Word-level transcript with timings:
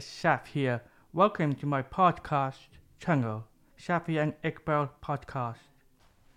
It's 0.00 0.22
Saf 0.22 0.46
here. 0.46 0.80
Welcome 1.12 1.56
to 1.56 1.66
my 1.66 1.82
podcast 1.82 2.68
channel, 3.00 3.44
Safi 3.78 4.18
and 4.18 4.32
Iqbal 4.42 4.88
Podcast. 5.04 5.58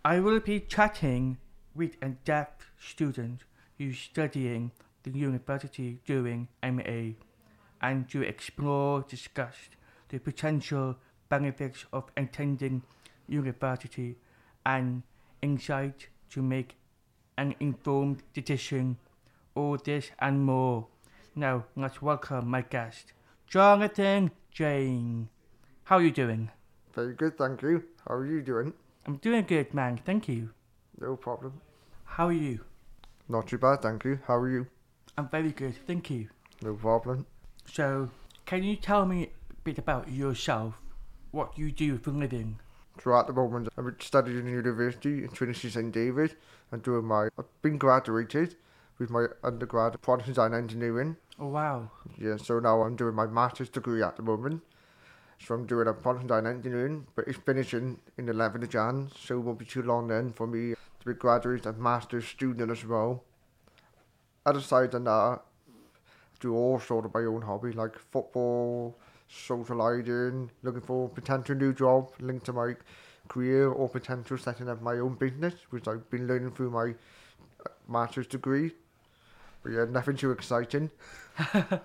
I 0.03 0.19
will 0.19 0.41
be 0.41 0.59
chatting 0.59 1.37
with 1.73 1.95
a 2.01 2.09
deaf 2.09 2.49
student 2.77 3.45
who's 3.77 3.97
studying 3.97 4.71
the 5.03 5.11
university 5.11 6.01
doing 6.05 6.49
MA 6.61 7.13
and 7.81 8.09
to 8.09 8.21
explore, 8.21 9.05
discuss 9.07 9.55
the 10.09 10.19
potential 10.19 10.97
benefits 11.29 11.85
of 11.93 12.11
attending 12.17 12.81
university 13.29 14.17
and 14.65 15.03
insight 15.41 16.09
to 16.31 16.41
make 16.41 16.75
an 17.37 17.55
informed 17.61 18.23
decision. 18.33 18.97
All 19.55 19.77
this 19.77 20.11
and 20.19 20.43
more. 20.43 20.87
Now, 21.33 21.63
let's 21.77 22.01
welcome 22.01 22.49
my 22.49 22.63
guest, 22.63 23.13
Johnathan 23.53 24.31
Jayne. 24.51 25.29
How 25.83 25.97
are 25.97 26.01
you 26.01 26.09
doing? 26.09 26.49
Very 26.95 27.13
good, 27.13 27.37
thank 27.37 27.61
you. 27.61 27.83
How 28.07 28.15
are 28.15 28.25
you 28.25 28.41
doing? 28.41 28.73
I'm 29.05 29.17
doing 29.17 29.45
good, 29.45 29.75
man. 29.75 29.99
Thank 30.03 30.27
you. 30.27 30.49
No 30.99 31.15
problem. 31.15 31.61
How 32.03 32.29
are 32.29 32.33
you? 32.33 32.61
Not 33.29 33.45
too 33.45 33.59
bad, 33.59 33.83
thank 33.83 34.05
you. 34.05 34.17
How 34.25 34.37
are 34.37 34.49
you? 34.49 34.65
I'm 35.19 35.29
very 35.29 35.51
good. 35.51 35.75
Thank 35.85 36.09
you. 36.09 36.29
No 36.63 36.73
problem. 36.73 37.27
So, 37.71 38.09
can 38.47 38.63
you 38.63 38.75
tell 38.75 39.05
me 39.05 39.25
a 39.51 39.53
bit 39.63 39.77
about 39.77 40.09
yourself? 40.09 40.73
What 41.29 41.55
you 41.55 41.71
do 41.71 41.99
for 41.99 42.09
a 42.09 42.13
living? 42.13 42.59
So 43.03 43.15
at 43.15 43.27
the 43.27 43.33
moment, 43.33 43.69
I'm 43.77 43.95
studying 43.99 44.39
in 44.39 44.47
university 44.47 45.23
in 45.23 45.29
Trinity 45.29 45.69
St 45.69 45.91
David 45.91 46.37
and 46.71 46.81
doing 46.81 47.05
my. 47.05 47.27
I've 47.37 47.61
been 47.61 47.77
graduated 47.77 48.55
with 48.97 49.11
my 49.11 49.27
undergrad 49.43 50.01
product 50.01 50.27
design 50.27 50.55
engineering. 50.55 51.17
Oh, 51.39 51.47
wow. 51.47 51.89
Yeah, 52.17 52.37
so 52.37 52.59
now 52.59 52.83
I'm 52.83 52.95
doing 52.95 53.15
my 53.15 53.25
master's 53.25 53.69
degree 53.69 54.03
at 54.03 54.17
the 54.17 54.21
moment. 54.21 54.61
So 55.39 55.55
I'm 55.55 55.65
doing 55.65 55.87
a 55.87 55.93
design 55.93 56.45
engineering, 56.45 57.07
but 57.15 57.27
it's 57.27 57.39
finishing 57.39 57.99
in 58.17 58.27
the 58.27 58.33
11th 58.33 58.63
of 58.63 58.69
Jan, 58.69 59.11
so 59.19 59.35
it 59.35 59.41
won't 59.41 59.59
be 59.59 59.65
too 59.65 59.81
long 59.81 60.07
then 60.07 60.31
for 60.31 60.47
me 60.47 60.73
to 60.73 61.05
be 61.05 61.13
graduate 61.13 61.65
and 61.65 61.77
master's 61.77 62.25
student 62.25 62.71
as 62.71 62.85
well. 62.85 63.23
Aside 64.45 64.91
than 64.91 65.05
that, 65.05 65.11
I 65.11 65.37
do 66.39 66.53
all 66.55 66.79
sort 66.79 67.05
of 67.05 67.13
my 67.13 67.21
own 67.21 67.41
hobby, 67.41 67.71
like 67.71 67.97
football, 67.97 68.97
socialising, 69.29 70.49
looking 70.61 70.81
for 70.81 71.09
potential 71.09 71.55
new 71.55 71.73
job 71.73 72.11
linked 72.19 72.45
to 72.45 72.53
my 72.53 72.75
career 73.27 73.69
or 73.69 73.89
potential 73.89 74.37
setting 74.37 74.69
up 74.69 74.81
my 74.81 74.99
own 74.99 75.15
business, 75.15 75.55
which 75.71 75.87
I've 75.87 76.09
been 76.09 76.27
learning 76.27 76.51
through 76.51 76.69
my 76.69 76.91
uh, 77.65 77.69
master's 77.87 78.27
degree. 78.27 78.71
But 79.63 79.71
yeah, 79.71 79.85
nothing 79.89 80.17
too 80.17 80.31
exciting. 80.31 80.91
oh, 81.53 81.79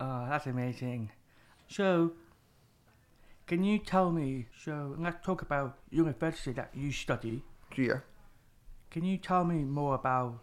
that's 0.00 0.46
amazing. 0.46 1.10
So, 1.68 2.12
can 3.46 3.62
you 3.62 3.78
tell 3.78 4.10
me? 4.10 4.46
So, 4.64 4.96
let's 4.98 5.24
talk 5.24 5.42
about 5.42 5.78
university 5.90 6.52
that 6.52 6.70
you 6.74 6.90
study. 6.90 7.42
Yeah. 7.76 8.00
Can 8.90 9.04
you 9.04 9.18
tell 9.18 9.44
me 9.44 9.64
more 9.64 9.94
about 9.94 10.40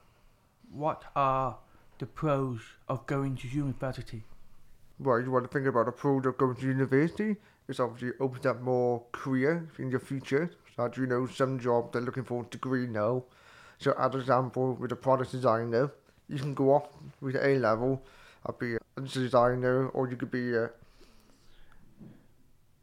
what 0.71 1.03
are 1.15 1.57
the 1.97 2.05
pros 2.05 2.61
of 2.87 3.07
going 3.07 3.35
to 3.37 3.47
university? 3.47 4.23
Well, 4.99 5.19
you 5.19 5.31
want 5.31 5.45
to 5.45 5.49
think 5.49 5.67
about 5.67 5.87
the 5.87 5.91
pros 5.91 6.25
of 6.25 6.37
going 6.37 6.55
to 6.55 6.65
university? 6.65 7.35
It's 7.67 7.79
obviously 7.79 8.11
opens 8.19 8.45
up 8.45 8.61
more 8.61 9.03
career 9.11 9.67
in 9.79 9.89
your 9.89 9.99
future. 9.99 10.51
So, 10.75 10.85
as 10.85 10.97
you 10.97 11.07
know, 11.07 11.25
some 11.25 11.59
job 11.59 11.91
they're 11.91 12.01
looking 12.01 12.23
for 12.23 12.43
a 12.43 12.45
degree 12.45 12.85
now. 12.85 13.23
So, 13.79 13.93
as 13.97 14.13
an 14.13 14.21
example, 14.21 14.75
with 14.75 14.91
a 14.91 14.95
product 14.95 15.31
designer, 15.31 15.91
you 16.27 16.37
can 16.37 16.53
go 16.53 16.73
off 16.73 16.87
with 17.21 17.35
A 17.35 17.57
level, 17.59 18.03
and 18.45 18.59
be 18.59 18.75
a 18.75 19.01
designer, 19.01 19.89
or 19.89 20.09
you 20.09 20.15
could 20.15 20.31
be 20.31 20.55
a 20.55 20.69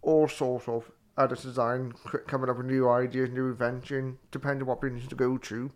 all 0.03 0.29
sorts 0.29 0.69
of 0.69 0.91
other 1.17 1.37
design, 1.37 1.93
coming 2.27 2.51
up 2.51 2.57
with 2.57 2.67
new 2.67 2.89
ideas, 2.89 3.31
new 3.31 3.49
invention, 3.49 4.19
depending 4.31 4.63
on 4.63 4.69
what 4.69 4.81
business 4.81 5.07
to 5.07 5.15
go 5.15 5.37
to. 5.37 5.71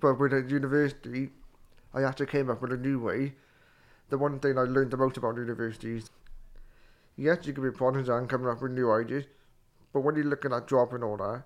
But 0.00 0.18
with 0.18 0.32
a 0.32 0.42
university, 0.48 1.30
I 1.92 2.02
actually 2.02 2.26
came 2.26 2.48
up 2.48 2.62
with 2.62 2.72
a 2.72 2.76
new 2.76 3.00
way. 3.00 3.34
The 4.08 4.18
one 4.18 4.38
thing 4.38 4.58
I 4.58 4.62
learned 4.62 4.90
the 4.90 4.96
most 4.96 5.16
about 5.16 5.36
universities, 5.36 6.10
yes, 7.16 7.38
you 7.46 7.52
can 7.52 7.62
be 7.62 7.68
a 7.68 7.72
product 7.72 8.06
design 8.06 8.26
coming 8.26 8.48
up 8.48 8.62
with 8.62 8.72
new 8.72 8.90
ideas, 8.92 9.24
but 9.92 10.00
when 10.00 10.16
you're 10.16 10.24
looking 10.24 10.52
at 10.52 10.68
job 10.68 10.92
and 10.92 11.04
all 11.04 11.16
that, 11.16 11.44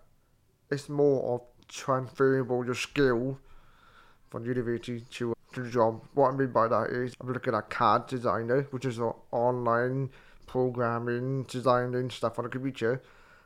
it's 0.70 0.88
more 0.88 1.34
of 1.34 1.40
transferable 1.68 2.64
your 2.64 2.74
skill 2.74 3.38
from 4.30 4.44
university 4.44 5.04
to, 5.10 5.34
to 5.54 5.70
job. 5.70 6.02
What 6.14 6.32
I 6.32 6.36
mean 6.36 6.52
by 6.52 6.68
that 6.68 6.90
is 6.90 7.14
I'm 7.20 7.32
looking 7.32 7.54
at 7.54 7.70
CAD 7.70 8.06
designer, 8.06 8.62
which 8.70 8.84
is 8.84 8.98
an 8.98 9.12
online 9.30 10.10
programming, 10.46 11.44
designing 11.44 12.10
stuff 12.10 12.38
on 12.38 12.46
a 12.46 12.48
computer. 12.48 13.02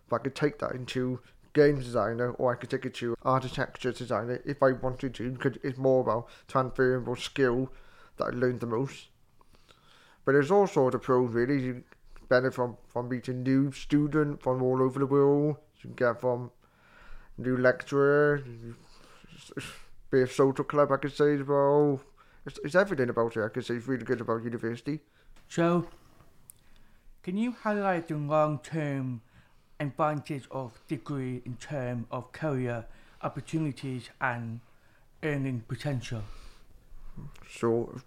But 0.09 0.21
I 0.21 0.25
could 0.25 0.35
take 0.35 0.59
that 0.59 0.73
into 0.73 1.21
game 1.53 1.79
designer 1.79 2.33
or 2.33 2.53
I 2.53 2.57
could 2.57 2.71
take 2.71 2.87
it 2.87 2.95
to 2.95 3.15
architecture 3.23 3.93
designer 3.93 4.41
if 4.45 4.63
I 4.63 4.73
wanted 4.73 5.15
to 5.15 5.31
because 5.31 5.59
it's 5.63 5.79
more 5.79 6.01
about 6.01 6.29
transferable 6.49 7.17
skill 7.17 7.71
that 8.17 8.25
I 8.25 8.31
learned 8.31 8.61
the 8.61 8.67
most. 8.67 9.09
But 10.25 10.33
there's 10.33 10.51
also 10.51 10.91
the 10.91 10.99
pros 10.99 11.33
really. 11.33 11.63
You 11.63 11.85
benefit 12.29 12.55
from, 12.55 12.77
from 12.89 13.09
meeting 13.09 13.43
new 13.43 13.73
students 13.73 14.43
from 14.43 14.63
all 14.63 14.83
over 14.83 14.99
the 14.99 15.07
world. 15.07 15.57
You 15.77 15.91
can 15.91 15.95
get 15.95 16.21
from 16.21 16.51
new 17.37 17.57
lecturer, 17.57 18.43
be 20.13 20.21
a 20.21 20.27
social 20.27 20.65
club 20.65 20.93
I 20.93 20.99
could 20.99 21.17
say 21.17 21.35
as 21.35 21.43
well. 21.43 22.01
It's, 22.47 22.59
it's 22.65 22.75
everything 22.75 23.09
about 23.09 23.37
it 23.37 23.45
I 23.45 23.49
could 23.49 23.65
say 23.65 23.75
it's 23.75 23.89
really 23.89 24.05
good 24.05 24.21
about 24.21 24.45
university. 24.45 25.01
So, 25.49 25.87
can 27.23 27.37
you 27.37 27.53
highlight 27.53 28.09
the 28.09 28.17
long-term 28.17 29.23
advantage 29.81 30.45
of 30.51 30.81
degree 30.89 31.43
in 31.45 31.57
terms 31.57 32.07
of 32.11 32.33
career 32.33 32.87
opportunities 33.23 34.11
and 34.21 34.61
earning 35.23 35.65
potential? 35.67 36.23
So, 37.49 38.01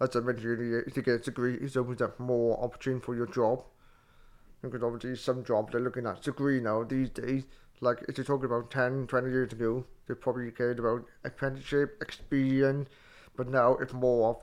as 0.00 0.16
I 0.16 0.20
mentioned 0.20 0.58
earlier, 0.58 0.82
to 0.82 1.02
get 1.02 1.14
a 1.14 1.18
degree, 1.18 1.54
it 1.54 1.76
opens 1.76 2.02
up 2.02 2.18
more 2.18 2.62
opportunity 2.62 3.04
for 3.04 3.14
your 3.14 3.26
job. 3.26 3.64
Because 4.62 4.82
obviously, 4.82 5.16
some 5.16 5.44
jobs 5.44 5.72
they're 5.72 5.80
looking 5.80 6.06
at 6.06 6.22
degree 6.22 6.60
now 6.60 6.82
these 6.82 7.10
days. 7.10 7.44
Like, 7.80 8.04
if 8.08 8.16
you're 8.16 8.24
talking 8.24 8.46
about 8.46 8.70
10, 8.70 9.06
20 9.06 9.30
years 9.30 9.52
ago, 9.52 9.84
they 10.06 10.14
probably 10.14 10.50
cared 10.50 10.78
about 10.78 11.04
apprenticeship, 11.24 11.98
experience, 12.00 12.88
but 13.36 13.48
now 13.48 13.76
it's 13.76 13.92
more 13.92 14.30
of 14.30 14.42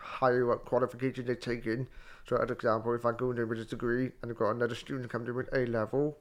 higher 0.00 0.52
up 0.52 0.64
qualification 0.64 1.26
they're 1.26 1.34
taking. 1.36 1.86
So, 2.28 2.36
as 2.36 2.50
example, 2.50 2.94
if 2.94 3.04
I 3.04 3.12
go 3.12 3.30
in 3.30 3.48
with 3.48 3.60
a 3.60 3.64
degree 3.64 4.10
and 4.20 4.30
I've 4.30 4.38
got 4.38 4.50
another 4.50 4.74
student 4.74 5.10
coming 5.10 5.28
in 5.28 5.34
with 5.36 5.48
A 5.52 5.66
level, 5.66 6.18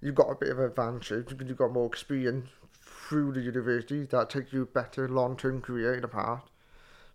you've 0.00 0.14
got 0.14 0.30
a 0.30 0.34
bit 0.34 0.50
of 0.50 0.58
an 0.58 0.64
advantage 0.64 1.28
because 1.28 1.46
you've 1.46 1.58
got 1.58 1.72
more 1.72 1.86
experience 1.86 2.48
through 2.80 3.32
the 3.32 3.40
university 3.40 4.04
that 4.04 4.30
takes 4.30 4.52
you 4.52 4.66
better 4.66 5.08
long 5.08 5.36
term 5.36 5.60
career 5.60 5.94
in 5.94 6.02
the 6.02 6.08
past. 6.08 6.46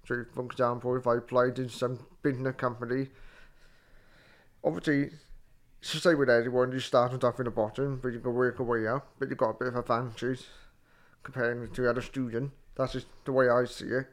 So, 0.08 0.26
for 0.34 0.46
example, 0.46 0.96
if 0.96 1.08
I 1.08 1.18
applied 1.18 1.58
in 1.58 1.70
some 1.70 2.06
business 2.22 2.56
company, 2.56 3.10
obviously, 4.64 5.12
it's 5.82 5.94
the 5.94 6.00
same 6.00 6.18
with 6.18 6.30
anyone, 6.30 6.72
you 6.72 6.80
start 6.80 7.24
off 7.24 7.40
in 7.40 7.46
the 7.46 7.52
bottom, 7.52 8.00
but 8.02 8.10
you 8.10 8.20
can 8.20 8.34
work 8.34 8.60
your 8.60 8.68
way 8.68 8.88
up, 8.88 9.08
but 9.20 9.30
you've 9.30 9.38
got 9.38 9.50
a 9.50 9.54
bit 9.54 9.68
of 9.70 9.76
advantage 9.76 10.44
comparing 11.24 11.70
to 11.72 11.90
other 11.90 12.02
student. 12.02 12.52
That's 12.76 12.94
just 12.94 13.08
the 13.26 13.32
way 13.32 13.50
I 13.50 13.66
see 13.66 13.86
it. 13.86 14.08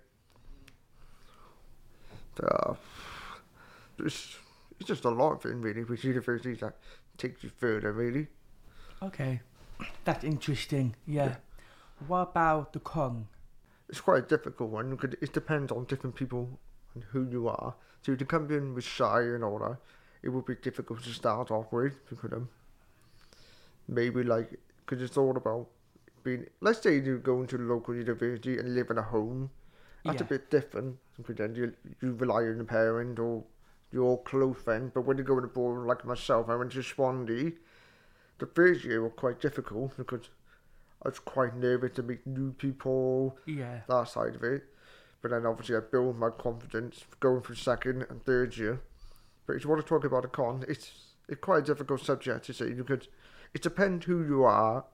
Uh, 2.42 2.74
it's, 3.98 4.36
it's 4.78 4.88
just 4.88 5.04
a 5.04 5.10
lot 5.10 5.32
of 5.32 5.42
things, 5.42 5.62
really, 5.62 5.84
with 5.84 6.04
universities 6.04 6.60
that 6.60 6.76
takes 7.16 7.42
you 7.42 7.50
further, 7.56 7.92
really. 7.92 8.28
Okay, 9.02 9.40
that's 10.04 10.24
interesting. 10.24 10.94
Yeah. 11.06 11.36
What 12.06 12.30
about 12.30 12.72
the 12.72 12.80
con? 12.80 13.26
it's 13.88 14.00
quite 14.00 14.24
a 14.24 14.26
difficult 14.26 14.70
one 14.70 14.90
because 14.90 15.14
it 15.20 15.32
depends 15.32 15.72
on 15.72 15.84
different 15.84 16.14
people 16.14 16.58
and 16.94 17.04
who 17.04 17.26
you 17.30 17.48
are. 17.48 17.74
So 18.02 18.14
to 18.14 18.24
come 18.24 18.50
in 18.50 18.74
with 18.74 18.84
shy 18.84 19.20
and 19.22 19.42
all 19.42 19.58
that, 19.58 19.78
it 20.22 20.28
would 20.30 20.44
be 20.46 20.54
difficult 20.56 21.02
to 21.04 21.10
start 21.10 21.50
off 21.50 21.72
with 21.72 21.94
because 22.08 22.32
um, 22.32 22.48
maybe 23.86 24.22
like 24.22 24.58
because 24.84 25.02
it's 25.02 25.16
all 25.16 25.36
about 25.36 25.66
being. 26.22 26.46
Let's 26.60 26.80
say 26.82 26.98
you 26.98 27.18
go 27.18 27.40
into 27.40 27.56
a 27.56 27.58
local 27.74 27.94
university 27.94 28.58
and 28.58 28.74
live 28.74 28.90
in 28.90 28.98
a 28.98 29.02
home. 29.02 29.50
That's 30.04 30.22
a 30.22 30.24
bit 30.24 30.50
different 30.50 30.96
because 31.16 31.36
then 31.36 31.54
you 31.54 31.72
you 32.00 32.14
rely 32.14 32.42
on 32.44 32.60
a 32.60 32.64
parent 32.64 33.18
or 33.18 33.44
your 33.92 34.22
close 34.22 34.56
friend. 34.56 34.90
But 34.94 35.02
when 35.02 35.18
you 35.18 35.24
go 35.24 35.38
abroad, 35.38 35.86
like 35.86 36.04
myself, 36.04 36.48
I 36.48 36.54
went 36.56 36.72
to 36.72 36.82
Swansea. 36.82 37.52
The 38.38 38.46
first 38.46 38.84
year 38.84 39.02
was 39.02 39.12
quite 39.16 39.40
difficult 39.40 39.96
because 39.96 40.30
I 41.04 41.08
was 41.08 41.18
quite 41.18 41.56
nervous 41.56 41.92
to 41.96 42.02
meet 42.02 42.26
new 42.26 42.52
people 42.52 43.36
Yeah. 43.46 43.80
that 43.88 44.08
side 44.08 44.34
of 44.36 44.44
it. 44.44 44.64
But 45.20 45.32
then 45.32 45.44
obviously 45.44 45.76
I 45.76 45.80
built 45.80 46.16
my 46.16 46.30
confidence 46.30 47.04
going 47.20 47.42
through 47.42 47.56
second 47.56 48.06
and 48.08 48.24
third 48.24 48.56
year. 48.56 48.80
But 49.48 49.56
if 49.56 49.64
you 49.64 49.70
want 49.70 49.80
to 49.80 49.88
talk 49.88 50.04
about 50.04 50.26
a 50.26 50.28
con, 50.28 50.62
it's 50.68 50.90
it's 51.26 51.40
quite 51.40 51.60
a 51.60 51.66
difficult 51.66 52.02
subject 52.02 52.44
to 52.44 52.52
say 52.52 52.70
because 52.72 53.08
it 53.54 53.62
depends 53.62 54.04
who 54.04 54.22
you 54.22 54.44
are 54.44 54.84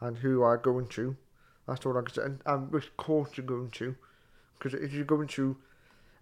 and 0.00 0.16
who 0.16 0.30
you 0.30 0.42
are 0.42 0.56
going 0.56 0.86
to. 0.88 1.14
That's 1.66 1.84
all 1.84 1.98
I 1.98 2.00
can 2.00 2.14
say. 2.14 2.22
And, 2.22 2.40
and 2.46 2.72
which 2.72 2.96
course 2.96 3.32
you're 3.36 3.44
going 3.44 3.70
to. 3.72 3.94
Because 4.58 4.72
if 4.80 4.94
you're 4.94 5.04
going 5.04 5.28
to 5.28 5.58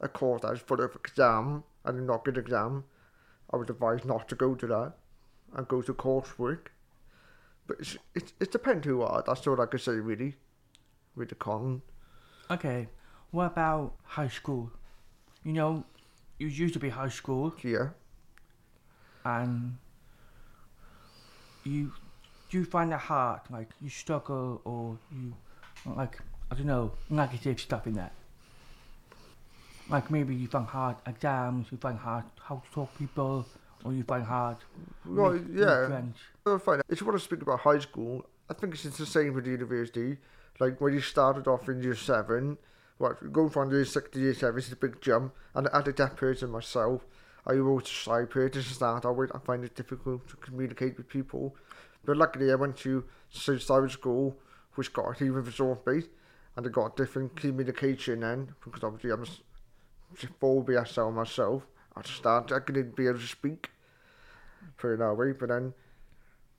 a 0.00 0.08
course 0.08 0.42
that 0.42 0.54
is 0.54 0.58
full 0.58 0.80
of 0.80 0.96
exam 0.96 1.62
and 1.84 2.00
a 2.00 2.02
not 2.02 2.24
good 2.24 2.36
exam, 2.36 2.84
I 3.52 3.56
would 3.56 3.70
advise 3.70 4.04
not 4.04 4.28
to 4.30 4.34
go 4.34 4.56
to 4.56 4.66
that 4.66 4.94
and 5.54 5.68
go 5.68 5.80
to 5.80 5.94
coursework. 5.94 6.66
But 7.68 7.76
it's, 7.78 7.96
it's, 8.16 8.32
it 8.40 8.50
depends 8.50 8.84
who 8.84 8.96
you 8.96 9.02
are. 9.02 9.22
That's 9.24 9.46
all 9.46 9.60
I 9.60 9.66
can 9.66 9.78
say, 9.78 9.92
really, 9.92 10.34
with 11.14 11.28
the 11.28 11.36
con. 11.36 11.82
Okay, 12.50 12.88
what 13.30 13.46
about 13.46 13.94
high 14.02 14.28
school? 14.28 14.72
You 15.44 15.52
know, 15.52 15.86
you 16.38 16.48
used 16.48 16.74
to 16.74 16.80
be 16.80 16.88
high 16.90 17.08
school, 17.08 17.54
Yeah. 17.62 17.88
and 19.24 19.76
you 21.64 21.92
do 22.50 22.58
you 22.58 22.64
find 22.64 22.92
it 22.92 22.98
hard, 22.98 23.40
like 23.50 23.68
you 23.80 23.90
struggle, 23.90 24.60
or 24.64 24.98
you 25.12 25.32
like 25.84 26.18
I 26.50 26.54
don't 26.54 26.66
know 26.66 26.92
negative 27.10 27.58
stuff 27.60 27.86
in 27.86 27.94
that. 27.94 28.12
Like 29.88 30.10
maybe 30.10 30.34
you 30.34 30.48
find 30.48 30.66
hard 30.66 30.96
exams, 31.06 31.66
you 31.70 31.78
find 31.78 31.98
hard 31.98 32.24
how 32.40 32.56
to 32.64 32.70
talk 32.72 32.92
to 32.92 32.98
people, 32.98 33.46
or 33.84 33.92
you 33.92 34.02
find 34.04 34.24
hard. 34.24 34.56
Well, 35.04 35.32
make 35.32 35.42
yeah. 35.54 35.86
friends. 35.88 36.16
Fine. 36.64 36.82
If 36.88 37.00
you 37.00 37.06
want 37.06 37.18
to 37.18 37.24
speak 37.24 37.42
about 37.42 37.60
high 37.60 37.78
school, 37.80 38.24
I 38.50 38.54
think 38.54 38.74
it's 38.74 38.82
the 38.98 39.06
same 39.06 39.34
with 39.34 39.46
university. 39.46 40.18
Like 40.60 40.80
when 40.80 40.92
you 40.94 41.00
started 41.00 41.46
off 41.48 41.68
in 41.68 41.82
year 41.82 41.94
seven, 41.96 42.58
Right, 42.98 43.14
GoFundMe 43.30 43.86
68 43.86 44.42
is 44.42 44.72
a 44.72 44.76
big 44.76 45.02
jump, 45.02 45.34
and 45.54 45.68
at 45.70 45.96
that 45.96 46.16
person 46.16 46.50
myself, 46.50 47.04
I 47.46 47.52
wrote 47.52 47.84
a 47.84 47.86
shy 47.86 48.24
period 48.24 48.54
to 48.54 48.62
start 48.62 49.04
out 49.04 49.16
with. 49.16 49.30
I 49.34 49.38
find 49.38 49.62
it 49.64 49.74
difficult 49.74 50.26
to 50.28 50.36
communicate 50.36 50.96
with 50.96 51.06
people. 51.06 51.54
But 52.06 52.16
luckily, 52.16 52.50
I 52.50 52.54
went 52.54 52.78
to 52.78 53.04
St. 53.28 53.60
Stephen's 53.60 53.92
School, 53.92 54.38
which 54.76 54.94
got 54.94 55.10
a 55.10 55.14
human 55.14 55.44
resource 55.44 55.78
base, 55.84 56.06
and 56.56 56.66
I 56.66 56.70
got 56.70 56.96
different 56.96 57.36
communication 57.36 58.20
then, 58.20 58.54
because 58.64 58.82
obviously 58.82 59.10
I'm 59.10 59.24
a 59.24 60.26
phobia 60.40 60.86
cell 60.86 61.12
myself. 61.12 61.66
I 61.94 62.02
start, 62.02 62.50
I 62.50 62.60
couldn't 62.60 62.96
be 62.96 63.08
able 63.08 63.18
to 63.18 63.26
speak 63.26 63.72
for 64.76 64.94
an 64.94 65.02
hour, 65.02 65.34
but 65.34 65.50
then 65.50 65.74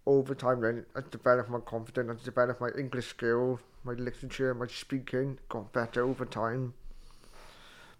over 0.05 0.35
time 0.35 0.61
then 0.61 0.85
I 0.95 1.01
developed 1.09 1.49
my 1.49 1.59
confidence, 1.59 2.21
I 2.21 2.25
developed 2.25 2.61
my 2.61 2.69
English 2.77 3.07
skills, 3.07 3.59
my 3.87 3.93
literature, 3.93 4.53
my 4.53 4.67
speaking 4.67 5.39
got 5.47 5.71
better 5.71 6.03
over 6.03 6.25
time. 6.25 6.73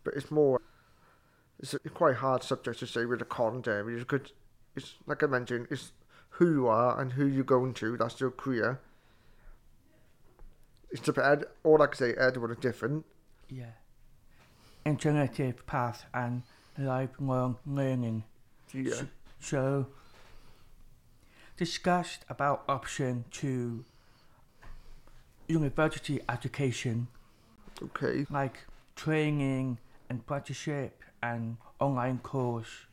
But 0.04 0.16
it's 0.16 0.30
more, 0.30 0.62
it's 1.60 1.74
a 1.74 1.80
quite 1.80 2.18
hard 2.18 2.44
subject 2.44 2.80
to 2.80 2.88
say 2.88 3.06
with 3.06 3.20
the 3.20 3.26
content 3.26 3.88
because 3.88 4.34
it's 4.76 4.96
like 5.08 5.24
I 5.24 5.28
mentioned, 5.28 5.68
it's 5.72 5.94
who 6.32 6.52
you 6.52 6.68
are 6.68 7.00
and 7.00 7.14
who 7.14 7.26
you're 7.26 7.44
going 7.44 7.74
to. 7.76 7.98
That's 7.98 8.20
your 8.20 8.32
career. 8.32 8.80
It's 10.92 11.02
depend. 11.02 11.46
All 11.64 11.82
I 11.82 11.88
can 11.88 11.96
say, 11.96 12.14
everyone 12.14 12.52
is 12.52 12.58
different. 12.58 13.06
Yeah. 13.50 13.72
Alternative 14.86 15.66
path 15.66 16.06
and 16.14 16.44
lifelong 16.78 17.58
learning. 17.66 18.24
Yeah. 18.74 19.02
So, 19.40 19.88
discussed 21.58 22.24
about 22.30 22.64
option 22.68 23.26
to 23.32 23.84
university 25.48 26.20
education, 26.30 27.08
Okay. 27.82 28.26
like 28.30 28.66
training 28.96 29.80
and 30.10 30.20
apprenticeship 30.20 31.04
and 31.22 31.58
online 31.80 32.20
course. 32.20 32.86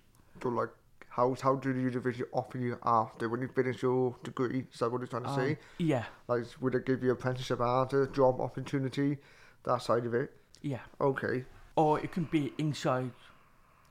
So 0.43 0.49
like, 0.49 0.71
how 1.09 1.35
how 1.41 1.57
do 1.57 1.73
the 1.73 1.81
university 1.81 2.25
offer 2.33 2.59
you 2.59 2.79
after 2.85 3.29
when 3.29 3.41
you 3.41 3.49
finish 3.49 3.83
your 3.83 4.17
degree? 4.23 4.67
Is 4.73 4.79
that 4.81 4.91
what 4.91 4.99
you're 5.01 5.07
trying 5.09 5.25
to 5.25 5.29
Um, 5.31 5.37
say? 5.37 5.59
Yeah, 5.79 6.05
Like, 6.29 6.47
would 6.61 6.75
it 6.75 6.87
give 6.87 7.03
you 7.03 7.13
apprenticeship 7.13 7.61
after 7.61 8.07
job 8.07 8.41
opportunity? 8.41 9.19
That 9.65 9.81
side 9.83 10.05
of 10.07 10.15
it. 10.15 10.31
yeah. 10.63 10.81
Okay. 11.01 11.45
Or 11.77 11.99
it 12.01 12.13
can 12.13 12.25
be 12.25 12.53
inside 12.59 13.11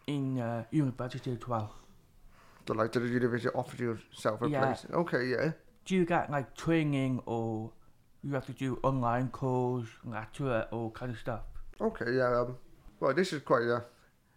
in 0.08 0.40
uh, 0.40 0.66
university 0.72 1.32
as 1.32 1.48
well. 1.48 1.76
So 2.68 2.74
like, 2.74 2.92
did 2.92 3.04
the 3.04 3.08
university 3.10 3.50
offer 3.56 3.76
you 3.78 3.90
yourself 3.94 4.42
a 4.42 4.48
Yeah. 4.48 4.60
place? 4.66 4.86
Okay. 4.92 5.26
Yeah. 5.26 5.52
Do 5.86 5.96
you 5.96 6.06
get 6.06 6.30
like 6.30 6.56
training 6.56 7.22
or 7.26 7.72
you 8.24 8.34
have 8.34 8.46
to 8.46 8.54
do 8.54 8.80
online 8.84 9.30
course, 9.30 9.88
lecture, 10.06 10.68
all 10.72 10.92
kind 10.92 11.12
of 11.12 11.20
stuff? 11.20 11.42
Okay. 11.82 12.14
Yeah. 12.14 12.42
Um, 12.42 12.58
well, 13.00 13.14
this 13.14 13.34
is 13.34 13.42
quite 13.42 13.64
a 13.64 13.84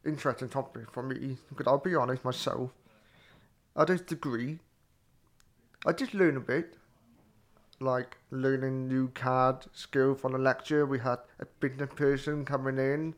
interesting 0.04 0.48
topic 0.48 0.90
for 0.90 1.02
me 1.02 1.36
because 1.48 1.66
I'll 1.66 1.78
be 1.78 1.94
honest 1.94 2.24
myself. 2.24 2.70
At 3.76 3.88
this 3.88 4.00
degree, 4.00 4.58
I 5.84 5.92
did 5.92 6.14
learn 6.14 6.36
a 6.36 6.40
bit, 6.40 6.74
like 7.80 8.16
learning 8.30 8.88
new 8.88 9.08
CAD 9.08 9.66
skill 9.72 10.14
from 10.14 10.32
the 10.32 10.38
lecture. 10.38 10.86
We 10.86 10.98
had 10.98 11.18
a 11.38 11.46
business 11.60 11.90
person 11.94 12.44
coming 12.44 12.78
in 12.78 13.14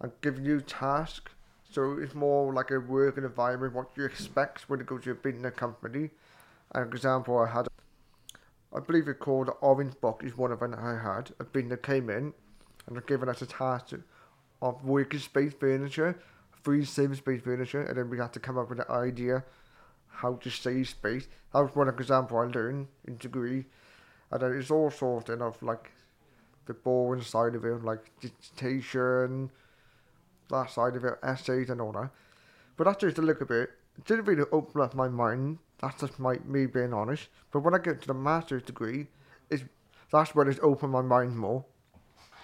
and 0.00 0.12
giving 0.20 0.44
you 0.44 0.60
tasks. 0.60 1.32
So 1.70 1.98
it's 1.98 2.14
more 2.14 2.52
like 2.52 2.70
a 2.70 2.78
working 2.78 3.24
environment, 3.24 3.74
what 3.74 3.90
you 3.96 4.04
expect 4.04 4.68
when 4.68 4.80
you 4.80 4.84
go 4.84 4.98
to 4.98 5.12
a 5.12 5.14
business 5.14 5.54
company. 5.54 6.10
An 6.72 6.88
example 6.88 7.38
I 7.38 7.46
had, 7.46 7.68
I 8.74 8.80
believe 8.80 9.06
it 9.06 9.20
called 9.20 9.50
Orange 9.60 10.00
Box 10.00 10.24
is 10.24 10.36
one 10.36 10.50
of 10.50 10.60
them 10.60 10.74
I 10.74 11.00
had. 11.00 11.30
A 11.38 11.44
business 11.44 11.78
came 11.82 12.10
in 12.10 12.34
and 12.86 12.96
they're 12.96 13.02
giving 13.02 13.28
us 13.28 13.40
a 13.40 13.46
task 13.46 13.94
of 14.60 14.84
working 14.84 15.20
space 15.20 15.52
furniture, 15.58 16.18
free 16.62 16.84
same 16.84 17.14
space 17.14 17.42
furniture, 17.42 17.82
and 17.82 17.96
then 17.96 18.10
we 18.10 18.18
had 18.18 18.32
to 18.32 18.40
come 18.40 18.58
up 18.58 18.68
with 18.70 18.80
an 18.80 18.90
idea 18.90 19.44
how 20.08 20.34
to 20.34 20.50
save 20.50 20.88
space. 20.88 21.28
That 21.52 21.60
was 21.60 21.76
one 21.76 21.88
example 21.88 22.38
I 22.38 22.46
learned 22.46 22.88
in 23.06 23.16
degree. 23.16 23.66
And 24.30 24.42
then 24.42 24.52
it's 24.58 24.70
all 24.70 24.90
sorted 24.90 25.40
of 25.40 25.62
like 25.62 25.92
the 26.66 26.74
boring 26.74 27.22
side 27.22 27.54
of 27.54 27.64
it, 27.64 27.84
like 27.84 28.10
dissertation, 28.20 29.50
that 30.50 30.70
side 30.70 30.96
of 30.96 31.04
it, 31.04 31.14
essays 31.22 31.70
and 31.70 31.80
all 31.80 31.92
that. 31.92 32.10
But 32.76 32.84
that's 32.84 33.00
just 33.00 33.18
a 33.18 33.22
little 33.22 33.46
bit. 33.46 33.70
It 33.96 34.04
didn't 34.06 34.24
really 34.24 34.48
open 34.50 34.80
up 34.80 34.94
my 34.94 35.08
mind. 35.08 35.58
That's 35.84 36.00
just 36.00 36.18
my 36.18 36.38
me 36.46 36.64
being 36.64 36.94
honest. 36.94 37.28
But 37.52 37.60
when 37.60 37.74
I 37.74 37.78
get 37.78 38.00
to 38.00 38.06
the 38.06 38.14
master's 38.14 38.62
degree, 38.62 39.06
it's 39.50 39.64
that's 40.10 40.34
when 40.34 40.48
it's 40.48 40.58
opened 40.62 40.92
my 40.92 41.02
mind 41.02 41.36
more. 41.36 41.62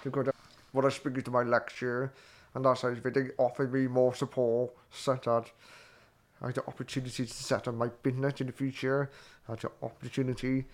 Because 0.04 0.28
when 0.73 0.85
I 0.85 0.90
speak 0.90 1.25
to 1.25 1.30
my 1.30 1.42
lecturer, 1.42 2.12
and 2.54 2.66
that 2.66 2.76
side 2.76 2.99
of 2.99 3.06
it, 3.06 3.14
they 3.14 3.30
offered 3.38 3.73
me 3.73 3.87
more 3.87 4.14
support, 4.14 4.73
such 4.90 5.25
that 5.25 5.50
I 6.42 6.47
had 6.47 6.56
the 6.56 6.66
opportunity 6.66 7.25
to 7.25 7.32
set 7.32 7.66
up 7.66 7.75
my 7.75 7.88
business 8.02 8.42
in 8.42 8.49
the 8.49 8.52
future. 8.52 9.11
I 9.49 9.52
had 9.52 9.61
the 9.61 9.70
opportunity 9.82 10.66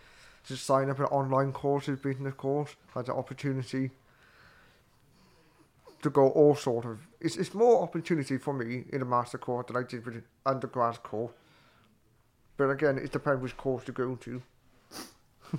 to 0.49 0.57
sign 0.57 0.91
up 0.91 0.99
an 0.99 1.07
online 1.07 1.53
course, 1.53 1.87
a 1.87 1.93
business 1.93 2.35
course. 2.35 2.75
I 2.97 2.99
had 2.99 3.07
the 3.07 3.15
opportunity 3.15 3.93
to 6.03 6.11
go 6.11 6.31
all 6.31 6.57
sort 6.57 6.85
of. 6.85 6.99
It's, 7.21 7.37
it's 7.37 7.55
more 7.55 7.81
opportunity 7.81 8.39
for 8.39 8.53
me 8.53 8.87
in 8.93 9.03
a 9.03 9.05
master 9.05 9.39
course 9.39 9.67
than 9.69 9.77
I 9.77 9.85
did 9.85 10.05
with 10.05 10.17
an 10.17 10.25
undergrad 10.45 11.01
course. 11.05 11.31
But 12.57 12.71
again, 12.71 12.99
it 12.99 13.13
depends 13.13 13.43
which 13.43 13.57
course 13.57 13.85
to 13.85 13.93
go 13.93 14.17
to. 14.17 14.43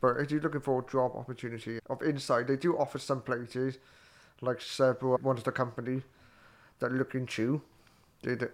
but 0.00 0.16
if 0.16 0.30
you're 0.30 0.40
looking 0.40 0.60
for 0.60 0.80
a 0.80 0.90
job 0.90 1.12
opportunity 1.14 1.78
of 1.88 2.02
inside, 2.02 2.48
they 2.48 2.56
do 2.56 2.76
offer 2.76 2.98
some 2.98 3.22
places, 3.22 3.78
like 4.40 4.60
several 4.60 5.18
one's 5.22 5.38
of 5.40 5.44
the 5.44 5.52
company 5.52 6.02
that 6.80 6.92
look 6.92 7.14
into. 7.14 7.62
They 8.22 8.34
do 8.34 8.48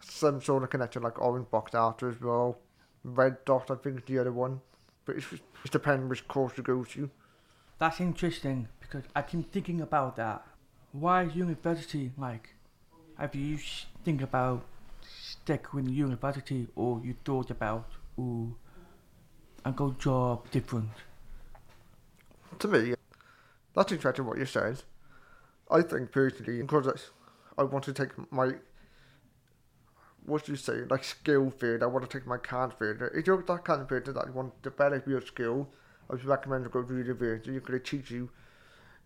some 0.00 0.40
sort 0.42 0.62
of 0.62 0.70
connection 0.70 1.02
like 1.02 1.20
Orange 1.20 1.50
Box 1.50 1.74
after 1.74 2.08
as 2.08 2.20
well. 2.20 2.58
Red 3.04 3.44
Dot, 3.44 3.70
I 3.70 3.76
think, 3.76 3.98
is 3.98 4.04
the 4.06 4.18
other 4.18 4.32
one. 4.32 4.60
But 5.04 5.16
it's, 5.16 5.32
it 5.32 5.70
depends 5.70 6.08
which 6.08 6.28
course 6.28 6.52
you 6.56 6.62
go 6.62 6.84
to. 6.84 7.10
That's 7.78 8.00
interesting 8.00 8.68
because 8.80 9.04
I've 9.14 9.30
been 9.30 9.44
thinking 9.44 9.80
about 9.80 10.16
that. 10.16 10.44
Why 10.92 11.22
university? 11.22 12.12
Like, 12.18 12.54
have 13.18 13.34
you 13.34 13.58
think 14.04 14.20
about 14.20 14.64
stick 15.48 15.72
with 15.72 15.88
university 15.88 16.68
or 16.76 17.00
you 17.02 17.14
thought 17.24 17.50
about 17.50 17.86
ooh, 18.18 18.54
and 19.64 19.74
go 19.74 19.92
job 19.98 20.50
different? 20.50 20.90
to 22.58 22.68
me, 22.68 22.94
that's 23.74 23.90
interesting 23.92 24.26
what 24.26 24.36
you 24.36 24.44
said. 24.44 24.82
I 25.70 25.80
think 25.80 26.12
personally, 26.12 26.60
because 26.60 27.10
I, 27.56 27.62
want 27.62 27.82
to 27.84 27.94
take 27.94 28.10
my, 28.30 28.50
what 30.26 30.44
do 30.44 30.52
you 30.52 30.56
say, 30.56 30.82
like 30.90 31.02
skill 31.02 31.50
field, 31.50 31.82
I 31.82 31.86
want 31.86 32.08
to 32.10 32.18
take 32.18 32.26
my 32.26 32.36
CAD 32.36 32.74
field. 32.78 32.98
If 33.14 33.26
you're 33.26 33.42
that 33.42 33.64
kind 33.64 33.80
of 33.80 33.88
person 33.88 34.12
that 34.14 34.26
you 34.26 34.32
want 34.34 34.62
to 34.62 34.68
develop 34.68 35.06
your 35.06 35.22
skill, 35.22 35.66
I 36.10 36.14
would 36.14 36.24
recommend 36.26 36.64
to 36.64 36.70
go 36.70 36.82
to 36.82 36.94
university. 36.94 37.52
You're 37.52 37.78
teach 37.78 38.10
you 38.10 38.28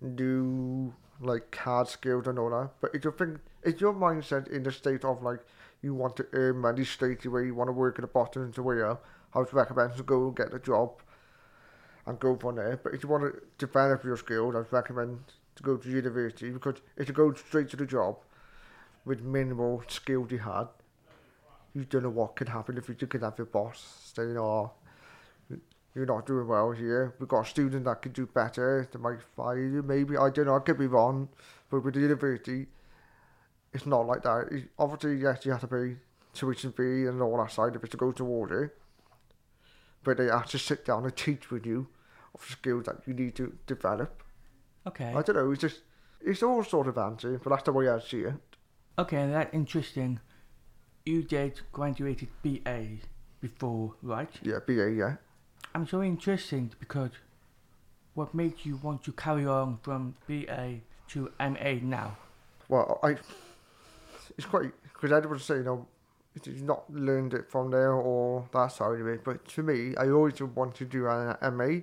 new, 0.00 0.92
like, 1.20 1.52
CAD 1.52 1.86
skills 1.86 2.26
and 2.26 2.36
all 2.36 2.50
that. 2.50 2.70
But 2.80 2.96
if 2.96 3.04
you 3.04 3.12
think, 3.12 3.38
if 3.62 3.80
your 3.80 3.94
mindset 3.94 4.48
in 4.48 4.64
the 4.64 4.72
state 4.72 5.04
of, 5.04 5.22
like, 5.22 5.38
you 5.82 5.94
want 5.94 6.16
to 6.16 6.26
earn 6.32 6.58
money 6.58 6.84
straight 6.84 7.24
away, 7.24 7.46
you 7.46 7.54
want 7.54 7.68
to 7.68 7.72
work 7.72 7.98
at 7.98 8.02
the 8.02 8.08
bottom 8.08 8.50
the 8.50 8.62
career, 8.62 8.96
I 9.34 9.38
would 9.38 9.52
recommend 9.52 9.96
to 9.96 10.02
go 10.02 10.28
and 10.28 10.36
get 10.36 10.54
a 10.54 10.58
job 10.58 11.02
and 12.06 12.18
go 12.18 12.36
from 12.36 12.56
there. 12.56 12.80
But 12.82 12.94
if 12.94 13.02
you 13.02 13.08
want 13.08 13.24
to 13.24 13.42
develop 13.58 14.04
your 14.04 14.16
skills, 14.16 14.54
I'd 14.54 14.72
recommend 14.72 15.20
to 15.56 15.62
go 15.62 15.76
to 15.76 15.88
university 15.88 16.50
because 16.50 16.76
if 16.96 17.08
you 17.08 17.14
go 17.14 17.32
straight 17.34 17.68
to 17.70 17.76
the 17.76 17.86
job 17.86 18.16
with 19.04 19.22
minimal 19.22 19.82
skills 19.88 20.30
you 20.30 20.38
had, 20.38 20.68
you 21.74 21.84
don't 21.84 22.02
know 22.02 22.10
what 22.10 22.36
could 22.36 22.48
happen 22.48 22.76
if 22.78 22.88
you 22.88 22.94
could 22.94 23.22
have 23.22 23.38
your 23.38 23.46
boss 23.46 24.12
saying, 24.14 24.36
"Oh, 24.38 24.72
you're 25.94 26.06
not 26.06 26.26
doing 26.26 26.46
well 26.46 26.70
here. 26.70 27.14
We've 27.18 27.28
got 27.28 27.46
a 27.46 27.48
student 27.48 27.84
that 27.84 28.02
could 28.02 28.12
do 28.12 28.26
better. 28.26 28.88
They 28.90 28.98
might 28.98 29.22
fire 29.36 29.58
you. 29.58 29.82
Maybe 29.82 30.16
I 30.16 30.30
don't 30.30 30.46
know. 30.46 30.56
I 30.56 30.60
could 30.60 30.78
be 30.78 30.86
wrong, 30.86 31.28
but 31.70 31.84
with 31.84 31.94
the 31.94 32.00
university, 32.00 32.66
it's 33.72 33.86
not 33.86 34.06
like 34.06 34.22
that. 34.22 34.68
Obviously, 34.78 35.16
yes, 35.16 35.44
you 35.44 35.52
have 35.52 35.60
to 35.60 35.66
pay 35.66 35.96
tuition 36.34 36.72
fee 36.72 37.06
and 37.06 37.20
all 37.20 37.38
that 37.38 37.52
side 37.52 37.76
of 37.76 37.84
it 37.84 37.90
to 37.90 37.96
go 37.96 38.12
towards 38.12 38.52
it. 38.52 38.76
But 40.04 40.16
they 40.16 40.26
have 40.26 40.46
to 40.50 40.58
sit 40.58 40.84
down 40.84 41.04
and 41.04 41.16
teach 41.16 41.50
with 41.50 41.64
you 41.64 41.88
of 42.34 42.40
the 42.46 42.52
skills 42.52 42.84
that 42.84 43.02
you 43.06 43.14
need 43.14 43.34
to 43.36 43.56
develop. 43.66 44.22
Okay. 44.86 45.12
I 45.14 45.22
don't 45.22 45.36
know, 45.36 45.52
it's 45.52 45.60
just, 45.60 45.80
it's 46.20 46.42
all 46.42 46.64
sort 46.64 46.88
of 46.88 46.98
answer, 46.98 47.40
but 47.42 47.50
that's 47.50 47.62
the 47.62 47.72
way 47.72 47.88
I 47.88 48.00
see 48.00 48.22
it. 48.22 48.34
Okay, 48.98 49.28
that's 49.30 49.54
interesting. 49.54 50.20
You 51.06 51.22
did 51.22 51.60
graduated 51.72 52.28
BA 52.42 52.98
before, 53.40 53.94
right? 54.02 54.30
Yeah, 54.42 54.58
BA, 54.66 54.90
yeah. 54.90 55.16
I'm 55.74 55.86
so 55.86 56.02
interested 56.02 56.74
because 56.78 57.10
what 58.14 58.34
made 58.34 58.54
you 58.64 58.76
want 58.82 59.02
to 59.04 59.12
carry 59.12 59.46
on 59.46 59.78
from 59.82 60.16
BA 60.26 60.80
to 61.08 61.30
MA 61.40 61.78
now? 61.80 62.16
Well, 62.68 62.98
I, 63.02 63.16
it's 64.36 64.46
quite, 64.46 64.72
because 64.82 65.12
everyone 65.12 65.38
say, 65.38 65.56
you 65.56 65.62
know, 65.64 65.86
you've 66.44 66.62
not 66.62 66.90
learned 66.92 67.34
it 67.34 67.50
from 67.50 67.70
there 67.70 67.92
or 67.92 68.48
that 68.52 68.68
side 68.68 69.00
of 69.00 69.06
it, 69.06 69.22
but 69.24 69.46
to 69.48 69.62
me, 69.62 69.94
I 69.96 70.08
always 70.08 70.40
wanted 70.40 70.76
to 70.76 70.84
do 70.84 71.06
an 71.08 71.36
MA, 71.56 71.80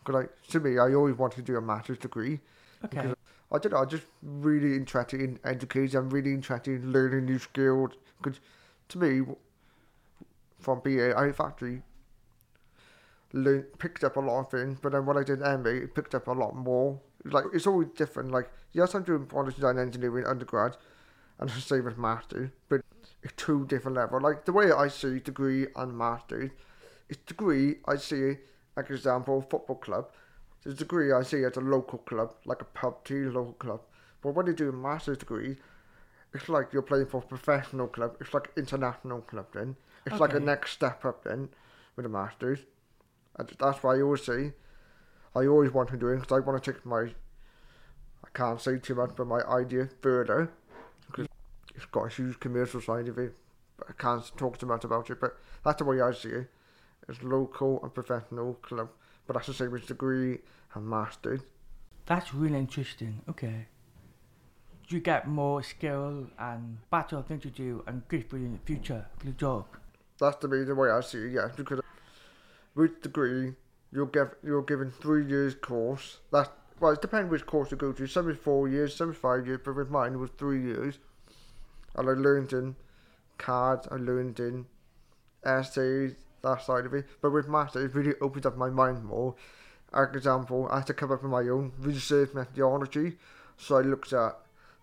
because 0.00 0.14
like, 0.14 0.30
to 0.48 0.60
me, 0.60 0.78
I 0.78 0.94
always 0.94 1.16
wanted 1.16 1.36
to 1.36 1.42
do 1.42 1.56
a 1.56 1.60
master's 1.60 1.98
degree. 1.98 2.40
Okay. 2.84 2.96
Because 2.96 3.14
I 3.52 3.58
don't 3.58 3.72
know, 3.72 3.78
I'm 3.78 3.88
just 3.88 4.06
really 4.22 4.74
interested 4.74 5.20
in 5.20 5.38
education, 5.44 5.98
I'm 5.98 6.10
really 6.10 6.32
interested 6.32 6.82
in 6.82 6.92
learning 6.92 7.26
new 7.26 7.38
skills, 7.38 7.90
because 8.20 8.40
to 8.88 8.98
me, 8.98 9.22
from 10.58 10.80
BA, 10.80 11.16
I've 11.16 11.38
actually 11.40 11.82
learned, 13.32 13.66
picked 13.78 14.02
up 14.02 14.16
a 14.16 14.20
lot 14.20 14.40
of 14.40 14.50
things, 14.50 14.78
but 14.82 14.92
then 14.92 15.06
when 15.06 15.16
I 15.16 15.22
did 15.22 15.40
MA, 15.40 15.70
it 15.70 15.94
picked 15.94 16.14
up 16.14 16.26
a 16.26 16.32
lot 16.32 16.56
more. 16.56 17.00
Like, 17.24 17.44
it's 17.54 17.66
always 17.66 17.88
different, 17.96 18.32
like, 18.32 18.50
yes, 18.72 18.94
I'm 18.94 19.02
doing 19.02 19.26
product 19.26 19.56
design 19.56 19.78
engineering 19.78 20.26
undergrad, 20.26 20.76
and 21.38 21.48
it's 21.48 21.56
the 21.56 21.76
same 21.76 21.86
as 21.88 21.96
master, 21.96 22.52
but 22.68 22.82
it's 23.22 23.34
two 23.36 23.66
different 23.66 23.96
levels. 23.96 24.22
Like, 24.22 24.44
the 24.44 24.52
way 24.52 24.70
I 24.72 24.88
see 24.88 25.18
degree 25.18 25.66
and 25.76 25.96
master, 25.96 26.52
is 27.08 27.16
degree, 27.18 27.76
I 27.86 27.96
see, 27.96 28.36
like 28.76 28.90
example, 28.90 29.42
football 29.42 29.76
club, 29.76 30.10
the 30.64 30.74
degree 30.74 31.12
I 31.12 31.22
see 31.22 31.44
as 31.44 31.56
a 31.56 31.60
local 31.60 31.98
club, 31.98 32.34
like 32.46 32.62
a 32.62 32.66
pub 32.66 33.04
tea 33.04 33.24
local 33.24 33.52
club. 33.54 33.80
But 34.22 34.34
when 34.34 34.46
you 34.46 34.54
do 34.54 34.70
a 34.70 34.72
master's 34.72 35.18
degree, 35.18 35.56
it's 36.32 36.48
like 36.48 36.72
you're 36.72 36.82
playing 36.82 37.06
for 37.06 37.18
a 37.18 37.26
professional 37.26 37.86
club. 37.86 38.16
It's 38.20 38.32
like 38.32 38.50
international 38.56 39.20
club 39.20 39.46
then. 39.52 39.76
It's 40.06 40.20
like 40.20 40.34
a 40.34 40.40
next 40.40 40.72
step 40.72 41.04
up 41.04 41.24
then 41.24 41.50
with 41.96 42.04
the 42.04 42.08
masters. 42.08 42.60
And 43.36 43.50
that's 43.58 43.82
why 43.82 43.96
I 43.96 44.02
always 44.02 44.24
say, 44.24 44.52
I 45.34 45.46
always 45.46 45.72
want 45.72 45.90
to 45.90 45.96
do 45.96 46.08
it 46.08 46.20
because 46.20 46.36
I 46.36 46.40
want 46.40 46.62
to 46.62 46.72
take 46.72 46.84
my, 46.86 47.02
I 48.24 48.28
can't 48.32 48.60
say 48.60 48.78
too 48.78 48.94
much, 48.94 49.10
but 49.16 49.26
my 49.26 49.42
idea 49.42 49.88
further. 50.00 50.50
It's 51.74 51.84
got 51.86 52.06
a 52.06 52.08
huge 52.08 52.38
commercial 52.40 52.80
side 52.80 53.08
of 53.08 53.18
it. 53.18 53.34
But 53.76 53.88
I 53.90 53.92
can't 53.92 54.24
talk 54.36 54.58
too 54.58 54.66
much 54.66 54.84
about 54.84 55.10
it. 55.10 55.20
But 55.20 55.36
that's 55.64 55.78
the 55.78 55.84
way 55.84 56.00
I 56.00 56.12
see 56.12 56.28
it. 56.28 56.50
It's 57.08 57.22
local 57.22 57.82
and 57.82 57.92
professional 57.92 58.54
club. 58.54 58.90
But 59.26 59.34
that's 59.34 59.46
the 59.46 59.54
same 59.54 59.74
as 59.74 59.82
degree 59.82 60.38
and 60.74 60.86
master. 60.86 61.40
That's 62.06 62.34
really 62.34 62.58
interesting. 62.58 63.22
Okay. 63.28 63.66
You 64.88 65.00
get 65.00 65.26
more 65.26 65.62
skill 65.62 66.28
and 66.38 66.78
better 66.90 67.22
things 67.22 67.42
to 67.42 67.50
do 67.50 67.82
and 67.86 68.06
good 68.08 68.28
for 68.28 68.36
you 68.36 68.46
in 68.46 68.52
the 68.52 68.58
future 68.58 69.06
for 69.18 69.26
the 69.26 69.32
job. 69.32 69.64
That's 70.20 70.36
the 70.36 70.48
the 70.48 70.74
way 70.74 70.90
I 70.90 71.00
see 71.00 71.18
it, 71.18 71.32
yeah. 71.32 71.48
Because 71.56 71.80
with 72.74 73.02
degree, 73.02 73.54
you'll 73.92 74.06
get 74.06 74.34
you're 74.42 74.62
given 74.62 74.90
three 74.90 75.26
years 75.26 75.54
course. 75.54 76.18
That 76.32 76.52
well, 76.80 76.92
it 76.92 77.00
depends 77.00 77.30
which 77.30 77.46
course 77.46 77.70
you 77.70 77.76
go 77.76 77.92
to. 77.92 78.06
Some 78.06 78.30
is 78.30 78.36
four 78.36 78.68
years, 78.68 78.94
some 78.94 79.10
is 79.10 79.16
five 79.16 79.46
years, 79.46 79.60
but 79.64 79.74
with 79.74 79.90
mine 79.90 80.14
it 80.14 80.18
was 80.18 80.30
three 80.36 80.62
years. 80.62 80.98
I 81.96 82.02
learned 82.02 82.52
in 82.52 82.76
CADs, 83.38 83.88
I 83.90 83.96
learned 83.96 84.40
in 84.40 84.66
essays, 85.44 86.14
that 86.42 86.62
side 86.62 86.86
of 86.86 86.94
it. 86.94 87.06
But 87.20 87.30
with 87.30 87.48
maths, 87.48 87.76
it 87.76 87.94
really 87.94 88.14
opens 88.20 88.46
up 88.46 88.56
my 88.56 88.70
mind 88.70 89.04
more. 89.04 89.34
For 89.90 90.10
example, 90.10 90.68
I 90.70 90.78
had 90.78 90.86
to 90.88 90.94
come 90.94 91.12
up 91.12 91.22
with 91.22 91.30
my 91.30 91.48
own 91.48 91.72
research 91.78 92.30
methodology. 92.34 93.16
So 93.56 93.76
I 93.76 93.82
looked 93.82 94.12
at 94.12 94.36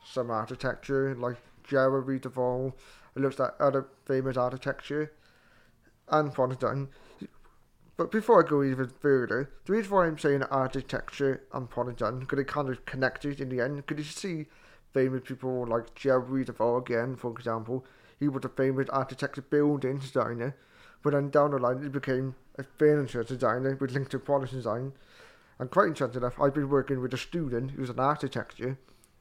some 0.05 0.31
architecture 0.31 1.15
like 1.15 1.37
Gerrit 1.67 2.05
Rietveld. 2.05 2.73
I 3.15 3.19
looked 3.19 3.39
at 3.39 3.55
other 3.59 3.87
famous 4.05 4.37
architecture 4.37 5.11
and 6.07 6.33
Panton. 6.33 6.89
But 7.97 8.11
before 8.11 8.43
I 8.43 8.49
go 8.49 8.63
even 8.63 8.87
further, 8.87 9.51
the 9.65 9.73
reason 9.73 9.91
why 9.91 10.07
I'm 10.07 10.17
saying 10.17 10.43
architecture 10.43 11.43
and 11.53 11.69
Panton, 11.69 12.21
because 12.21 12.39
it 12.39 12.47
kind 12.47 12.69
of 12.69 12.85
connected 12.85 13.39
in 13.39 13.49
the 13.49 13.61
end, 13.61 13.85
because 13.85 14.05
you 14.05 14.11
see 14.11 14.47
famous 14.93 15.21
people 15.25 15.65
like 15.67 15.95
Gerrit 15.95 16.29
Rietveld 16.29 16.81
again, 16.81 17.15
for 17.15 17.31
example. 17.31 17.85
He 18.19 18.27
was 18.27 18.45
a 18.45 18.49
famous 18.49 18.87
architecture 18.89 19.41
building 19.41 19.97
designer, 19.97 20.55
but 21.01 21.13
then 21.13 21.29
down 21.29 21.51
the 21.51 21.57
line 21.57 21.81
he 21.81 21.89
became 21.89 22.35
a 22.57 22.63
furniture 22.63 23.23
designer 23.23 23.77
with 23.79 23.91
linked 23.91 24.11
to 24.11 24.19
product 24.19 24.51
design. 24.51 24.93
And 25.59 25.71
quite 25.71 25.87
interesting 25.87 26.21
enough, 26.21 26.39
I've 26.39 26.53
been 26.53 26.69
working 26.69 27.01
with 27.01 27.13
a 27.13 27.17
student 27.17 27.71
who's 27.71 27.89
an 27.89 27.99
architecture, 27.99 28.77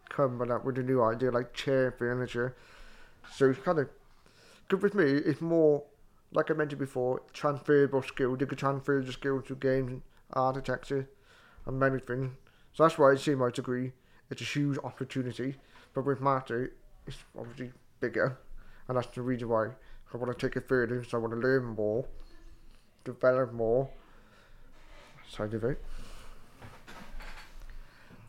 coming 0.09 0.51
up 0.51 0.65
with 0.65 0.79
a 0.79 0.83
new 0.83 1.03
idea 1.03 1.31
like 1.31 1.55
chair 1.55 1.95
furniture. 1.97 2.57
So 3.35 3.51
it's 3.51 3.61
kind 3.61 3.79
of 3.79 3.89
good 4.69 4.83
with 4.83 4.95
me. 4.95 5.05
It's 5.05 5.41
more 5.41 5.85
like 6.33 6.51
I 6.51 6.55
mentioned 6.55 6.79
before, 6.79 7.23
transferable 7.33 8.03
skill. 8.03 8.37
You 8.39 8.47
can 8.47 8.59
transfer 8.59 9.03
the 9.03 9.13
skill 9.13 9.43
to 9.43 9.55
games, 9.55 10.03
architecture, 10.33 11.09
and 11.67 11.79
many 11.79 11.99
things. 11.99 12.33
So 12.73 12.85
that's 12.85 12.99
why 12.99 13.13
I 13.13 13.17
see 13.17 13.35
my 13.35 13.51
degree. 13.51 13.93
It's 14.31 14.41
a 14.41 14.45
huge 14.45 14.79
opportunity, 14.85 15.57
but 15.95 16.05
with 16.07 16.21
master, 16.21 16.73
it's 17.07 17.19
obviously 17.39 17.73
bigger, 18.01 18.39
and 18.89 18.97
that's 18.97 19.09
the 19.09 19.23
reason 19.23 19.49
why 19.49 19.71
I 20.13 20.17
want 20.17 20.37
to 20.37 20.47
take 20.49 20.57
it 20.57 20.69
further. 20.69 21.03
So 21.05 21.19
I 21.19 21.21
want 21.21 21.33
to 21.35 21.41
learn 21.41 21.65
more, 21.65 22.07
develop 23.05 23.53
more. 23.53 23.91
Side 25.29 25.55
of 25.55 25.63
it. 25.65 25.83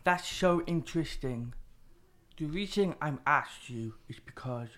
That's 0.04 0.28
so 0.28 0.62
interesting. 0.66 1.54
The 2.36 2.46
reason 2.46 2.94
I'm 3.00 3.20
asked 3.26 3.70
you 3.70 3.94
is 4.08 4.18
because 4.18 4.68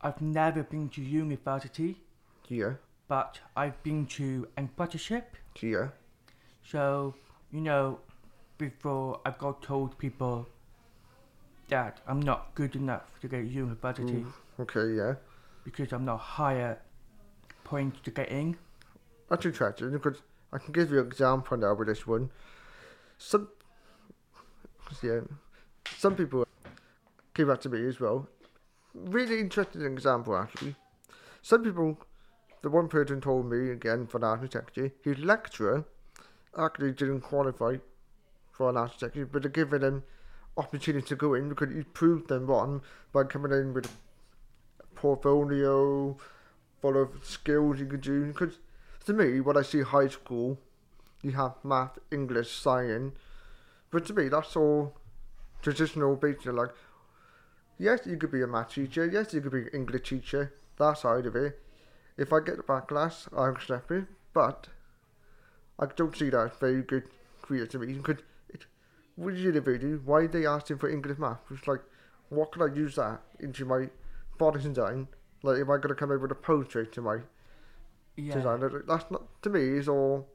I've 0.00 0.20
never 0.20 0.62
been 0.62 0.88
to 0.90 1.02
university, 1.02 2.00
Yeah, 2.48 2.74
but 3.08 3.40
I've 3.56 3.82
been 3.82 4.06
to 4.06 4.48
apprenticeship. 4.56 5.36
yeah, 5.60 5.88
So, 6.62 7.14
you 7.50 7.60
know, 7.60 8.00
before 8.58 9.20
I 9.24 9.30
got 9.30 9.62
told 9.62 9.96
people 9.98 10.46
that 11.68 12.00
I'm 12.06 12.20
not 12.20 12.54
good 12.54 12.74
enough 12.76 13.18
to 13.20 13.28
get 13.28 13.44
university 13.44 14.24
Mm. 14.24 14.32
okay, 14.60 14.94
yeah. 14.94 15.14
because 15.64 15.92
I'm 15.92 16.04
not 16.04 16.18
higher 16.18 16.78
points 17.64 18.00
to 18.04 18.10
get 18.10 18.28
in. 18.30 18.56
That's 19.28 19.44
interesting 19.46 19.92
because 19.92 20.22
I 20.52 20.58
can 20.58 20.72
give 20.72 20.90
you 20.90 21.00
an 21.00 21.06
example 21.06 21.56
now 21.56 21.74
with 21.74 21.88
this 21.88 22.06
one. 22.06 22.30
Some, 23.18 23.48
yeah, 25.02 25.20
some 25.96 26.16
people 26.16 26.46
came 27.34 27.50
up 27.50 27.60
to 27.62 27.68
me 27.68 27.86
as 27.86 28.00
well. 28.00 28.26
Really 28.94 29.38
interesting 29.40 29.82
example 29.84 30.36
actually. 30.36 30.74
Some 31.42 31.62
people, 31.62 31.98
the 32.62 32.70
one 32.70 32.88
person 32.88 33.20
told 33.20 33.50
me 33.50 33.70
again 33.70 34.06
for 34.06 34.24
architecture, 34.24 34.90
his 35.04 35.18
lecturer 35.18 35.84
actually 36.56 36.92
didn't 36.92 37.20
qualify 37.20 37.76
for 38.58 38.68
an 38.68 38.76
architecture, 38.76 39.24
but 39.24 39.42
they're 39.42 39.50
giving 39.50 39.82
him 39.82 40.02
opportunity 40.56 41.06
to 41.06 41.16
go 41.16 41.34
in 41.34 41.48
because 41.48 41.72
he 41.72 41.82
proved 41.84 42.28
them 42.28 42.46
wrong 42.46 42.82
by 43.12 43.22
coming 43.22 43.52
in 43.52 43.72
with 43.72 43.86
a 44.80 44.86
portfolio 44.96 46.16
full 46.82 47.00
of 47.00 47.10
skills 47.22 47.78
you 47.78 47.86
could 47.86 48.00
do. 48.00 48.26
Because 48.26 48.58
to 49.06 49.12
me, 49.12 49.40
when 49.40 49.56
I 49.56 49.62
see 49.62 49.82
high 49.82 50.08
school, 50.08 50.58
you 51.22 51.30
have 51.32 51.54
math, 51.62 51.98
English, 52.10 52.50
science. 52.50 53.14
But 53.90 54.04
to 54.06 54.12
me, 54.12 54.28
that's 54.28 54.56
all 54.56 54.94
traditional 55.62 56.16
basic. 56.16 56.46
Like, 56.46 56.70
yes, 57.78 58.00
you 58.06 58.16
could 58.16 58.32
be 58.32 58.42
a 58.42 58.46
math 58.48 58.74
teacher. 58.74 59.06
Yes, 59.06 59.32
you 59.32 59.40
could 59.40 59.52
be 59.52 59.62
an 59.62 59.70
English 59.72 60.08
teacher. 60.08 60.52
That 60.78 60.98
side 60.98 61.26
of 61.26 61.36
it. 61.36 61.60
If 62.16 62.32
I 62.32 62.40
get 62.40 62.56
the 62.56 62.64
back 62.64 62.88
class, 62.88 63.28
I 63.36 63.48
accept 63.50 63.92
it. 63.92 64.06
But 64.34 64.66
I 65.78 65.86
don't 65.86 66.16
see 66.16 66.30
that 66.30 66.50
as 66.52 66.58
very 66.58 66.82
good 66.82 67.04
creativity. 67.40 67.94
Because 67.94 68.22
what 69.18 69.34
did 69.34 69.64
they 69.64 69.78
do? 69.78 70.00
Why 70.04 70.20
are 70.20 70.28
they 70.28 70.46
asking 70.46 70.78
for 70.78 70.88
English 70.88 71.18
math? 71.18 71.40
It's 71.50 71.66
like, 71.66 71.80
what 72.28 72.52
can 72.52 72.62
I 72.62 72.72
use 72.72 72.94
that 72.94 73.20
into 73.40 73.64
my 73.64 73.90
body 74.38 74.62
design? 74.62 75.08
Like, 75.42 75.58
am 75.58 75.64
I 75.64 75.76
going 75.76 75.88
to 75.88 75.94
come 75.96 76.12
up 76.12 76.20
with 76.20 76.30
a 76.30 76.36
portrait 76.36 76.92
to 76.92 77.02
my 77.02 77.18
Yeah. 78.16 78.34
designer. 78.34 78.84
That's 78.86 79.10
not 79.10 79.42
to 79.42 79.50
me 79.50 79.60
is 79.76 79.88
all 79.88 80.28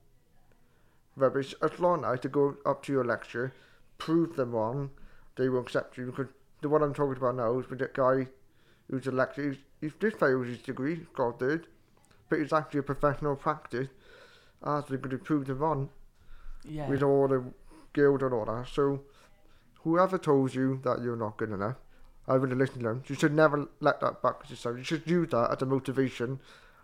rubbish. 1.16 1.56
As 1.62 1.80
long 1.80 2.04
as 2.04 2.20
to 2.22 2.28
go 2.30 2.58
up 2.66 2.84
to 2.84 2.92
your 2.92 3.06
lecture, 3.06 3.54
prove 4.00 4.36
them 4.36 4.52
wrong, 4.52 4.92
they 5.38 5.48
will 5.48 5.62
accept 5.62 5.98
you. 5.98 6.08
Because 6.08 6.28
the 6.62 6.68
one 6.68 6.84
I'm 6.84 6.94
talking 6.94 7.16
about 7.16 7.36
now 7.36 7.58
is 7.60 7.70
with 7.70 7.80
that 7.80 7.94
guy 7.94 8.28
who's 8.90 9.08
a 9.08 9.12
lecturer. 9.12 9.52
He's, 9.52 9.62
he's 9.80 9.94
just 10.02 10.20
failed 10.20 10.46
his 10.48 10.62
degree, 10.62 10.96
he's 10.96 11.08
got 11.14 11.36
a 11.36 11.38
third, 11.38 11.68
but 12.28 12.40
it's 12.40 12.52
actually 12.52 12.82
a 12.82 12.84
professional 12.84 13.38
practice. 13.38 13.88
As 14.66 14.86
they're 14.86 14.98
going 14.98 15.18
to 15.18 15.24
prove 15.24 15.48
them 15.48 15.60
wrong 15.60 15.90
yeah. 16.66 16.88
with 16.90 17.04
all 17.04 17.28
the 17.28 17.44
guild 17.94 18.22
and 18.24 18.34
all 18.34 18.46
that. 18.46 18.68
So 18.68 19.02
whoever 19.82 20.18
told 20.18 20.54
you 20.54 20.80
that 20.84 21.02
you're 21.02 21.16
not 21.16 21.38
good 21.38 21.52
enough, 21.52 21.76
I 22.28 22.36
really 22.36 22.56
listen 22.56 22.80
to 22.80 22.88
them. 22.90 23.04
You 23.08 23.16
should 23.16 23.34
never 23.34 23.68
let 23.80 24.00
that 24.02 24.22
back 24.22 24.50
yourself. 24.50 24.78
You 24.78 24.84
should 24.84 25.08
use 25.08 25.30
that 25.32 25.52
as 25.52 25.62
a 25.62 25.66
motivation, 25.66 26.40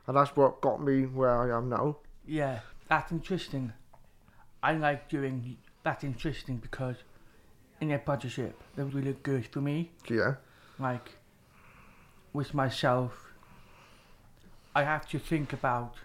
and 0.05 0.17
that's 0.17 0.35
what 0.35 0.61
got 0.61 0.81
me 0.83 1.03
where 1.05 1.29
I 1.53 1.57
am 1.57 1.69
now. 1.69 1.97
Yeah, 2.25 2.59
that's 2.87 3.11
interesting. 3.11 3.73
I 4.61 4.73
like 4.73 5.07
doing 5.09 5.57
that's 5.83 6.03
interesting 6.03 6.57
because 6.57 6.97
in 7.79 7.91
a 7.91 7.99
partnership, 7.99 8.61
they're 8.75 8.85
really 8.85 9.15
good 9.23 9.47
for 9.47 9.61
me. 9.61 9.91
Yeah, 10.09 10.35
Like 10.77 11.15
with 12.33 12.53
myself, 12.53 13.31
I 14.75 14.83
have 14.83 15.07
to 15.09 15.19
think 15.19 15.53
about 15.53 15.95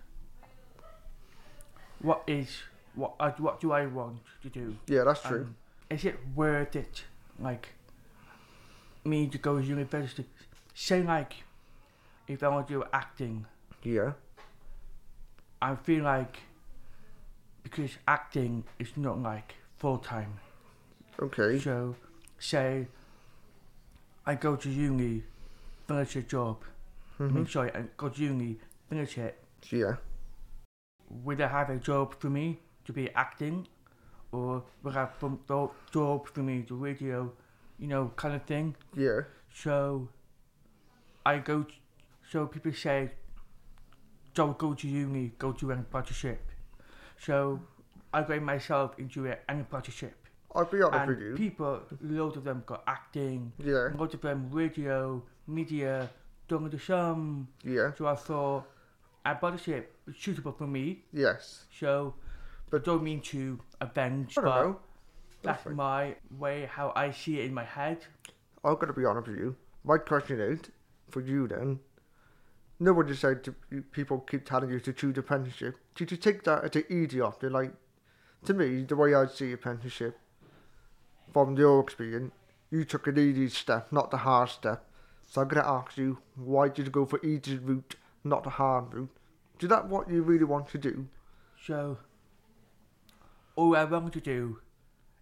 what 2.01 2.23
is 2.27 2.63
what 2.95 3.15
I, 3.21 3.29
what 3.31 3.61
do 3.61 3.73
I 3.73 3.87
want 3.87 4.19
to 4.43 4.49
do. 4.49 4.77
yeah, 4.87 5.05
that's 5.05 5.21
true. 5.23 5.49
Is 5.91 6.05
it 6.05 6.17
worth 6.35 6.77
it? 6.77 7.05
Like 7.39 7.69
me 9.05 9.27
to 9.29 9.39
go 9.39 9.59
to 9.61 9.65
university? 9.65 10.25
Say 10.75 11.03
like 11.03 11.45
if 12.27 12.43
I 12.43 12.49
want 12.49 12.69
to 12.69 12.75
do 12.75 12.85
acting, 12.93 13.47
yeah, 13.83 14.13
I 15.61 15.75
feel 15.75 16.05
like 16.05 16.39
because 17.63 17.93
acting 18.07 18.65
is 18.79 18.97
not 18.97 19.21
like 19.21 19.55
full 19.77 19.99
time. 19.99 20.39
okay, 21.21 21.59
So 21.59 21.97
say 22.39 22.87
I 24.27 24.35
go 24.35 24.57
to 24.57 24.69
uni, 24.71 25.23
finish 25.87 26.17
a 26.17 26.23
job. 26.23 26.63
I 27.29 27.33
hmm 27.33 27.37
mean, 27.37 27.47
sorry, 27.47 27.71
I 27.75 27.85
go 27.97 28.09
to 28.09 28.21
uni, 28.23 28.57
finish 28.89 29.19
it. 29.19 29.39
yeah, 29.71 29.97
Would 31.09 31.41
I 31.41 31.49
have 31.49 31.71
a 31.71 31.77
job 31.77 32.15
for 32.19 32.29
me 32.31 32.59
to 32.85 32.93
be 32.93 33.11
acting, 33.15 33.67
or 34.33 34.63
would 34.83 34.97
I 34.97 35.01
have 35.01 35.13
some 35.21 35.41
do- 35.49 35.71
job 35.93 36.27
for 36.29 36.41
me 36.41 36.63
to 36.65 36.75
radio, 36.75 37.33
you 37.79 37.87
know, 37.89 38.13
kind 38.17 38.35
of 38.35 38.43
thing? 38.45 38.77
yeah, 38.97 39.21
So 39.53 40.09
I 41.27 41.39
go. 41.39 41.63
t 41.65 41.81
so 42.31 42.47
people 42.47 42.73
say, 42.73 43.11
don't 44.35 44.57
go 44.59 44.75
to 44.75 44.89
uni, 44.89 45.33
go 45.39 45.53
to 45.53 45.71
an 45.71 45.79
apprenticeship. 45.81 46.41
So 47.19 47.61
I 48.13 48.23
got 48.23 48.43
myself 48.43 48.99
into 48.99 49.27
an 49.27 49.61
apprenticeship. 49.61 50.17
I'll 50.55 50.65
be 50.65 50.83
honest 50.83 51.09
with 51.09 51.19
And 51.19 51.27
you. 51.29 51.35
people, 51.37 51.81
loads 52.01 52.37
of 52.37 52.45
them 52.45 52.63
got 52.67 52.83
acting, 52.87 53.53
Yeah, 53.59 53.89
loads 53.99 54.15
of 54.15 54.21
them 54.23 54.49
radio, 54.51 55.23
media, 55.47 56.09
doing 56.49 56.71
the 56.71 56.79
some. 56.79 57.49
yeah, 57.63 57.93
So 57.97 58.07
I 58.07 58.15
thought 58.17 58.65
apprenticeship 59.25 59.95
was 60.07 60.17
suitable 60.17 60.53
for 60.53 60.67
me. 60.67 61.05
yes. 61.13 61.65
So 61.79 62.15
I 62.75 62.79
don't 62.79 63.03
mean 63.03 63.21
to 63.21 63.59
avenge, 63.81 64.37
I 64.39 64.43
don't 64.43 64.51
but 64.51 64.63
know. 64.65 64.81
that's 65.43 65.67
my 65.67 66.17
way 66.39 66.69
how 66.71 66.93
I 66.97 67.11
see 67.11 67.41
it 67.41 67.47
in 67.47 67.55
my 67.55 67.65
head. 67.65 68.05
I'm 68.65 68.77
gonna 68.77 68.93
be 68.93 69.05
honest 69.05 69.29
with 69.29 69.39
you. 69.39 69.57
My 69.85 69.99
question 69.99 70.41
is 70.41 70.61
for 71.11 71.21
you 71.21 71.47
then. 71.47 71.81
No 72.81 72.93
one 72.93 73.07
just 73.07 73.21
said 73.21 73.45
to 73.45 73.55
people 73.93 74.19
keep 74.19 74.45
telling 74.45 74.71
you 74.71 74.81
to 74.81 74.93
choose 74.93 75.17
apprenticeship. 75.17 75.77
Did 75.95 76.11
you 76.11 76.17
take 76.17 76.43
that 76.45 76.65
as 76.65 76.75
an 76.77 76.85
easy 76.91 77.21
option? 77.21 77.53
Like 77.53 77.73
to 78.47 78.55
me, 78.55 78.85
the 78.85 78.97
way 78.97 79.15
I 79.15 79.27
see 79.27 79.53
apprenticeship, 79.53 80.19
from 81.33 81.57
your 81.57 81.81
experience, 81.81 82.33
you 82.71 82.85
took 82.85 83.07
an 83.07 83.19
easy 83.19 83.49
step, 83.49 83.93
not 83.93 84.11
the 84.11 84.19
hard 84.19 84.49
step. 84.49 84.85
So 85.31 85.43
I'm 85.43 85.49
gonna 85.49 85.67
ask 85.67 85.97
you, 85.97 86.19
why 86.35 86.69
did 86.69 86.87
you 86.87 86.91
go 86.91 87.07
for 87.07 87.25
easy 87.25 87.59
route, 87.59 87.97
not 88.25 88.45
the 88.45 88.51
hard 88.51 88.93
route? 88.93 89.17
Is 89.61 89.69
that 89.69 89.89
what 89.89 90.11
you 90.11 90.23
really 90.23 90.45
want 90.45 90.69
to 90.69 90.79
do? 90.79 91.07
So 91.65 91.99
all 93.57 93.77
I 93.77 93.85
want 93.85 94.13
to 94.13 94.21
do 94.21 94.59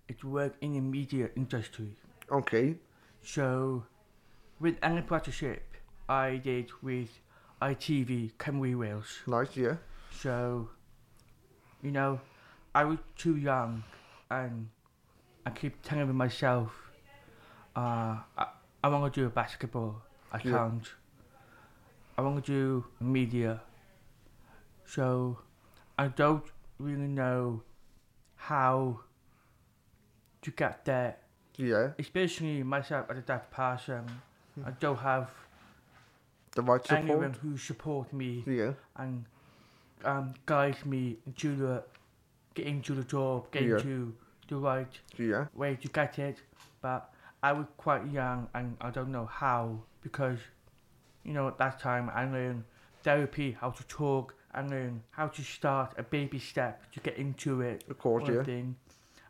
is 0.08 0.22
work 0.24 0.54
in 0.60 0.72
the 0.74 0.80
media 0.80 1.30
industry. 1.36 1.96
Okay, 2.30 2.76
So 3.22 3.84
with 4.60 4.76
an 4.82 4.98
apprenticeship 4.98 5.62
I 6.08 6.36
did 6.36 6.70
with 6.82 7.08
ITV 7.60 8.32
Cymru 8.38 8.78
Wales. 8.78 9.20
nice, 9.26 9.56
yeah, 9.56 9.76
So, 10.10 10.68
you 11.82 11.90
know, 11.90 12.20
I 12.74 12.84
was 12.84 12.98
too 13.16 13.36
young 13.36 13.82
and 14.30 14.68
I 15.46 15.50
keep 15.50 15.82
telling 15.82 16.14
myself, 16.14 16.72
uh, 17.76 18.18
I, 18.36 18.46
I 18.84 18.88
want 18.88 19.12
to 19.14 19.20
do 19.20 19.28
basketball. 19.28 20.02
I 20.32 20.38
Yeah. 20.44 20.50
can't. 20.50 20.88
I 22.18 22.22
want 22.22 22.44
to 22.44 22.52
do 22.52 22.84
media. 23.00 23.60
So, 24.84 25.38
I 25.98 26.08
don't 26.08 26.44
really 26.78 27.08
know 27.08 27.62
how 28.48 29.00
to 30.42 30.50
get 30.50 30.84
there, 30.84 31.16
yeah, 31.56 31.90
especially 31.98 32.62
myself 32.62 33.06
as 33.10 33.18
a 33.18 33.22
deaf 33.22 33.50
person. 33.50 34.04
I 34.66 34.70
don't 34.72 34.98
have 34.98 35.30
the 36.54 36.62
right 36.62 36.92
anyone 36.92 37.32
support. 37.34 37.36
who 37.42 37.56
support 37.56 38.12
me 38.12 38.44
Yeah, 38.46 38.72
and 38.96 39.24
um, 40.04 40.34
guide 40.46 40.84
me 40.84 41.16
into 41.26 41.56
the 41.56 41.84
getting 42.54 42.82
to 42.82 42.94
the 42.94 43.04
job, 43.04 43.50
getting 43.52 43.70
Yeah. 43.70 43.78
to 43.78 44.14
the 44.48 44.56
right 44.56 44.98
yeah, 45.16 45.46
way 45.54 45.76
to 45.76 45.88
get 45.88 46.18
it. 46.18 46.42
But 46.82 47.10
I 47.42 47.52
was 47.52 47.66
quite 47.76 48.06
young 48.10 48.48
and 48.54 48.76
I 48.80 48.90
don't 48.90 49.10
know 49.12 49.26
how 49.26 49.82
because 50.02 50.38
you 51.24 51.32
know 51.32 51.46
at 51.48 51.58
that 51.58 51.78
time 51.78 52.10
I 52.12 52.24
learned 52.24 52.64
therapy, 53.02 53.52
how 53.60 53.70
to 53.70 53.84
talk, 53.84 54.34
I 54.54 54.60
learned 54.62 55.02
how 55.12 55.28
to 55.28 55.42
start 55.42 55.94
a 55.98 56.02
baby 56.02 56.38
step 56.38 56.90
to 56.92 57.00
get 57.00 57.16
into 57.16 57.60
it. 57.62 57.84
of 57.88 57.98
course, 57.98 58.28
yeah, 58.28 58.42
thing. 58.44 58.76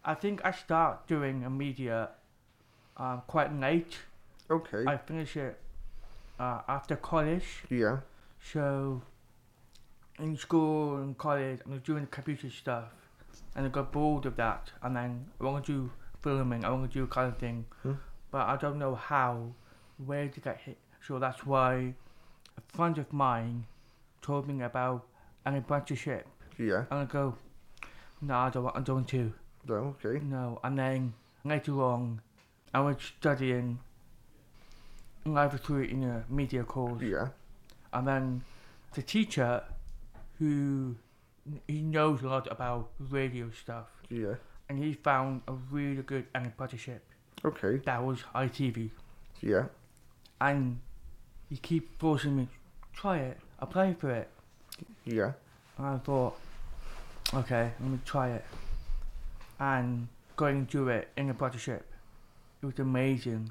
I 0.05 0.15
think 0.15 0.41
I 0.45 0.51
start 0.51 1.07
doing 1.07 1.45
a 1.45 1.51
media 1.51 2.09
um, 2.97 3.23
quite 3.27 3.53
late. 3.59 3.99
okay, 4.51 4.85
I 4.87 4.97
finish 4.97 5.37
it 5.37 5.59
uh, 6.41 6.61
after 6.69 6.97
college. 6.97 7.63
yeah, 7.71 7.99
So, 8.53 9.03
in 10.19 10.37
school 10.37 10.97
and 10.97 11.17
college, 11.17 11.61
I 11.67 11.71
was 11.71 11.83
doing 11.83 12.07
computer 12.11 12.51
stuff, 12.51 12.91
and 13.55 13.65
I 13.67 13.69
got 13.69 13.93
bored 13.93 14.27
of 14.27 14.37
that. 14.37 14.71
And 14.83 14.97
then 14.97 15.27
I 15.41 15.45
want 15.45 15.65
to 15.67 15.73
do 15.73 15.91
filming, 16.21 16.65
I 16.65 16.71
want 16.71 16.91
to 16.93 16.99
do 16.99 17.07
kind 17.07 17.29
of 17.33 17.39
thing, 17.39 17.67
Hmm. 17.83 17.95
but 18.33 18.49
I 18.49 18.57
don't 18.57 18.79
know 18.79 18.95
how, 18.97 19.53
where 20.05 20.29
to 20.29 20.41
get 20.41 20.59
hit. 20.59 20.79
So 21.07 21.19
that's 21.21 21.47
why 21.47 21.95
a 22.57 22.61
friend 22.77 22.99
of 22.99 23.13
mine 23.13 23.67
told 24.21 24.47
me 24.49 24.63
about 24.63 25.07
an 25.45 25.57
apprenticeship, 25.57 26.27
yeah, 26.59 26.85
and 26.91 27.01
I 27.01 27.05
go, 27.05 27.37
no, 28.21 28.35
I 28.35 28.51
don't 28.51 28.65
want, 28.65 28.77
I 28.77 28.81
don't 28.81 28.97
want 28.97 29.09
to, 29.09 29.33
no, 29.67 29.97
okay, 30.05 30.25
no. 30.25 30.61
And 30.63 30.79
then 30.79 31.15
later 31.45 31.83
on, 31.83 32.21
I 32.75 32.81
was 32.81 32.97
studying 33.19 33.79
live 35.25 35.53
recruiting 35.53 36.05
a 36.05 36.25
media 36.29 36.65
course. 36.65 37.03
yeah, 37.03 37.29
and 37.93 38.07
then 38.07 38.45
the 38.95 39.03
teacher 39.03 39.63
who 40.39 40.97
he 41.67 41.83
knows 41.83 42.23
a 42.23 42.27
lot 42.29 42.51
about 42.51 42.91
radio 42.99 43.51
stuff. 43.51 43.89
Yeah, 44.09 44.35
and 44.69 44.79
he 44.79 44.93
found 44.95 45.43
a 45.49 45.53
really 45.71 46.03
good 46.03 46.27
apprenticeship 46.35 47.05
okay, 47.45 47.79
that 47.85 48.03
was 48.03 48.23
ITV 48.35 48.91
yeah, 49.43 49.65
and 50.41 50.79
he 51.51 51.57
keep 51.57 51.99
forcing 51.99 52.37
me 52.37 52.49
try 52.95 53.19
it. 53.19 53.39
Apply 53.59 53.95
for 53.95 54.11
it 54.11 54.29
yeah, 55.05 55.33
and 55.79 55.87
I 55.87 55.99
thought 55.99 56.39
okay 57.35 57.73
let 57.81 57.91
me 57.91 57.99
try 58.05 58.31
it. 58.31 58.45
And 59.61 60.09
going 60.37 60.67
to 60.67 60.89
it 60.89 61.09
in 61.17 61.31
apprenticeship 61.31 61.87
it 62.63 62.67
was 62.67 62.79
amazing. 62.79 63.51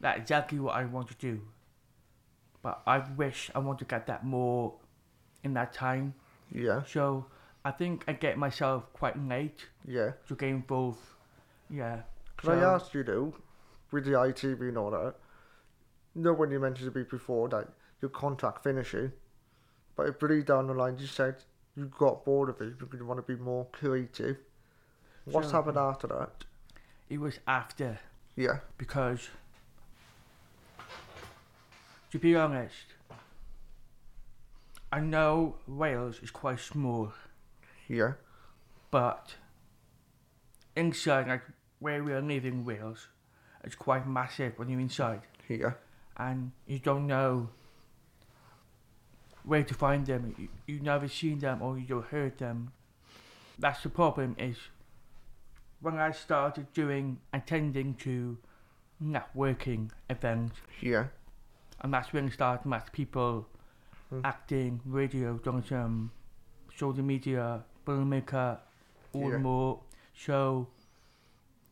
That's 0.00 0.20
exactly 0.20 0.58
what 0.58 0.74
I 0.74 0.84
want 0.84 1.08
to 1.08 1.14
do. 1.14 1.40
But 2.62 2.82
I 2.86 2.98
wish 3.16 3.50
I 3.54 3.60
want 3.60 3.78
to 3.78 3.84
get 3.84 4.06
that 4.08 4.24
more 4.24 4.74
in 5.44 5.54
that 5.54 5.72
time. 5.72 6.14
Yeah, 6.52 6.82
So 6.84 7.26
I 7.64 7.70
think 7.70 8.04
I 8.08 8.14
get 8.14 8.36
myself 8.38 8.92
quite 8.92 9.16
late 9.28 9.66
yeah. 9.86 10.12
to 10.26 10.34
get 10.34 10.48
involved. 10.48 10.98
Yeah. 11.70 12.02
Can 12.38 12.50
I 12.50 12.60
So- 12.60 12.74
ask 12.74 12.94
you 12.94 13.04
though, 13.04 13.34
with 13.92 14.04
the 14.06 14.12
ITV 14.12 14.68
and 14.68 14.78
all 14.78 14.90
that, 14.90 15.14
know 16.14 16.32
when 16.32 16.50
you 16.50 16.58
mentioned 16.58 16.92
to 16.92 16.98
me 16.98 17.04
before 17.08 17.48
that 17.50 17.68
your 18.00 18.08
contract 18.10 18.64
finishing, 18.64 19.12
but 19.98 20.06
if 20.06 20.22
really 20.22 20.44
down 20.44 20.68
the 20.68 20.72
line 20.72 20.96
you 20.96 21.08
said 21.08 21.34
you 21.76 21.90
got 21.98 22.24
bored 22.24 22.48
of 22.48 22.60
it 22.60 22.78
because 22.78 23.00
you 23.00 23.04
want 23.04 23.18
to 23.18 23.36
be 23.36 23.40
more 23.42 23.66
creative. 23.72 24.36
What's 25.24 25.50
happened 25.50 25.76
after 25.76 26.06
that? 26.06 26.44
It 27.10 27.18
was 27.18 27.40
after. 27.46 27.98
Yeah, 28.36 28.60
because 28.78 29.28
to 32.12 32.18
be 32.18 32.36
honest, 32.36 32.94
I 34.92 35.00
know 35.00 35.56
Wales 35.66 36.20
is 36.22 36.30
quite 36.30 36.60
small, 36.60 37.12
yeah, 37.88 38.12
but 38.92 39.34
inside 40.76 41.26
like 41.26 41.42
where 41.80 42.04
we 42.04 42.12
are 42.12 42.22
living 42.22 42.64
Wales, 42.64 43.08
it's 43.64 43.74
quite 43.74 44.06
massive 44.06 44.58
when 44.58 44.68
you're 44.68 44.80
inside. 44.80 45.22
Yeah, 45.48 45.72
and 46.16 46.52
you 46.68 46.78
don't 46.78 47.08
know 47.08 47.50
where 49.48 49.62
to 49.64 49.74
find 49.74 50.06
them. 50.06 50.34
You, 50.38 50.48
you've 50.66 50.82
never 50.82 51.08
seen 51.08 51.38
them 51.38 51.62
or 51.62 51.78
you 51.78 51.86
don't 51.86 52.04
heard 52.06 52.38
them. 52.38 52.72
That's 53.58 53.82
the 53.82 53.88
problem 53.88 54.36
is 54.38 54.56
when 55.80 55.96
I 55.98 56.10
started 56.12 56.72
doing 56.74 57.18
attending 57.32 57.94
to 58.06 58.38
networking 59.02 59.90
events. 60.10 60.56
Yeah. 60.80 61.06
and 61.80 61.94
that's 61.94 62.12
when 62.12 62.26
I 62.26 62.30
started 62.30 62.62
to 62.64 62.68
meet 62.68 62.90
people, 62.92 63.46
Hmm. 64.10 64.20
acting, 64.24 64.80
radio, 64.84 65.38
journalism, 65.38 66.10
social 66.76 67.04
media, 67.04 67.62
filmmaker, 67.86 68.58
all 69.12 69.30
Yeah. 69.30 69.38
more. 69.38 69.80
So 70.26 70.66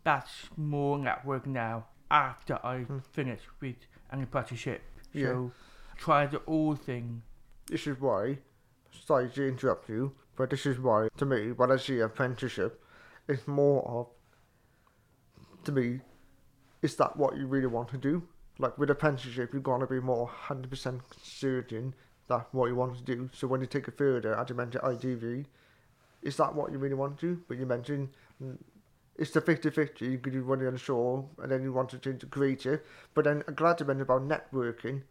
that's 0.05 0.49
more 0.57 0.97
network 0.99 1.45
now 1.47 1.87
after 2.09 2.55
I 2.65 2.85
Hmm. 2.85 2.99
finish 3.19 3.41
with 3.61 3.77
an 4.11 4.23
apprenticeship. 4.23 4.83
Yeah. 5.12 5.27
So 5.27 5.53
try 5.97 6.27
the 6.27 6.39
whole 6.47 6.77
thing. 6.77 7.23
This 7.68 7.87
is 7.87 8.00
why, 8.00 8.38
sorry 8.90 9.29
to 9.31 9.48
interrupt 9.48 9.88
you, 9.88 10.12
but 10.37 10.50
this 10.50 10.66
is 10.66 10.79
why, 10.79 11.09
to 11.16 11.24
me, 11.24 11.52
when 11.52 11.72
I 11.72 11.76
see 11.76 11.98
apprenticeship, 12.00 12.81
it's 13.29 13.46
more 13.48 13.83
of, 13.88 14.07
to 15.64 15.72
me, 15.72 16.00
is 16.83 16.94
that 16.96 17.16
what 17.16 17.37
you 17.37 17.46
really 17.46 17.66
want 17.66 17.88
to 17.88 17.98
do? 17.98 18.22
Like 18.59 18.79
with 18.79 18.90
apprenticeship, 18.90 19.52
you've 19.52 19.64
got 19.64 19.79
to 19.79 19.87
be 19.87 20.00
more 20.00 20.31
100% 20.48 21.00
certain 21.20 21.94
that 22.29 22.46
what 22.52 22.66
you 22.66 22.76
want 22.76 22.96
to 22.96 23.02
do. 23.02 23.31
So 23.33 23.46
when 23.46 23.61
you 23.61 23.66
take 23.66 23.88
it 23.88 23.98
further, 23.98 24.38
as 24.38 24.48
you 24.48 24.55
mentioned 24.55 24.85
ITV, 24.85 25.46
is 26.22 26.37
that 26.37 26.55
what 26.55 26.72
you 26.72 26.79
really 26.79 26.94
want 26.94 27.18
to 27.18 27.35
do? 27.35 27.42
But 27.48 27.59
you 27.59 27.66
mentioned 27.66 28.11
mm, 28.42 28.57
it's 29.16 29.31
the 29.31 29.40
50-50, 29.40 30.22
because 30.22 30.35
you 30.35 30.44
want 30.44 30.61
to 30.61 30.68
unsure, 30.68 31.29
and 31.42 31.50
then 31.50 31.62
you 31.62 31.72
want 31.72 31.88
to 31.90 31.98
change 31.98 32.20
to 32.20 32.26
creative. 32.26 32.81
But 33.14 33.24
then 33.24 33.42
I'm 33.48 33.55
glad 33.55 33.81
you 33.81 33.87
mentioned 33.87 34.02
about 34.02 34.29
networking, 34.29 35.02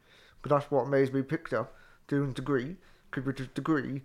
because 0.41 0.61
that's 0.61 0.71
what 0.71 0.87
made 0.87 1.13
me 1.13 1.21
picked 1.21 1.53
up 1.53 1.73
doing 2.07 2.33
degree, 2.33 2.77
with 3.15 3.53
degree, 3.53 4.01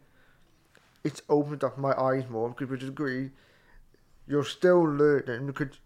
it's 1.02 1.22
opened 1.28 1.64
up 1.64 1.78
my 1.78 1.92
eyes 1.92 2.28
more, 2.28 2.54
with 2.58 2.80
degree, 2.80 3.30
you're 4.26 4.44
still 4.44 4.82
learning, 4.82 5.46
because 5.46 5.78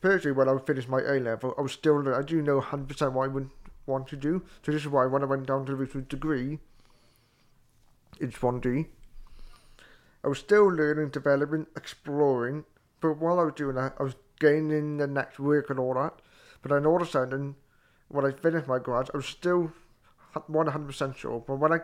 personally 0.00 0.36
when 0.36 0.48
I 0.48 0.58
finished 0.58 0.88
my 0.88 1.00
A 1.00 1.20
level, 1.20 1.54
I 1.56 1.62
was 1.62 1.72
still 1.72 1.96
learning, 1.96 2.14
I 2.14 2.22
do 2.22 2.42
know 2.42 2.60
100% 2.60 3.12
what 3.12 3.24
I 3.24 3.28
would 3.28 3.50
want 3.86 4.08
to 4.08 4.16
do, 4.16 4.42
so 4.62 4.72
this 4.72 4.82
is 4.82 4.88
why 4.88 5.06
when 5.06 5.22
I 5.22 5.26
went 5.26 5.46
down 5.46 5.66
to 5.66 5.76
the 5.76 6.00
degree, 6.02 6.58
in 8.20 8.32
Swansea, 8.32 8.84
I 10.24 10.28
was 10.28 10.38
still 10.38 10.66
learning, 10.68 11.10
developing, 11.10 11.66
exploring, 11.76 12.64
but 13.00 13.18
while 13.18 13.40
I 13.40 13.44
was 13.44 13.54
doing 13.54 13.76
that, 13.76 13.94
I 13.98 14.02
was 14.04 14.14
gaining 14.38 14.98
the 14.98 15.06
next 15.06 15.38
work 15.38 15.70
and 15.70 15.78
all 15.78 15.94
that, 15.94 16.20
but 16.62 16.70
then 16.70 16.86
all 16.86 16.96
of 16.96 17.08
a 17.08 17.10
sudden, 17.10 17.56
when 18.08 18.24
I 18.24 18.32
finished 18.32 18.68
my 18.68 18.78
grad, 18.78 19.10
I 19.12 19.16
was 19.16 19.26
still 19.26 19.72
100% 20.34 21.16
sure. 21.16 21.42
But 21.46 21.56
when 21.56 21.72
I 21.72 21.80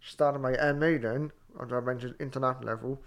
started 0.00 0.38
my 0.38 0.52
MA 0.72 0.98
then, 0.98 1.32
as 1.62 1.72
I 1.72 1.80
mentioned, 1.80 2.14
internet 2.20 2.64
level, 2.64 3.00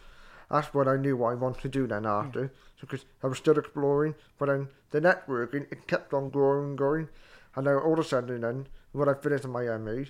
that's 0.49 0.73
when 0.73 0.87
I 0.87 0.97
knew 0.97 1.15
what 1.17 1.31
I 1.31 1.35
wanted 1.35 1.61
to 1.61 1.69
do 1.69 1.87
then 1.87 2.03
mm. 2.03 2.25
after. 2.25 2.51
So 2.79 2.87
because 2.87 3.05
I 3.23 3.27
was 3.27 3.37
still 3.37 3.57
exploring, 3.57 4.15
but 4.37 4.47
then 4.47 4.69
the 4.91 5.01
networking, 5.01 5.71
it 5.71 5.87
kept 5.87 6.13
on 6.13 6.29
growing 6.29 6.69
and 6.69 6.77
growing. 6.77 7.09
And 7.55 7.67
then 7.67 7.75
all 7.75 7.93
of 7.93 7.99
a 7.99 8.03
sudden 8.03 8.41
then, 8.41 8.67
when 8.91 9.09
I 9.09 9.13
finished 9.13 9.47
my 9.47 9.63
MA, 9.77 10.05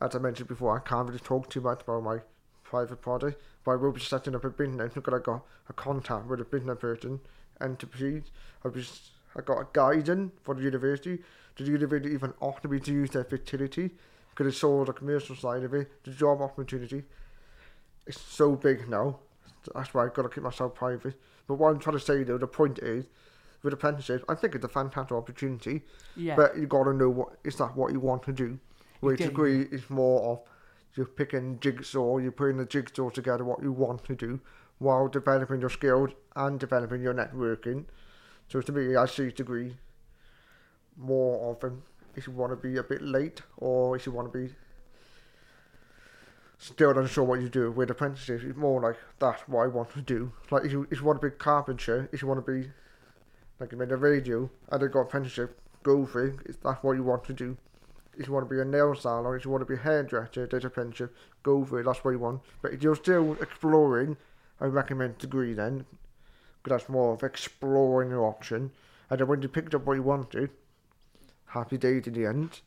as 0.00 0.14
I 0.14 0.18
mentioned 0.18 0.48
before, 0.48 0.76
I 0.76 0.88
can't 0.88 1.06
really 1.06 1.20
talk 1.20 1.50
too 1.50 1.60
much 1.60 1.82
about 1.82 2.02
my 2.02 2.18
private 2.62 3.00
project, 3.00 3.40
but 3.64 3.72
I 3.72 3.76
will 3.76 3.92
be 3.92 4.00
setting 4.00 4.34
up 4.34 4.44
a 4.44 4.50
business 4.50 4.92
because 4.94 5.14
I 5.14 5.18
got 5.18 5.44
a 5.68 5.72
contact 5.72 6.26
with 6.26 6.40
a 6.40 6.44
business 6.44 6.78
person 6.78 7.20
and 7.60 7.78
to 7.78 7.86
proceed. 7.86 8.24
I 8.64 8.68
was 8.68 9.10
I 9.36 9.42
got 9.42 9.58
a 9.58 9.66
guidance 9.72 10.32
for 10.42 10.54
the 10.54 10.62
university. 10.62 11.22
Did 11.56 11.66
the 11.66 11.72
university 11.72 12.12
even 12.12 12.32
to 12.40 12.92
use 12.92 13.10
their 13.10 13.24
fertility 13.24 13.90
because 14.30 14.52
they 14.52 14.58
saw 14.58 14.84
the 14.84 14.92
commercial 14.92 15.36
side 15.36 15.62
of 15.62 15.74
it, 15.74 15.90
the 16.04 16.10
job 16.10 16.42
opportunity. 16.42 17.04
It's 18.06 18.20
so 18.20 18.56
big 18.56 18.88
now. 18.88 19.20
That's 19.74 19.94
why 19.94 20.04
I've 20.04 20.14
got 20.14 20.22
to 20.22 20.28
keep 20.28 20.42
myself 20.42 20.74
private. 20.74 21.14
But 21.46 21.54
what 21.54 21.68
I'm 21.68 21.78
trying 21.78 21.96
to 21.98 22.04
say 22.04 22.24
though, 22.24 22.38
the 22.38 22.46
point 22.46 22.78
is, 22.80 23.06
with 23.62 23.72
apprenticeship, 23.72 24.24
I 24.28 24.34
think 24.34 24.54
it's 24.54 24.64
a 24.64 24.68
fantastic 24.68 25.16
opportunity. 25.16 25.82
Yeah. 26.16 26.36
But 26.36 26.56
you've 26.56 26.68
got 26.68 26.84
to 26.84 26.92
know 26.92 27.08
what 27.08 27.38
is 27.44 27.56
that 27.56 27.76
what 27.76 27.92
you 27.92 28.00
want 28.00 28.22
to 28.24 28.32
do. 28.32 28.58
Where 29.00 29.14
Yeah, 29.14 29.26
degree 29.26 29.62
is 29.70 29.88
more 29.88 30.32
of 30.32 30.40
you're 30.96 31.06
picking 31.06 31.58
jigsaw, 31.60 32.18
you're 32.18 32.32
putting 32.32 32.58
the 32.58 32.66
jigsaw 32.66 33.10
together 33.10 33.44
what 33.44 33.62
you 33.62 33.72
want 33.72 34.04
to 34.04 34.14
do 34.14 34.40
while 34.78 35.08
developing 35.08 35.60
your 35.60 35.70
skills 35.70 36.10
and 36.36 36.60
developing 36.60 37.02
your 37.02 37.14
networking. 37.14 37.86
So 38.48 38.60
to 38.60 38.72
me, 38.72 38.96
I 38.96 39.06
see 39.06 39.30
degree 39.30 39.76
more 40.96 41.50
often 41.50 41.82
if 42.16 42.26
you 42.26 42.32
want 42.32 42.52
to 42.52 42.56
be 42.56 42.76
a 42.76 42.82
bit 42.82 43.02
late 43.02 43.42
or 43.56 43.96
if 43.96 44.06
you 44.06 44.12
want 44.12 44.32
to 44.32 44.38
be 44.38 44.54
still 46.58 46.96
unsure 46.98 47.24
what 47.24 47.40
you 47.40 47.48
do 47.48 47.70
with 47.70 47.90
apprenticeship. 47.90 48.42
It's 48.42 48.56
more 48.56 48.80
like 48.80 48.96
that's 49.18 49.42
what 49.48 49.64
I 49.64 49.66
want 49.66 49.92
to 49.94 50.00
do. 50.00 50.32
Like 50.50 50.64
if 50.64 50.72
you 50.72 50.86
if 50.90 51.00
you 51.00 51.04
want 51.04 51.20
to 51.20 51.28
be 51.28 51.34
a 51.34 51.36
carpenter, 51.36 52.08
if 52.12 52.22
you 52.22 52.28
want 52.28 52.44
to 52.44 52.52
be 52.52 52.70
like 53.60 53.72
you 53.72 53.78
made 53.78 53.92
a 53.92 53.96
radio 53.96 54.50
and 54.70 54.82
they 54.82 54.86
got 54.86 55.00
apprenticeship, 55.00 55.60
go 55.82 56.06
for 56.06 56.26
it. 56.26 56.36
If 56.46 56.62
that's 56.62 56.82
what 56.82 56.92
you 56.92 57.02
want 57.02 57.24
to 57.24 57.32
do. 57.32 57.56
If 58.16 58.28
you 58.28 58.32
want 58.32 58.48
to 58.48 58.54
be 58.54 58.60
a 58.60 58.64
nail 58.64 58.94
salon, 58.94 59.34
if 59.34 59.44
you 59.44 59.50
want 59.50 59.62
to 59.62 59.66
be 59.66 59.74
a 59.74 59.82
hairdresser, 59.82 60.46
there's 60.46 60.64
apprenticeship, 60.64 61.16
go 61.42 61.64
for 61.64 61.80
it. 61.80 61.84
That's 61.84 62.04
what 62.04 62.12
you 62.12 62.20
want. 62.20 62.42
But 62.62 62.72
if 62.72 62.82
you're 62.82 62.94
still 62.94 63.36
exploring, 63.40 64.16
I 64.60 64.66
recommend 64.66 65.18
degree 65.18 65.52
then, 65.52 65.84
because 66.62 66.78
that's 66.78 66.88
more 66.88 67.14
of 67.14 67.24
exploring 67.24 68.10
your 68.10 68.24
option. 68.24 68.70
And 69.10 69.18
then 69.18 69.26
when 69.26 69.42
you 69.42 69.48
picked 69.48 69.74
up 69.74 69.84
what 69.84 69.94
you 69.94 70.04
wanted, 70.04 70.50
happy 71.54 71.78
day 71.78 72.00
to 72.00 72.10
the 72.10 72.26
end. 72.26 72.60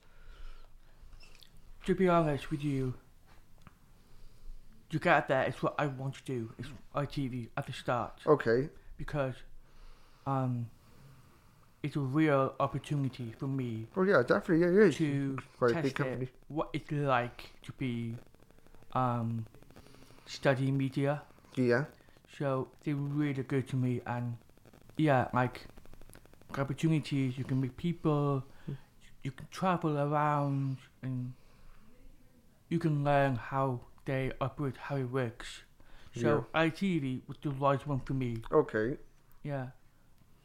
to 1.86 1.94
be 1.96 2.08
honest 2.10 2.50
with 2.52 2.64
you, 2.64 2.94
you 4.90 5.00
get 5.00 5.28
there, 5.28 5.44
it's 5.44 5.62
what 5.62 5.76
I 5.78 5.88
want 5.88 6.16
to 6.16 6.24
do. 6.24 6.52
It's 6.58 6.70
ITV 6.96 7.50
at 7.58 7.66
the 7.68 7.74
start. 7.74 8.22
Okay, 8.26 8.70
because 8.98 9.36
um, 10.26 10.70
it's 11.84 11.96
a 11.96 12.00
real 12.00 12.54
opportunity 12.60 13.34
for 13.38 13.48
me 13.48 13.88
Oh 13.96 14.04
yeah, 14.04 14.24
definitely 14.26 14.66
yeah, 14.66 14.72
it 14.84 14.88
is. 14.90 14.96
to 14.98 15.38
Very 15.60 15.74
test 15.74 15.84
big 15.84 15.96
company. 15.96 16.24
it, 16.26 16.34
what 16.48 16.70
it's 16.74 16.92
like 16.92 17.52
to 17.64 17.72
be 17.74 18.16
um, 18.94 19.46
study 20.26 20.72
media. 20.72 21.22
Yeah, 21.56 21.86
So 22.38 22.68
they 22.84 22.94
were 22.94 23.02
really 23.24 23.44
good 23.44 23.68
to 23.70 23.76
me, 23.76 24.02
and 24.06 24.38
yeah, 24.98 25.28
like 25.34 25.68
opportunities. 26.58 27.38
You 27.38 27.44
can 27.44 27.60
meet 27.62 27.76
people, 27.78 28.44
you 29.28 29.32
can 29.32 29.48
travel 29.52 29.98
around, 29.98 30.78
and 31.02 31.34
you 32.70 32.80
can 32.80 33.04
learn 33.04 33.36
how 33.36 33.82
they 34.06 34.32
operate, 34.40 34.78
how 34.78 34.96
it 34.96 35.12
works. 35.12 35.64
So 36.16 36.46
ITV 36.56 37.24
was 37.28 37.36
the 37.42 37.50
right 37.50 37.86
one 37.86 38.00
for 38.00 38.14
me. 38.14 38.38
okay, 38.50 38.96
Yeah, 39.44 39.68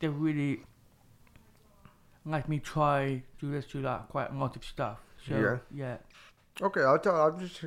they 0.01 0.09
really 0.09 0.65
let 2.25 2.49
me 2.49 2.59
try 2.59 3.23
do 3.41 3.53
this, 3.53 3.67
do 3.67 3.83
that, 3.83 4.09
quite 4.09 4.33
a 4.33 4.35
lot 4.35 4.57
of 4.57 4.65
stuff. 4.65 4.99
So 5.29 5.39
Yeah. 5.39 5.59
yeah, 5.83 5.97
okay. 6.61 6.83
I'll 6.83 6.99
tell. 6.99 7.15
I'm 7.15 7.39
just 7.39 7.65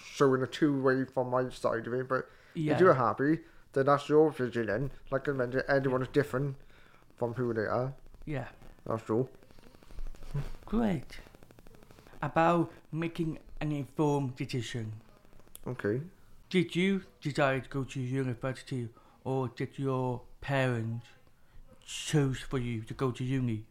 showing 0.00 0.42
a 0.42 0.46
two 0.46 0.80
way 0.80 1.04
from 1.04 1.30
my 1.30 1.50
side 1.50 1.88
of 1.88 1.92
it, 1.94 2.08
but 2.08 2.30
yeah. 2.54 2.74
if 2.74 2.80
you're 2.80 2.94
happy, 2.94 3.40
then 3.72 3.86
that's 3.86 4.08
your 4.08 4.30
vision. 4.30 4.66
Then, 4.66 4.92
like 5.10 5.28
I 5.28 5.32
mentioned, 5.32 5.64
everyone 5.68 6.02
is 6.02 6.08
different 6.20 6.54
from 7.16 7.34
who 7.34 7.52
they 7.52 7.66
are. 7.78 7.94
yeah. 8.24 8.46
That's 8.86 9.10
all. 9.10 9.28
Great. 10.64 11.20
About 12.22 12.72
making 12.92 13.38
an 13.60 13.72
informed 13.72 14.36
decision. 14.36 14.92
Okay. 15.66 16.00
Did 16.50 16.76
you 16.76 17.02
decide 17.20 17.64
to 17.64 17.70
go 17.70 17.84
to 17.84 18.00
university 18.00 18.88
or 19.24 19.48
did 19.48 19.78
your 19.78 20.22
parents 20.40 21.06
choose 21.84 22.40
for 22.40 22.58
you 22.58 22.82
to 22.82 22.94
go 22.94 23.10
to 23.10 23.24
uni? 23.24 23.64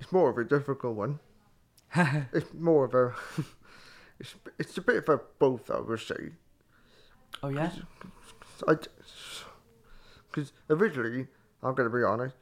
It's 0.00 0.10
more 0.10 0.30
of 0.30 0.38
a 0.38 0.44
difficult 0.44 0.96
one. 0.96 1.20
it's 2.32 2.52
more 2.52 2.86
of 2.86 2.94
a. 2.94 3.14
it's 4.18 4.34
it's 4.58 4.76
a 4.78 4.80
bit 4.80 4.96
of 4.96 5.08
a 5.08 5.20
both. 5.38 5.70
I 5.70 5.78
would 5.80 6.00
say. 6.00 6.30
Oh 7.42 7.48
yeah? 7.48 7.70
Because 10.28 10.52
originally, 10.68 11.28
I'm 11.62 11.74
gonna 11.74 11.90
be 11.90 12.02
honest, 12.02 12.34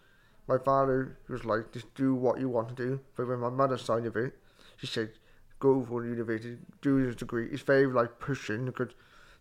my 0.50 0.58
father 0.58 1.16
was 1.28 1.44
like, 1.44 1.72
just 1.72 1.94
do 1.94 2.12
what 2.14 2.40
you 2.40 2.48
want 2.48 2.68
to 2.68 2.74
do. 2.74 3.00
But 3.16 3.28
when 3.28 3.38
my 3.38 3.50
mother 3.50 3.78
side 3.78 4.04
of 4.04 4.16
it, 4.16 4.32
she 4.78 4.88
said, 4.88 5.12
go 5.60 5.84
for 5.84 6.04
university, 6.04 6.58
do 6.82 6.98
your 6.98 7.14
degree. 7.14 7.48
It's 7.52 7.62
very 7.62 7.86
like 7.86 8.18
pushing 8.18 8.66
because 8.66 8.92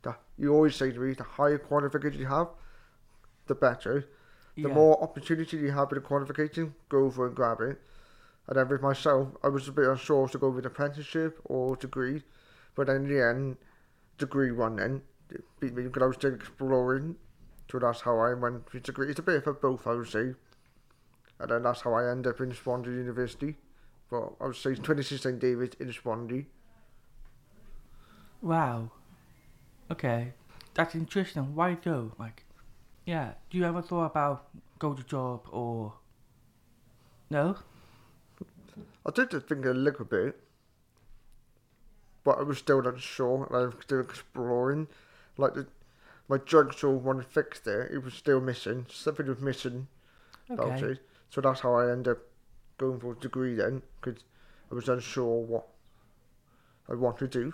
the, 0.03 0.15
you 0.37 0.53
always 0.53 0.75
say 0.75 0.91
to 0.91 0.99
me, 0.99 1.13
the 1.13 1.23
higher 1.23 1.57
qualification 1.57 2.19
you 2.19 2.27
have, 2.27 2.49
the 3.47 3.55
better. 3.55 4.05
The 4.55 4.67
yeah. 4.67 4.73
more 4.75 5.01
opportunity 5.01 5.57
you 5.57 5.71
have 5.71 5.89
with 5.89 5.97
a 5.97 6.01
qualification, 6.01 6.75
go 6.89 7.09
for 7.09 7.25
and 7.25 7.35
grab 7.35 7.59
it. 7.61 7.81
And 8.47 8.57
then 8.57 8.67
with 8.69 8.81
myself, 8.81 9.29
I 9.43 9.47
was 9.47 9.67
a 9.67 9.71
bit 9.71 9.87
unsure 9.87 10.27
to 10.27 10.37
go 10.37 10.49
with 10.49 10.65
apprenticeship 10.65 11.39
or 11.45 11.75
degree. 11.75 12.21
But 12.75 12.87
then 12.87 12.97
in 12.97 13.09
the 13.09 13.25
end, 13.25 13.57
degree 14.17 14.51
won 14.51 14.75
then. 14.75 15.01
Beat 15.59 15.73
me 15.73 15.83
because 15.83 16.03
I 16.03 16.07
was 16.07 16.17
still 16.17 16.33
exploring. 16.35 17.15
So 17.71 17.79
that's 17.79 18.01
how 18.01 18.19
I 18.19 18.33
went 18.33 18.71
with 18.73 18.83
degree. 18.83 19.09
It's 19.09 19.19
a 19.19 19.23
bit 19.23 19.47
of 19.47 19.61
both, 19.61 19.87
I 19.87 19.93
would 19.93 20.07
say. 20.07 20.33
And 21.39 21.49
then 21.51 21.63
that's 21.63 21.81
how 21.81 21.93
I 21.93 22.09
ended 22.09 22.33
up 22.33 22.41
in 22.41 22.53
Swansea 22.53 22.93
University. 22.93 23.55
But 24.09 24.33
I 24.41 24.47
would 24.47 24.55
say 24.55 24.75
Trinity 24.75 25.17
St 25.17 25.39
David 25.39 25.75
in 25.79 25.91
Swansea. 25.93 26.45
Wow. 28.41 28.91
Okay. 29.91 30.33
That's 30.73 30.95
interesting. 30.95 31.55
Why 31.55 31.75
though? 31.81 32.13
Like 32.19 32.45
Yeah. 33.05 33.33
Do 33.49 33.57
you 33.57 33.65
ever 33.65 33.81
thought 33.81 34.05
about 34.07 34.49
go 34.79 34.93
to 34.93 35.03
job 35.03 35.47
or 35.51 35.93
no? 37.29 37.57
I 39.05 39.11
did 39.11 39.31
think 39.47 39.65
a 39.65 39.71
little 39.71 40.05
bit, 40.05 40.39
but 42.23 42.39
I 42.39 42.43
was 42.43 42.57
still 42.59 42.85
unsure 42.87 43.45
and 43.45 43.55
I 43.55 43.65
was 43.65 43.75
still 43.81 43.99
exploring. 43.99 44.87
Like 45.37 45.53
the, 45.53 45.67
my 46.27 46.37
jigsaw 46.37 46.91
one 46.91 47.21
fixed 47.23 47.65
there, 47.65 47.87
it 47.87 48.03
was 48.03 48.13
still 48.13 48.39
missing. 48.41 48.85
Something 48.89 49.27
was 49.27 49.39
missing 49.41 49.87
about 50.49 50.81
Okay. 50.81 50.85
it. 50.93 50.99
So 51.29 51.41
that's 51.41 51.59
how 51.61 51.75
I 51.75 51.91
ended 51.91 52.13
up 52.13 52.19
going 52.77 52.99
for 52.99 53.11
a 53.13 53.15
degree 53.15 53.55
then, 53.55 53.81
because 54.01 54.23
I 54.71 54.75
was 54.75 54.89
unsure 54.89 55.41
what 55.41 55.67
I 56.89 56.95
wanted 56.95 57.31
to 57.31 57.39
do. 57.39 57.53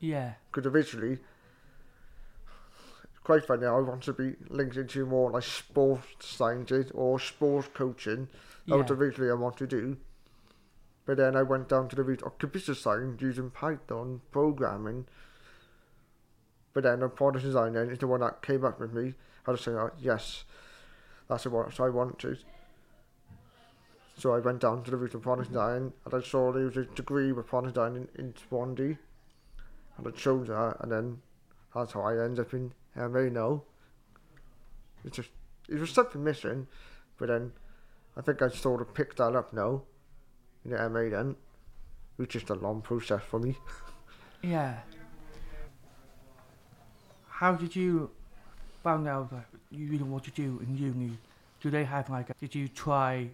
Yeah. 0.00 0.34
Because 0.52 0.70
originally, 0.70 1.18
quite 3.24 3.44
funny, 3.44 3.66
I 3.66 3.78
want 3.78 4.02
to 4.04 4.12
be 4.12 4.34
linked 4.48 4.76
into 4.76 5.06
more 5.06 5.30
like 5.30 5.44
sports 5.44 6.26
sciences 6.26 6.90
or 6.94 7.18
sports 7.18 7.68
coaching. 7.72 8.28
That 8.66 8.76
was 8.76 8.90
originally 8.90 9.30
I 9.30 9.34
wanted 9.34 9.70
to 9.70 9.80
do. 9.80 9.96
But 11.06 11.16
then 11.16 11.36
I 11.36 11.42
went 11.42 11.68
down 11.68 11.88
to 11.88 11.96
the 11.96 12.02
route 12.02 12.22
of 12.24 12.36
computer 12.38 12.74
science 12.74 13.22
using 13.22 13.50
Python 13.50 14.20
programming. 14.32 15.06
But 16.74 16.82
then 16.82 17.00
the 17.00 17.08
product 17.08 17.44
design 17.44 17.72
then 17.72 17.88
is 17.88 17.98
the 17.98 18.08
one 18.08 18.20
that 18.20 18.42
came 18.42 18.64
up 18.64 18.80
with 18.80 18.92
me. 18.92 19.14
I 19.46 19.52
to 19.52 19.58
say, 19.58 19.70
oh, 19.70 19.92
yes, 19.98 20.44
that's 21.28 21.44
the 21.44 21.50
one 21.50 21.72
I 21.78 21.88
wanted. 21.88 22.38
So 24.18 24.34
I 24.34 24.38
went 24.38 24.60
down 24.60 24.82
to 24.84 24.90
the 24.90 24.96
route 24.96 25.14
of 25.14 25.22
product 25.22 25.54
and 25.54 25.92
I 26.10 26.20
saw 26.20 26.50
there 26.50 26.64
was 26.64 26.76
a 26.76 26.84
degree 26.84 27.32
with 27.32 27.46
product 27.46 27.76
in, 27.76 28.08
in 28.18 28.34
Swansea. 28.48 28.98
And 29.98 30.06
I 30.06 30.10
chose 30.10 30.48
that 30.48 30.76
and 30.80 30.90
then 30.90 31.22
that's 31.74 31.92
how 31.92 32.02
I 32.02 32.24
ended 32.24 32.40
up 32.40 32.54
in 32.54 32.72
MA 32.94 33.28
now. 33.28 33.62
It's 35.04 35.16
just, 35.16 35.30
it 35.68 35.78
was 35.78 35.90
something 35.90 36.24
missing, 36.24 36.66
but 37.18 37.28
then 37.28 37.52
I 38.16 38.22
think 38.22 38.40
I 38.40 38.48
sort 38.48 38.80
of 38.80 38.94
picked 38.94 39.18
that 39.18 39.36
up 39.36 39.52
now 39.52 39.82
in 40.64 40.70
the 40.70 40.88
MA 40.88 41.10
then. 41.10 41.36
It 42.18 42.22
was 42.22 42.28
just 42.28 42.48
a 42.48 42.54
long 42.54 42.80
process 42.80 43.22
for 43.28 43.38
me. 43.38 43.56
Yeah. 44.42 44.76
How 47.28 47.52
did 47.52 47.74
you 47.74 48.10
find 48.82 49.08
out 49.08 49.30
that 49.30 49.46
you 49.70 49.88
didn't 49.88 50.10
want 50.10 50.24
to 50.24 50.30
do 50.30 50.62
in 50.62 50.76
uni? 50.76 51.18
Do 51.60 51.70
they 51.70 51.84
have 51.84 52.08
like? 52.10 52.30
A, 52.30 52.34
did 52.34 52.54
you 52.54 52.68
try 52.68 53.30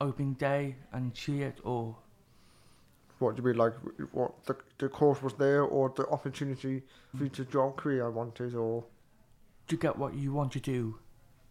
open 0.00 0.34
day 0.34 0.76
and 0.92 1.12
it, 1.28 1.58
or 1.64 1.96
What 3.18 3.36
do 3.36 3.42
you 3.42 3.48
mean, 3.48 3.58
like, 3.58 3.74
what 4.12 4.44
the, 4.46 4.56
the 4.78 4.88
course 4.88 5.22
was 5.22 5.34
there 5.34 5.62
or 5.62 5.92
the 5.94 6.06
opportunity 6.08 6.82
for 7.16 7.24
the 7.24 7.44
job 7.44 7.76
career 7.76 8.06
I 8.06 8.08
wanted 8.08 8.54
or... 8.54 8.84
to 9.68 9.76
get 9.76 9.98
what 9.98 10.14
you 10.14 10.32
want 10.32 10.52
to 10.52 10.60
do 10.60 10.98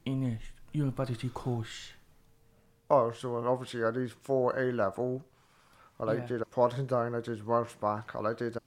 in 0.05 0.23
a 0.23 0.77
university 0.77 1.29
course? 1.29 1.93
Oh, 2.89 3.11
so 3.11 3.35
obviously 3.45 3.83
I 3.83 3.91
did 3.91 4.11
four 4.11 4.57
A 4.57 4.71
level. 4.71 5.23
I 5.99 6.13
Yeah. 6.13 6.25
did 6.25 6.49
product 6.49 6.87
design, 6.87 7.13
I 7.13 7.21
did 7.21 7.45
Welsh 7.45 7.75
Bacc, 7.81 8.15
I 8.15 8.33
did 8.33 8.57
uh, 8.57 8.59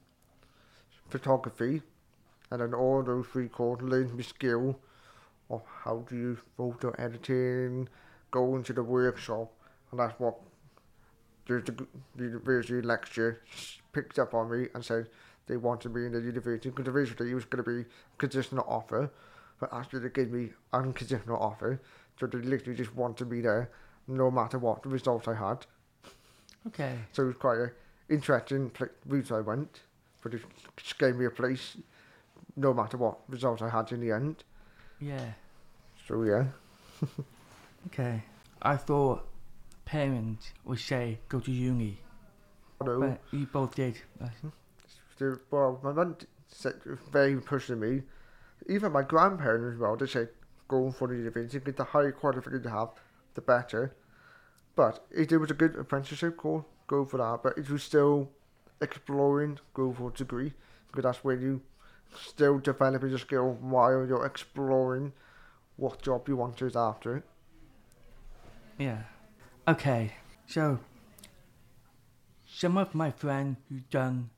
photography. 1.08 1.82
And 2.50 2.60
then 2.60 2.74
all 2.74 3.02
those 3.02 3.26
three 3.26 3.48
courses 3.48 3.88
learned 3.88 4.14
me 4.14 4.22
skill 4.22 4.78
of 5.48 5.62
how 5.66 6.04
to 6.08 6.14
use 6.14 6.38
photo 6.56 6.90
editing, 6.98 7.88
go 8.30 8.54
into 8.56 8.74
the 8.74 8.82
workshop, 8.82 9.50
and 9.92 10.00
that's 10.00 10.18
what 10.18 10.34
the, 11.46 11.86
university 12.16 12.80
lecturer 12.82 13.40
picked 13.92 14.18
up 14.18 14.34
on 14.34 14.50
me 14.50 14.68
and 14.74 14.84
said 14.84 15.08
they 15.46 15.56
wanted 15.56 15.94
me 15.94 16.06
in 16.06 16.12
the 16.12 16.20
university 16.20 16.70
because 16.70 16.88
originally 16.88 17.30
it 17.30 17.34
was 17.34 17.44
going 17.44 17.62
to 17.62 17.70
be 17.70 17.88
conditional 18.18 18.64
offer, 18.66 19.10
but 19.60 19.72
actually 19.72 20.00
they 20.00 20.08
gave 20.08 20.32
me 20.32 20.50
unconditional 20.72 21.36
offer, 21.36 21.80
so 22.18 22.26
they 22.26 22.38
literally 22.38 22.76
just 22.76 22.94
wanted 22.96 23.30
me 23.30 23.40
there 23.40 23.70
no 24.08 24.30
matter 24.30 24.58
what 24.58 24.82
the 24.82 24.88
result 24.88 25.28
I 25.28 25.34
had. 25.34 25.66
Okay. 26.66 26.96
So 27.12 27.24
it 27.24 27.26
was 27.26 27.36
quite 27.36 27.58
an 27.58 27.70
interesting 28.08 28.72
route 29.06 29.30
I 29.30 29.40
went, 29.40 29.80
but 30.22 30.34
it 30.34 30.42
just 30.76 30.98
gave 30.98 31.16
me 31.16 31.26
a 31.26 31.30
place 31.30 31.76
no 32.56 32.72
matter 32.72 32.96
what 32.96 33.18
result 33.28 33.62
I 33.62 33.68
had 33.68 33.92
in 33.92 34.00
the 34.00 34.12
end. 34.12 34.44
Yeah. 35.00 35.32
So 36.06 36.22
yeah, 36.22 36.46
Okay. 37.88 38.22
I 38.60 38.76
thought 38.76 39.26
parents 39.92 40.54
would 40.64 40.78
say 40.78 41.18
go 41.28 41.38
to 41.38 41.52
uni, 41.52 41.98
no, 42.82 42.98
but 42.98 43.20
you 43.30 43.44
both 43.44 43.74
did. 43.74 43.98
Hmm. 44.18 44.48
So, 45.18 45.36
well, 45.50 45.80
my 45.82 45.92
mum 45.92 46.16
said 46.48 46.76
very 47.12 47.36
pushing 47.36 47.80
me. 47.80 48.02
Even 48.70 48.92
my 48.92 49.02
grandparents 49.02 49.74
as 49.74 49.78
well. 49.78 49.96
They 49.96 50.06
said 50.06 50.30
go 50.66 50.90
for 50.90 51.08
the 51.08 51.16
university, 51.16 51.62
get 51.62 51.76
the 51.76 51.84
higher 51.84 52.10
qualification 52.10 52.64
you 52.64 52.70
have, 52.70 52.88
the 53.34 53.42
better. 53.42 53.94
But 54.74 55.04
if 55.10 55.30
it 55.30 55.36
was 55.36 55.50
a 55.50 55.54
good 55.54 55.76
apprenticeship 55.76 56.38
course, 56.38 56.64
go 56.86 57.04
for 57.04 57.18
that. 57.18 57.40
But 57.42 57.58
if 57.58 57.68
you're 57.68 57.78
still 57.78 58.30
exploring, 58.80 59.58
go 59.74 59.92
for 59.92 60.08
a 60.08 60.12
degree 60.12 60.54
because 60.86 61.02
that's 61.02 61.22
where 61.22 61.36
you 61.36 61.60
still 62.18 62.58
developing 62.58 63.10
your 63.10 63.18
skill 63.18 63.58
while 63.60 64.06
you're 64.06 64.24
exploring 64.24 65.12
what 65.76 66.00
job 66.00 66.28
you 66.28 66.36
want 66.36 66.56
to 66.56 66.70
after. 66.74 67.24
Yeah. 68.78 69.02
Okay. 69.66 70.12
So, 70.46 70.78
some 72.46 72.76
of 72.76 72.94
my 72.94 73.10
friends 73.10 73.56
who 73.68 73.80
done 73.90 74.30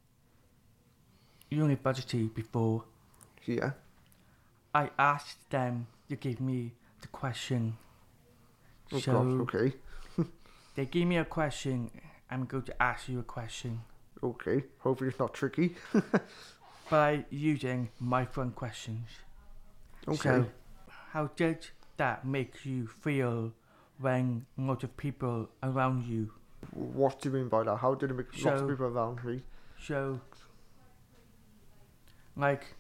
university 1.51 2.25
before, 2.25 2.85
Yeah. 3.45 3.73
I 4.75 4.91
asked 4.99 5.51
them 5.51 5.87
to 6.09 6.17
give 6.17 6.41
me 6.41 6.73
the 7.01 7.09
question. 7.09 7.77
Oh 8.93 8.99
so 8.99 9.13
gosh, 9.13 9.55
okay. 9.55 9.77
they 10.75 10.87
give 10.87 11.07
me 11.07 11.17
a 11.17 11.25
question. 11.25 11.91
I'm 12.31 12.45
going 12.47 12.65
to 12.65 12.83
ask 12.83 13.09
you 13.09 13.21
a 13.21 13.23
question 13.23 13.83
Okay. 14.25 14.65
Hopefully 14.79 15.11
it's 15.11 15.19
not 15.19 15.35
tricky. 15.35 15.77
by 16.91 17.25
using 17.31 17.91
my 18.01 18.25
fun 18.25 18.53
questions. 18.53 19.09
Okay. 20.09 20.19
So, 20.23 20.47
how 21.13 21.31
did 21.37 21.69
that 21.99 22.25
make 22.25 22.65
you 22.65 22.87
feel 22.87 23.53
when 24.05 24.45
a 24.59 24.61
lot 24.61 24.85
of 24.85 24.97
people 24.97 25.49
around 25.63 26.05
you? 26.05 26.31
What 26.73 27.21
do 27.21 27.29
you 27.31 27.35
mean 27.37 27.49
by 27.49 27.63
that? 27.65 27.77
How 27.77 27.95
did 27.95 28.11
it 28.11 28.15
make 28.15 28.45
lots 28.45 28.61
of 28.63 28.69
people 28.69 28.87
around 28.87 29.25
me? 29.25 29.43
So, 29.83 30.21
like, 32.37 32.75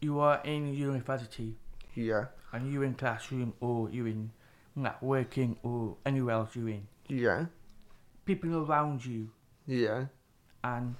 you 0.00 0.20
are 0.20 0.40
in 0.44 0.72
university 0.74 1.56
Yeah. 1.94 2.26
and 2.52 2.72
you're 2.72 2.84
in 2.84 2.94
classroom 2.94 3.52
or 3.60 3.90
you're 3.90 4.08
in 4.08 4.32
like, 4.76 5.00
working 5.02 5.58
or 5.62 5.96
anywhere 6.06 6.34
else 6.36 6.56
you're 6.56 6.68
in. 6.68 6.86
Yeah. 7.08 7.46
People 8.24 8.56
around 8.64 9.04
you 9.04 9.30
Yeah. 9.66 10.06
and 10.64 10.94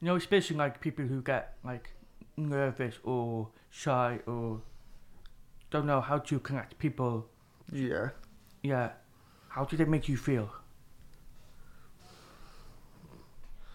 you 0.00 0.06
know, 0.06 0.16
especially 0.16 0.56
like 0.56 0.80
people 0.80 1.04
who 1.04 1.20
get 1.22 1.56
like 1.62 1.90
nervous 2.36 2.98
or 3.04 3.50
shy 3.68 4.20
or 4.26 4.62
don't 5.70 5.86
know 5.86 6.00
how 6.00 6.18
to 6.18 6.40
connect 6.40 6.78
people. 6.78 7.28
Yeah. 7.72 8.10
Yeah, 8.62 8.90
how 9.48 9.64
did 9.64 9.80
it 9.80 9.88
make 9.88 10.08
you 10.08 10.16
feel? 10.16 10.50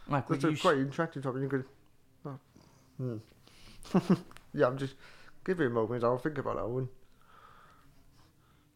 Like, 0.08 0.28
That's 0.28 0.44
you 0.44 0.50
a 0.50 0.54
s- 0.54 0.62
quite 0.62 0.78
interesting 0.78 1.22
topic. 1.22 1.42
You 1.42 1.50
could. 1.50 1.66
Oh. 2.26 2.40
Hmm. 2.98 4.14
yeah, 4.54 4.68
I'm 4.68 4.78
just 4.78 4.96
give 5.44 5.58
me 5.60 5.66
a 5.66 5.70
moment. 5.70 6.04
I'll 6.04 6.18
think 6.18 6.38
about 6.38 6.58
that 6.58 6.68
one. 6.68 6.90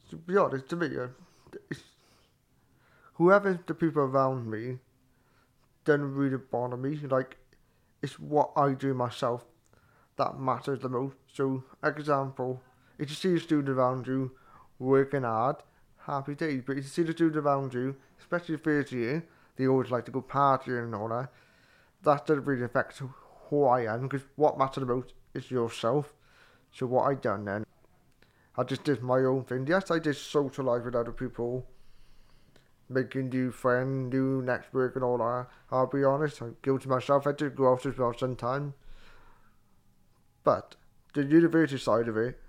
To 0.09 0.15
be 0.15 0.37
honest, 0.37 0.67
to 0.69 0.75
me, 0.75 0.87
uh, 0.97 1.07
it's, 1.69 1.81
whoever 3.13 3.59
the 3.67 3.75
people 3.75 4.01
around 4.01 4.49
me 4.49 4.79
doesn't 5.85 6.15
really 6.15 6.37
bother 6.37 6.77
me. 6.77 6.95
Like, 6.97 7.37
it's 8.01 8.19
what 8.19 8.51
I 8.55 8.71
do 8.73 8.93
myself 8.95 9.45
that 10.17 10.39
matters 10.39 10.79
the 10.79 10.89
most. 10.89 11.15
So, 11.31 11.63
example, 11.83 12.63
if 12.97 13.09
you 13.09 13.15
see 13.15 13.35
a 13.35 13.39
student 13.39 13.69
around 13.69 14.07
you 14.07 14.31
working 14.79 15.23
hard, 15.23 15.57
happy 16.05 16.35
days. 16.35 16.63
But 16.65 16.77
you 16.77 16.81
see 16.81 17.03
the 17.03 17.11
student 17.11 17.45
around 17.45 17.73
you, 17.73 17.95
especially 18.19 18.57
first 18.57 18.91
year, 18.91 19.25
they 19.57 19.67
always 19.67 19.91
like 19.91 20.05
to 20.05 20.11
go 20.11 20.21
partying 20.21 20.85
and 20.85 20.95
all 20.95 21.09
that. 21.09 21.29
That 22.03 22.25
doesn't 22.25 22.45
really 22.45 22.63
affect 22.63 23.01
who 23.49 23.65
I 23.65 23.93
am 23.93 24.07
because 24.07 24.25
what 24.35 24.57
matters 24.57 24.81
the 24.81 24.93
most 24.93 25.13
is 25.33 25.51
yourself. 25.51 26.13
So 26.71 26.85
what 26.85 27.03
I 27.09 27.15
done 27.15 27.45
then, 27.45 27.65
I 28.55 28.63
just 28.63 28.83
did 28.83 29.03
my 29.03 29.19
own 29.19 29.43
thing. 29.43 29.67
Yes, 29.67 29.91
I 29.91 29.99
did 29.99 30.15
socialise 30.15 30.85
with 30.85 30.95
other 30.95 31.11
people, 31.11 31.65
making 32.87 33.29
new 33.29 33.51
friends, 33.51 34.13
new 34.13 34.41
network 34.41 34.95
and 34.95 35.03
all 35.03 35.17
that. 35.17 35.47
I'll 35.71 35.87
be 35.87 36.03
honest, 36.03 36.41
I'm 36.41 36.55
guilty 36.61 36.87
myself. 36.87 37.27
I 37.27 37.31
did 37.31 37.55
go 37.55 37.71
out 37.71 37.85
as 37.85 37.97
well 37.97 38.13
sometimes. 38.17 38.73
But 40.43 40.75
the 41.13 41.23
university 41.23 41.79
side 41.79 42.07
of 42.07 42.17
it, 42.17 42.39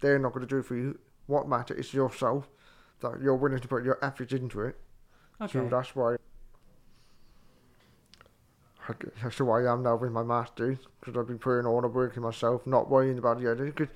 they're 0.00 0.18
not 0.18 0.32
going 0.32 0.46
to 0.46 0.48
do 0.48 0.58
it 0.58 0.66
for 0.66 0.74
you. 0.74 0.98
What 1.26 1.48
matters 1.48 1.78
is 1.78 1.94
yourself, 1.94 2.48
that 3.00 3.20
you're 3.20 3.36
willing 3.36 3.58
to 3.60 3.68
put 3.68 3.84
your 3.84 3.98
effort 4.02 4.32
into 4.32 4.60
it. 4.62 4.76
okay? 5.40 5.52
So 5.52 5.68
that's 5.68 5.94
why. 5.96 6.16
That's 9.22 9.36
who 9.38 9.50
I 9.50 9.70
am 9.72 9.82
now 9.82 9.96
with 9.96 10.12
my 10.12 10.22
masters 10.22 10.78
because 11.00 11.18
I've 11.18 11.26
been 11.26 11.38
putting 11.40 11.66
all 11.66 11.80
the 11.80 11.88
work 11.88 12.16
in 12.16 12.22
myself, 12.22 12.64
not 12.66 12.88
worrying 12.88 13.18
about 13.18 13.40
the 13.40 13.50
others. 13.50 13.72
Because 13.74 13.92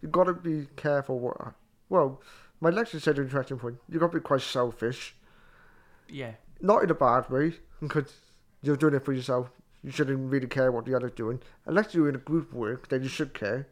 you've 0.00 0.12
got 0.12 0.24
to 0.24 0.32
be 0.32 0.66
careful. 0.76 1.18
What, 1.18 1.36
I, 1.40 1.50
well, 1.90 2.22
my 2.60 2.70
lecturer 2.70 3.00
said 3.00 3.18
an 3.18 3.24
interesting 3.24 3.58
point. 3.58 3.76
You've 3.88 4.00
got 4.00 4.12
to 4.12 4.18
be 4.18 4.22
quite 4.22 4.40
selfish, 4.40 5.14
Yeah. 6.08 6.32
not 6.62 6.82
in 6.82 6.90
a 6.90 6.94
bad 6.94 7.28
way, 7.28 7.54
because 7.82 8.14
you're 8.62 8.76
doing 8.78 8.94
it 8.94 9.04
for 9.04 9.12
yourself. 9.12 9.50
You 9.82 9.90
shouldn't 9.90 10.30
really 10.32 10.46
care 10.46 10.72
what 10.72 10.86
the 10.86 10.94
other's 10.94 11.12
doing. 11.12 11.40
Unless 11.66 11.94
you're 11.94 12.08
in 12.08 12.14
a 12.14 12.18
group 12.18 12.50
work, 12.52 12.88
then 12.88 13.02
you 13.02 13.08
should 13.10 13.34
care. 13.34 13.68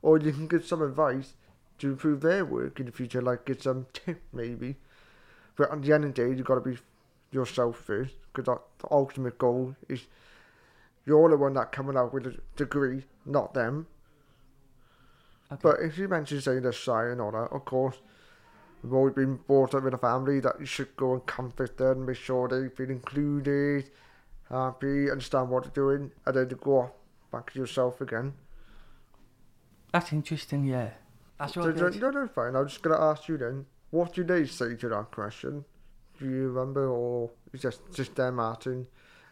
Or 0.00 0.18
you 0.18 0.32
can 0.32 0.46
give 0.46 0.64
some 0.64 0.82
advice 0.82 1.34
to 1.78 1.90
improve 1.90 2.20
their 2.20 2.44
work 2.44 2.80
in 2.80 2.86
the 2.86 2.92
future, 2.92 3.20
like 3.20 3.44
get 3.46 3.62
some 3.62 3.86
tip 3.92 4.22
maybe. 4.32 4.76
But 5.56 5.72
at 5.72 5.82
the 5.82 5.92
end 5.92 6.04
of 6.04 6.14
the 6.14 6.22
day, 6.22 6.36
you've 6.36 6.46
got 6.46 6.56
to 6.56 6.60
be 6.60 6.78
yourself 7.30 7.78
first, 7.78 8.14
because 8.32 8.58
the 8.78 8.88
ultimate 8.90 9.38
goal 9.38 9.74
is 9.88 10.06
you're 11.04 11.28
the 11.28 11.36
one 11.36 11.54
that 11.54 11.72
coming 11.72 11.96
out 11.96 12.14
with 12.14 12.26
a 12.26 12.36
degree, 12.56 13.04
not 13.26 13.54
them. 13.54 13.86
Okay. 15.52 15.60
But 15.62 15.80
if 15.80 15.98
you 15.98 16.08
mention 16.08 16.40
saying 16.40 16.62
the 16.62 16.72
shy 16.72 17.08
and 17.08 17.20
all 17.20 17.32
that, 17.32 17.52
of 17.52 17.64
course, 17.64 17.96
we've 18.82 18.94
always 18.94 19.14
been 19.14 19.36
brought 19.36 19.74
up 19.74 19.84
in 19.84 19.94
a 19.94 19.98
family 19.98 20.40
that 20.40 20.58
you 20.58 20.66
should 20.66 20.96
go 20.96 21.12
and 21.12 21.26
comfort 21.26 21.76
them, 21.76 22.06
make 22.06 22.16
sure 22.16 22.48
they 22.48 22.68
feel 22.68 22.90
included, 22.90 23.90
happy, 24.48 25.10
understand 25.10 25.50
what 25.50 25.64
they're 25.64 25.72
doing, 25.72 26.10
and 26.24 26.36
then 26.36 26.48
to 26.48 26.54
go 26.54 26.90
back 27.30 27.52
to 27.52 27.58
yourself 27.58 28.00
again. 28.00 28.32
That's 29.92 30.12
interesting. 30.12 30.64
Yeah. 30.64 30.90
That's 31.38 31.54
So, 31.54 31.62
what. 31.62 31.78
so, 31.78 31.86
it 31.86 31.94
is. 31.96 32.00
no, 32.00 32.10
no, 32.10 32.26
fine. 32.28 32.54
I'm 32.56 32.68
just 32.68 32.82
going 32.82 32.96
to 32.96 33.02
ask 33.02 33.28
you 33.28 33.36
then, 33.38 33.66
what 33.90 34.12
do 34.14 34.24
they 34.24 34.46
say 34.46 34.74
to 34.76 34.88
that 34.88 35.10
question? 35.10 35.64
Do 36.18 36.26
you 36.28 36.48
remember, 36.50 36.86
or 36.88 37.30
is 37.52 37.62
just 37.62 37.80
just 37.92 38.14
them 38.14 38.38
asking 38.38 38.86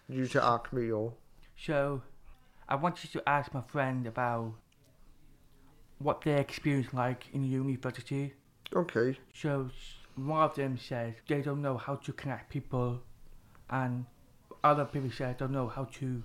you 0.09 0.27
to 0.29 0.43
ask 0.45 0.73
me, 0.73 0.91
or 0.91 1.15
So, 1.57 2.03
I 2.69 2.75
want 2.75 3.05
you 3.05 3.11
to 3.21 3.29
ask 3.29 3.55
my 3.55 3.61
friend 3.63 4.07
about 4.07 4.55
what 5.99 6.23
their 6.23 6.39
experience 6.39 6.93
like 6.93 7.27
in 7.33 7.45
university. 7.45 8.35
okay, 8.75 9.17
So, 9.33 9.71
one 10.17 10.43
of 10.43 10.55
them 10.57 10.77
says 10.77 11.15
they 11.29 11.41
don't 11.41 11.63
know 11.63 11.77
how 11.77 11.95
to 11.97 12.13
connect 12.13 12.51
people, 12.51 13.01
and 13.71 14.07
other 14.65 14.85
people 14.85 15.11
say 15.11 15.27
they 15.27 15.35
don't 15.39 15.53
know 15.53 15.69
how 15.69 15.85
to 16.01 16.25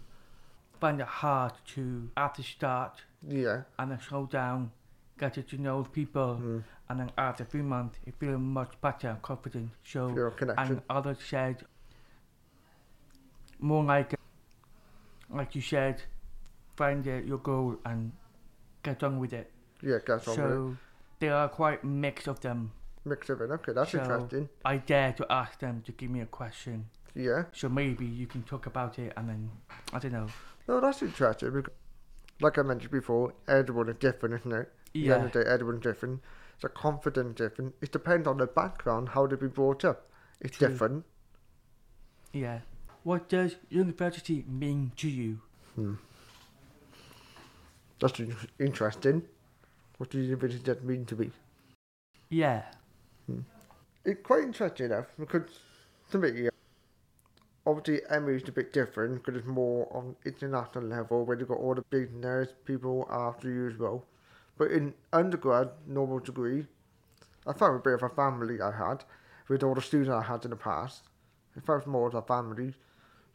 find 0.80 1.00
it 1.02 1.08
hard 1.08 1.54
to 1.76 2.10
after 2.18 2.42
start 2.44 3.02
yeah, 3.28 3.62
and 3.78 3.92
then 3.92 4.00
slow 4.02 4.26
down, 4.26 4.72
get 5.18 5.48
to 5.48 5.58
know 5.62 5.84
people, 5.84 6.40
mm, 6.42 6.64
and 6.90 7.00
then 7.00 7.12
after 7.18 7.44
three 7.44 7.62
months, 7.62 7.98
you 8.06 8.14
feel 8.20 8.38
much 8.38 8.74
better 8.82 9.10
and 9.10 9.22
confident. 9.22 9.70
So, 9.84 10.10
and 10.58 10.82
others 10.90 11.18
said 11.28 11.64
more 13.60 13.84
like 13.84 14.14
like 15.30 15.56
you 15.56 15.62
said 15.62 16.02
find 16.76 17.06
your 17.06 17.40
goal 17.40 17.76
and 17.86 18.12
get 18.84 19.02
on 19.04 19.20
with 19.20 19.34
it 19.34 19.52
yeah, 19.82 19.98
get 20.06 20.28
on 20.28 20.28
with 20.28 20.28
it. 20.28 20.36
so 20.36 20.78
there 21.20 21.34
are 21.34 21.50
quite 21.50 21.84
mix 21.84 22.28
of 22.28 22.40
them 22.42 22.72
Mix 23.04 23.30
of 23.30 23.42
it. 23.42 23.50
Okay, 23.50 23.72
that's 23.74 23.92
so- 23.92 24.00
interesting. 24.00 24.48
i 24.64 24.78
dare 24.78 25.12
to 25.14 25.26
ask 25.32 25.60
them 25.60 25.82
to 25.86 25.92
give 25.92 26.12
me 26.12 26.22
a 26.22 26.26
question 26.28 26.86
Yeah. 27.16 27.46
so 27.52 27.68
maybe 27.68 28.06
you 28.06 28.28
can 28.28 28.44
talk 28.44 28.68
about 28.68 29.00
it 29.00 29.12
and 29.18 29.28
then 29.28 29.50
i 29.92 29.98
don't 30.00 30.12
know 30.14 30.28
No, 30.68 30.80
that's 30.82 31.02
interesting. 31.02 31.52
Because, 31.52 31.74
like 32.42 32.58
I 32.58 32.62
mentioned 32.62 32.92
before, 32.92 33.34
everyone 33.48 33.88
is 33.90 33.96
different, 34.00 34.36
isn't 34.36 34.52
it? 34.52 34.72
At 34.88 34.94
the 34.94 35.12
end 35.14 35.22
yeah 35.22 35.26
of 35.26 35.32
the 35.32 35.44
day, 35.44 35.50
everyone's 35.50 35.84
different. 35.84 36.22
So 36.60 36.68
confident 36.70 37.36
different. 37.38 37.76
It 37.82 37.92
depends 37.92 38.28
on 38.28 38.38
the 38.38 38.48
background, 38.48 39.10
how 39.10 39.28
they've 39.28 39.40
been 39.40 39.50
brought 39.50 39.86
up. 39.86 40.10
It's 40.42 40.58
True. 40.58 40.68
different. 40.70 41.06
yeah 42.34 42.60
what 43.04 43.30
does 43.30 43.56
university 43.70 44.44
mean 44.48 44.92
to 44.98 45.08
you 45.10 45.42
Hmm. 45.76 45.94
That's 48.00 48.20
interesting. 48.60 49.24
What 49.98 50.10
does 50.12 50.26
university 50.28 50.74
mean 50.84 51.06
to 51.06 51.16
me? 51.16 51.32
yeah 52.30 52.64
Hmm. 53.28 53.42
It's 54.06 54.22
quite 54.24 54.44
interesting 54.44 54.88
enough 54.88 55.08
because 55.20 55.60
to 56.12 56.18
me, 56.18 56.50
obviously 57.66 58.02
ME 58.22 58.34
is 58.36 58.48
a 58.48 58.52
bit 58.52 58.72
different 58.74 59.16
because 59.24 59.40
it's 59.40 59.48
more 59.48 59.88
on 59.96 60.16
international 60.26 60.86
level 60.86 61.26
where 61.26 61.38
you've 61.38 61.48
got 61.50 61.58
all 61.58 61.76
the 61.76 61.84
big 61.90 62.12
business 62.14 62.50
people 62.66 63.08
after 63.12 63.50
you 63.50 63.68
as 63.70 63.78
well. 63.78 64.06
But 64.58 64.72
in 64.72 64.94
undergrad, 65.14 65.70
normal 65.88 66.20
degree, 66.20 66.66
I 67.46 67.54
found 67.54 67.76
a 67.78 67.80
bit 67.80 67.94
of 67.94 68.04
a 68.04 68.10
family 68.10 68.62
I 68.62 68.72
had 68.72 69.04
with 69.48 69.64
all 69.64 69.76
the 69.76 69.82
students 69.82 70.10
I 70.12 70.24
had 70.24 70.44
in 70.46 70.50
the 70.52 70.56
past. 70.58 71.04
It 71.56 71.66
felt 71.66 71.88
more 71.88 72.08
of 72.08 72.16
a 72.16 72.22
family. 72.22 72.74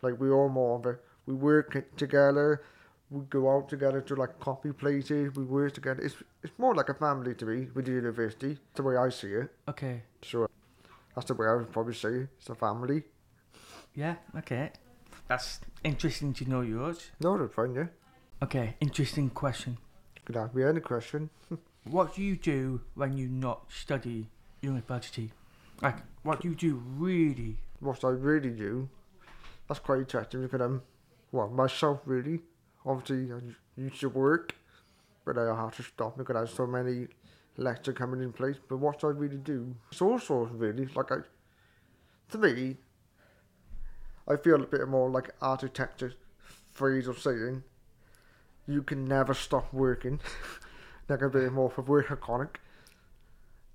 Like 0.03 0.19
we 0.21 0.31
all 0.31 0.49
more 0.49 0.79
of 0.79 0.87
a, 0.87 0.99
we 1.27 1.35
work 1.35 1.97
together, 1.97 2.63
we 3.11 3.25
go 3.31 3.51
out 3.57 3.69
together 3.69 4.01
to 4.01 4.15
like 4.17 4.39
coffee 4.41 4.73
places, 4.73 5.35
we 5.37 5.45
work 5.45 5.73
together. 5.75 6.03
It's, 6.03 6.17
it's 6.43 6.53
more 6.59 6.75
like 6.75 6.89
a 6.89 6.95
family 6.95 7.35
to 7.37 7.47
me 7.47 7.69
with 7.75 7.85
the 7.87 7.93
university, 7.93 8.59
the 8.75 8.83
way 8.83 8.97
I 8.97 9.09
see 9.11 9.33
it. 9.33 9.51
okay 9.69 10.03
So 10.23 10.49
that's 11.15 11.29
the 11.29 11.35
way 11.35 11.47
I 11.47 11.55
would 11.55 11.73
probably 11.73 11.95
say 11.95 12.27
it's 12.39 12.49
a 12.49 12.55
family. 12.55 13.05
yeah 13.95 14.17
okay 14.37 14.71
that's 15.29 15.61
interesting 15.85 16.33
to 16.35 16.49
know 16.49 16.63
yours 16.63 17.11
No, 17.21 17.39
that's 17.39 17.55
fine, 17.55 17.75
yeah. 17.75 17.87
okay 18.43 18.77
interesting 18.81 19.31
question 19.31 19.79
Could 20.25 20.37
ask 20.37 20.55
me 20.55 20.63
any 20.63 20.81
question. 20.81 21.31
What 21.85 22.15
do 22.15 22.23
you 22.23 22.37
do 22.37 22.81
when 22.95 23.17
you 23.17 23.29
not 23.29 23.65
study 23.71 24.29
university? 24.61 25.33
Like, 25.81 25.97
what 26.23 26.41
do 26.41 26.49
you 26.49 26.55
do 26.55 26.81
really? 26.97 27.57
What 27.81 28.05
I 28.05 28.11
really 28.11 28.51
do, 28.51 28.89
that's 29.67 29.81
quite 29.81 29.99
interesting 29.99 30.43
because 30.43 30.61
I'm, 30.61 30.83
well, 31.33 31.49
myself 31.49 32.01
really. 32.07 32.41
Obviously, 32.87 33.33
I 33.33 33.41
used 33.81 34.01
to 34.01 34.09
work, 34.09 34.55
but 35.25 35.37
I 35.37 35.55
had 35.61 35.73
to 35.75 35.83
stop 35.83 36.17
because 36.17 36.37
I 36.37 36.41
had 36.41 36.49
so 36.51 36.67
many 36.67 37.09
lectures 37.57 37.97
coming 37.97 38.23
in 38.23 38.33
place. 38.33 38.57
But 38.69 38.77
what 38.77 39.03
I 39.03 39.09
really 39.09 39.39
do, 39.39 39.75
it's 39.91 40.01
all 40.01 40.21
sorts 40.21 40.53
really. 40.53 40.87
Like, 40.95 41.11
I, 41.11 41.17
to 42.31 42.39
me, 42.39 42.77
I 44.29 44.37
feel 44.37 44.63
a 44.63 44.67
bit 44.67 44.87
more 44.89 45.11
like 45.11 45.31
architecture 45.41 46.13
phrase 46.71 47.09
of 47.09 47.19
saying, 47.19 47.65
you 48.67 48.83
can 48.83 49.05
never 49.05 49.35
stop 49.35 49.73
working. 49.73 50.21
like 51.09 51.23
a 51.23 51.29
bit 51.29 51.53
more 51.53 51.71
for 51.71 51.83
workaholic, 51.83 52.57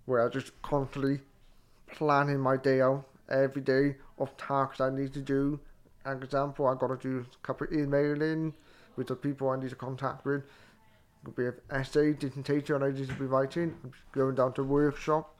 where 0.06 0.26
I 0.26 0.30
just 0.30 0.60
constantly 0.62 1.20
planning 1.92 2.40
my 2.40 2.58
day 2.58 2.82
out 2.82 3.06
every 3.30 3.62
day 3.62 3.96
of 4.18 4.36
tasks 4.38 4.82
I 4.82 4.90
need 4.90 5.14
to 5.14 5.22
do. 5.22 5.60
An 6.06 6.24
example, 6.24 6.68
I 6.68 6.76
got 6.76 6.88
to 6.88 6.98
do 6.98 7.26
a 7.32 7.46
couple 7.46 7.68
of 7.68 7.74
emailing 7.74 8.54
with 8.96 9.08
the 9.08 9.16
people 9.16 9.50
I 9.50 9.58
need 9.58 9.70
to 9.70 9.76
contact 9.76 10.26
with. 10.26 10.44
Could 11.24 11.36
be 11.36 11.46
an 11.48 11.56
essay, 11.70 12.14
dissertation 12.14 12.82
I 12.82 12.92
need 12.92 13.08
to 13.08 13.14
be 13.16 13.26
writing, 13.26 13.76
I'm 13.84 13.92
going 14.14 14.36
down 14.36 14.54
to 14.54 14.64
workshop. 14.64 15.36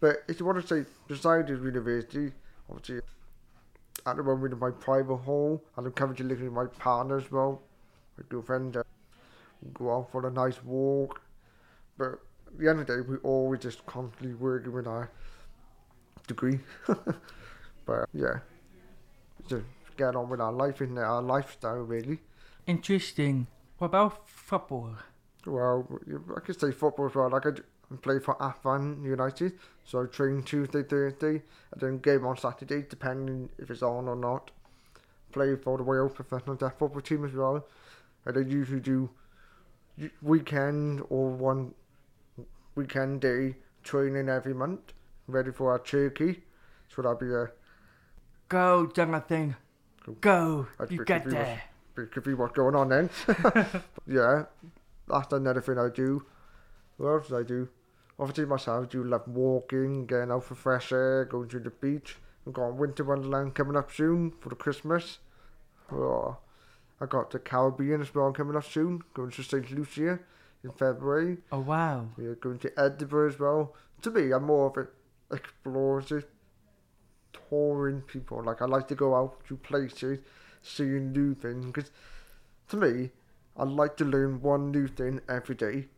But 0.00 0.22
if 0.28 0.38
you 0.38 0.46
want 0.46 0.60
to 0.60 0.66
say 0.66 0.88
besides 1.08 1.48
university, 1.48 2.32
obviously 2.68 3.00
at 4.06 4.16
the 4.16 4.22
moment 4.22 4.52
in 4.52 4.58
my 4.58 4.70
private 4.70 5.16
home, 5.16 5.60
and 5.76 5.86
I'm 5.86 6.14
to 6.14 6.24
live 6.24 6.42
with 6.42 6.52
my 6.52 6.66
partner 6.66 7.16
as 7.16 7.30
well, 7.30 7.62
my 8.16 8.24
girlfriend. 8.28 8.76
Uh, 8.76 8.82
go 9.72 9.94
out 9.94 10.10
for 10.10 10.26
a 10.26 10.30
nice 10.30 10.62
walk. 10.62 11.20
But 11.96 12.20
at 12.46 12.58
the 12.58 12.68
end 12.68 12.80
of 12.80 12.86
the 12.86 12.96
day, 12.96 13.00
we 13.08 13.16
always 13.18 13.60
just 13.60 13.84
constantly 13.86 14.34
working 14.34 14.72
with 14.72 14.86
our 14.86 15.10
degree. 16.26 16.60
but 17.86 18.08
yeah, 18.12 18.38
just 19.48 19.64
get 19.96 20.16
on 20.16 20.28
with 20.28 20.40
our 20.40 20.52
life 20.52 20.80
in 20.80 20.98
our 20.98 21.22
lifestyle 21.22 21.76
really. 21.76 22.18
Interesting. 22.66 23.46
What 23.78 23.88
about 23.88 24.28
football? 24.28 24.96
Well, 25.46 25.86
I 26.36 26.40
could 26.40 26.58
say 26.58 26.72
football 26.72 27.06
as 27.06 27.14
well. 27.14 27.30
Like 27.30 27.46
I 27.46 27.96
play 27.96 28.18
for 28.18 28.42
Afan 28.42 29.02
United, 29.04 29.52
so 29.84 30.02
I 30.02 30.06
train 30.06 30.42
Tuesday, 30.42 30.82
Thursday, 30.82 31.42
and 31.72 31.80
then 31.80 31.98
game 31.98 32.24
on 32.26 32.36
Saturday, 32.36 32.84
depending 32.88 33.50
if 33.58 33.70
it's 33.70 33.82
on 33.82 34.08
or 34.08 34.16
not. 34.16 34.50
Play 35.32 35.56
for 35.56 35.76
the 35.76 35.84
Wales 35.84 36.12
professional 36.14 36.56
deaf 36.56 36.78
football 36.78 37.02
team 37.02 37.24
as 37.24 37.32
well, 37.32 37.66
and 38.26 38.36
I 38.36 38.40
usually 38.40 38.80
do 38.80 39.10
weekend 40.22 41.02
or 41.08 41.30
one 41.30 41.74
weekend 42.74 43.20
day 43.20 43.56
training 43.82 44.28
every 44.28 44.54
month, 44.54 44.92
ready 45.26 45.50
for 45.52 45.70
our 45.72 45.78
Turkey. 45.78 46.42
So 46.88 47.02
that'll 47.02 47.16
be 47.18 47.32
a 47.32 47.48
Go, 48.48 48.86
Jonathan. 48.86 49.56
Go. 50.20 50.66
I'd 50.78 50.90
You 50.90 51.04
get 51.04 51.18
if 51.18 51.22
he 51.22 51.26
was- 51.28 51.34
there. 51.34 51.62
bit 51.94 52.12
confused 52.12 52.38
what's 52.38 52.54
going 52.54 52.74
on 52.74 52.88
then. 52.90 53.10
yeah, 54.06 54.44
that's 55.08 55.32
another 55.32 55.60
thing 55.60 55.78
I 55.78 55.88
do. 55.88 56.24
What 56.96 57.08
else 57.10 57.28
do 57.28 57.38
I 57.38 57.42
do? 57.42 57.68
Obviously 58.18 58.44
myself, 58.46 58.84
I 58.84 58.88
do 58.88 59.02
love 59.04 59.26
walking, 59.26 60.06
getting 60.06 60.30
out 60.30 60.44
for 60.44 60.54
fresh 60.54 60.92
air, 60.92 61.24
going 61.24 61.48
to 61.48 61.58
the 61.58 61.70
beach. 61.70 62.16
I've 62.46 62.52
got 62.52 62.74
Winter 62.74 63.02
Wonderland 63.04 63.54
coming 63.54 63.76
up 63.76 63.90
soon 63.92 64.30
for 64.40 64.50
the 64.50 64.54
Christmas. 64.54 65.18
Oh, 65.90 66.36
I 67.00 67.06
got 67.06 67.30
the 67.30 67.38
Caribbean 67.38 68.00
as 68.00 68.14
well 68.14 68.32
coming 68.32 68.56
up 68.56 68.64
soon, 68.64 69.02
going 69.14 69.30
to 69.32 69.42
St. 69.42 69.70
Lucia 69.70 70.18
in 70.62 70.70
February. 70.70 71.38
Oh, 71.52 71.60
wow. 71.60 72.08
We're 72.16 72.36
going 72.36 72.58
to 72.60 72.80
Edinburgh 72.80 73.28
as 73.30 73.38
well. 73.38 73.74
To 74.02 74.10
me, 74.10 74.32
I'm 74.32 74.44
more 74.44 74.68
of 74.68 74.76
an 74.76 74.88
explorer, 75.32 76.02
touring 77.48 78.00
people. 78.02 78.42
Like 78.42 78.62
I 78.62 78.66
like 78.66 78.88
to 78.88 78.94
go 78.94 79.14
out 79.14 79.44
to 79.48 79.56
places, 79.56 80.20
seeing 80.62 81.12
new 81.12 81.34
things. 81.34 81.66
Because 81.66 81.90
to 82.68 82.76
me, 82.76 83.10
I 83.56 83.64
like 83.64 83.96
to 83.98 84.04
learn 84.04 84.40
one 84.40 84.70
new 84.70 84.88
thing 84.88 85.20
every 85.28 85.54
day. 85.54 85.88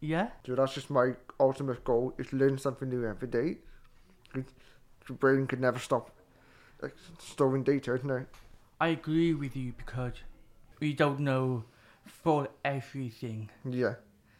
Yeah, 0.00 0.30
So 0.44 0.56
that's 0.56 0.74
just 0.74 0.90
my 0.90 1.12
ultimate 1.38 1.84
goal: 1.84 2.12
is 2.18 2.32
learn 2.32 2.58
something 2.58 2.88
new 2.88 3.06
every 3.06 3.28
day. 3.28 3.58
Your 4.34 5.16
brain 5.16 5.46
can 5.46 5.60
never 5.60 5.78
stop 5.78 6.10
like, 6.80 6.94
storing 7.18 7.62
data, 7.62 7.94
isn't 7.94 8.10
it? 8.10 8.26
I 8.80 8.88
agree 8.88 9.32
with 9.32 9.54
you 9.56 9.72
because 9.76 10.14
we 10.82 10.92
don't 10.92 11.20
know 11.20 11.62
for 12.04 12.48
everything. 12.64 13.48
Yeah, 13.64 13.94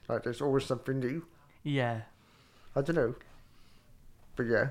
like 0.09 0.25
there's 0.25 0.43
always 0.43 0.67
something 0.67 0.99
new. 0.99 1.25
Yeah, 1.63 2.01
I 2.75 2.81
don't 2.81 2.97
know, 2.97 3.15
but 4.35 4.47
yeah, 4.47 4.71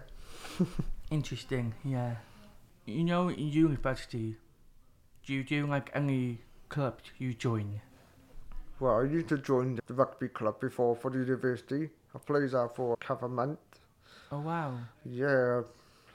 interesting. 1.09 1.73
Yeah, 1.85 2.15
you 2.85 3.05
know, 3.05 3.29
in 3.29 3.47
university, 3.47 4.35
do 5.25 5.33
you 5.33 5.45
do 5.45 5.65
like 5.65 5.89
any 5.93 6.39
clubs 6.67 7.05
you 7.17 7.33
join? 7.33 7.79
well, 8.81 8.99
I 8.99 9.03
used 9.03 9.29
to 9.29 9.37
join 9.37 9.79
the 9.87 9.93
rugby 9.93 10.27
club 10.27 10.59
before 10.59 10.95
for 10.95 11.09
the 11.09 11.19
university. 11.19 11.89
I 12.13 12.17
played 12.17 12.49
that 12.49 12.75
for 12.75 12.97
half 13.07 13.21
a 13.21 13.29
month. 13.29 13.59
Oh 14.31 14.41
wow. 14.41 14.77
Yeah, 15.05 15.61
I 15.61 15.63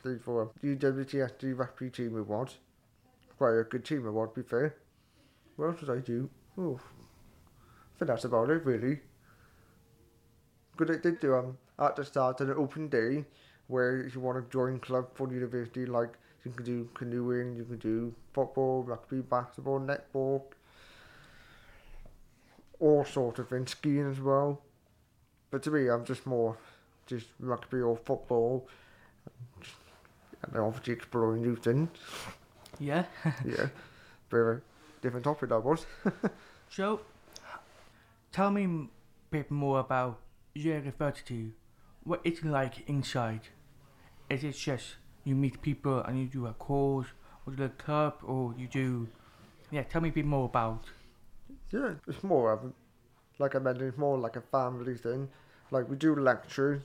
played 0.03 0.21
for 0.21 0.51
the 0.61 0.77
UWTSD 0.77 1.57
rugby 1.59 1.89
team 1.89 2.19
it 2.19 2.27
was. 2.27 2.59
Quite 3.39 3.59
a 3.61 3.65
good 3.65 3.85
team 3.87 4.07
it 4.07 4.11
was, 4.11 4.29
to 4.35 4.43
be 4.43 4.49
fair. 4.49 4.75
What 5.57 5.67
else 5.69 5.81
did 5.81 5.91
I 5.91 5.99
do? 5.99 6.29
Oh, 6.59 6.81
I 6.81 7.99
think 7.99 8.09
that's 8.09 8.25
about 8.25 8.51
it, 8.51 8.65
really. 8.65 9.01
Good, 10.77 10.89
they 10.89 10.99
did 10.99 11.21
do 11.21 11.35
um, 11.35 11.59
at 11.79 11.97
the 11.97 12.05
start 12.05 12.41
an 12.41 12.51
open 12.51 12.89
day 12.89 13.25
where 13.69 13.99
if 14.01 14.15
you 14.15 14.21
want 14.21 14.43
to 14.45 14.51
join 14.53 14.79
club 14.79 15.09
for 15.15 15.27
the 15.27 15.35
university, 15.35 15.87
like 15.87 16.11
you 16.45 16.51
can 16.53 16.65
do 16.65 16.89
canoeing, 16.95 17.57
you 17.57 17.65
can 17.65 17.79
do 17.79 18.15
football, 18.33 18.83
rugby, 18.83 19.21
basketball, 19.21 19.81
netball, 19.81 20.43
all 22.81 23.05
sorts 23.05 23.39
of 23.39 23.49
things, 23.49 23.71
skiing 23.71 24.11
as 24.11 24.21
well. 24.21 24.61
But 25.51 25.63
to 25.65 25.71
me, 25.71 25.89
I'm 25.89 26.05
just 26.05 26.27
more 26.27 26.57
just 27.07 27.27
rugby 27.41 27.81
or 27.81 27.97
football, 27.97 28.69
and 30.43 30.57
obviously 30.57 30.93
exploring 30.95 31.43
new 31.43 31.57
things. 31.57 31.89
Yeah. 32.79 33.05
Yeah, 33.45 33.69
very 34.31 34.61
different 35.07 35.25
topic 35.25 35.49
that 35.51 35.61
was. 35.61 35.87
So, 36.69 37.01
tell 38.33 38.51
me 38.51 38.65
a 38.65 38.87
bit 39.31 39.51
more 39.51 39.79
about 39.79 40.19
your 40.55 40.79
university. 40.79 41.53
What 42.03 42.21
it's 42.25 42.43
like 42.45 42.89
inside. 42.89 43.43
Is 44.29 44.43
it 44.43 44.57
just 44.57 44.97
you 45.25 45.35
meet 45.35 45.63
people 45.63 46.01
and 46.01 46.19
you 46.19 46.27
do 46.27 46.47
a 46.47 46.53
course 46.53 47.07
or 47.47 47.53
do 47.53 47.65
a 47.65 47.69
club 47.69 48.15
or 48.25 48.55
you 48.59 48.67
do? 48.67 49.09
Yeah, 49.71 49.85
tell 49.85 50.01
me 50.01 50.09
a 50.09 50.13
bit 50.13 50.25
more 50.27 50.47
about. 50.47 50.85
Yeah, 51.71 51.95
it's 52.07 52.25
more 52.25 52.53
of, 52.53 52.73
like 53.39 53.55
I 53.55 53.59
mentioned, 53.59 53.89
it's 53.89 53.99
more 53.99 54.19
like 54.19 54.37
a 54.37 54.41
family 54.41 54.97
thing. 54.97 55.29
Like 55.71 55.89
we 55.89 55.97
do 55.97 56.15
lectures. 56.17 56.83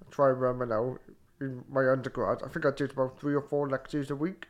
I 0.00 0.10
try 0.10 0.30
and 0.30 0.40
remember 0.40 0.66
now. 0.66 0.98
In 1.40 1.64
my 1.68 1.88
undergrad, 1.90 2.38
I 2.44 2.48
think 2.48 2.64
I 2.66 2.70
did 2.70 2.92
about 2.92 3.18
three 3.18 3.34
or 3.34 3.42
four 3.42 3.68
lectures 3.68 4.12
a 4.12 4.16
week. 4.16 4.46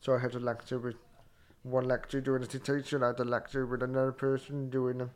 So 0.00 0.14
I 0.14 0.20
had 0.20 0.36
a 0.36 0.38
lecture 0.38 0.78
with 0.78 0.94
one 1.62 1.86
lecture 1.86 2.20
doing 2.20 2.42
a 2.42 2.46
dissertation. 2.46 3.02
I 3.02 3.08
had 3.08 3.20
a 3.20 3.24
lecture 3.24 3.66
with 3.66 3.82
another 3.82 4.12
person 4.12 4.70
doing 4.70 5.00
a, 5.00 5.08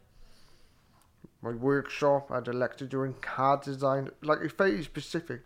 my 1.41 1.53
workshop. 1.53 2.31
I 2.31 2.37
had 2.37 2.49
a 2.49 2.53
lecture 2.53 2.87
doing 2.87 3.15
CAD 3.21 3.63
design. 3.63 4.11
Like 4.23 4.39
it's 4.43 4.55
very 4.55 4.83
specific. 4.83 5.43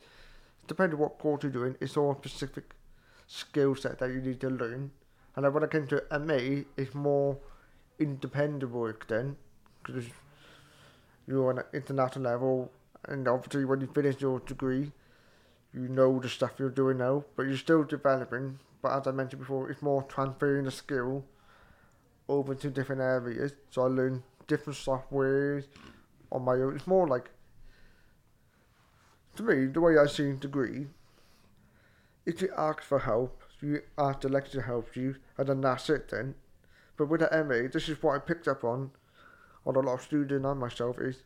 Depending 0.67 0.97
on 0.97 1.03
what 1.03 1.19
course 1.19 1.43
you're 1.43 1.53
doing, 1.53 1.77
it's 1.81 1.97
all 1.97 2.15
specific 2.17 2.75
skill 3.27 3.75
set 3.75 3.99
that 3.99 4.11
you 4.11 4.21
need 4.21 4.41
to 4.41 4.49
learn. 4.51 4.91
And 5.35 5.45
then 5.45 5.53
when 5.53 5.65
I 5.65 5.67
came 5.67 5.87
to 5.89 6.03
MA, 6.19 6.63
it's 6.77 6.95
more 6.95 7.37
independent 7.99 8.71
work 8.73 9.07
then, 9.07 9.37
because 9.83 10.07
you're 11.27 11.51
on 11.51 11.59
an 11.59 11.65
international 11.73 12.25
level, 12.25 12.73
and 13.09 13.29
obviously 13.29 13.65
when 13.65 13.81
you 13.81 13.87
finish 13.87 14.21
your 14.21 14.41
degree, 14.41 14.93
you 15.75 15.89
know 15.89 16.19
the 16.19 16.29
stuff 16.29 16.53
you're 16.59 16.71
doing 16.71 16.99
now, 16.99 17.25
but 17.37 17.43
you're 17.45 17.57
still 17.57 17.85
developing. 17.85 18.59
But 18.87 19.01
as 19.01 19.09
I 19.09 19.11
mentioned 19.11 19.41
before, 19.41 19.69
it's 19.69 19.83
more 19.83 20.05
transferring 20.05 20.63
the 20.63 20.71
skill 20.71 21.25
over 22.29 22.55
to 22.55 22.71
different 22.71 23.03
areas. 23.03 23.53
So 23.71 23.83
I 23.83 23.87
learn 23.87 24.23
different 24.47 24.79
softwares 24.79 25.65
on 26.31 26.45
my 26.45 26.53
own. 26.53 26.77
It's 26.77 26.87
more 26.87 27.09
like, 27.09 27.31
to 29.35 29.43
me, 29.43 29.67
the 29.67 29.81
way 29.81 29.99
I 29.99 30.07
see 30.07 30.31
degree, 30.35 30.87
if 32.27 32.41
you 32.41 32.49
ask 32.57 32.81
for 32.81 33.01
help, 33.01 33.43
you 33.61 33.83
ask 33.99 34.21
the 34.21 34.29
lecturer 34.29 34.61
to 34.61 34.67
help 34.69 34.95
you, 34.95 35.17
and 35.37 35.49
then 35.49 35.63
that's 35.63 35.91
it 35.91 36.09
then. 36.09 36.37
But 36.97 37.09
with 37.09 37.23
the 37.23 37.45
MA, 37.45 37.69
this 37.69 37.89
is 37.89 38.01
what 38.01 38.15
I 38.15 38.19
picked 38.21 38.47
up 38.47 38.63
on, 38.63 38.93
on 39.67 39.75
a 39.75 39.81
lot 39.81 39.95
of 39.95 40.03
students 40.03 40.47
and 40.47 40.61
myself, 40.61 41.01
is 41.01 41.25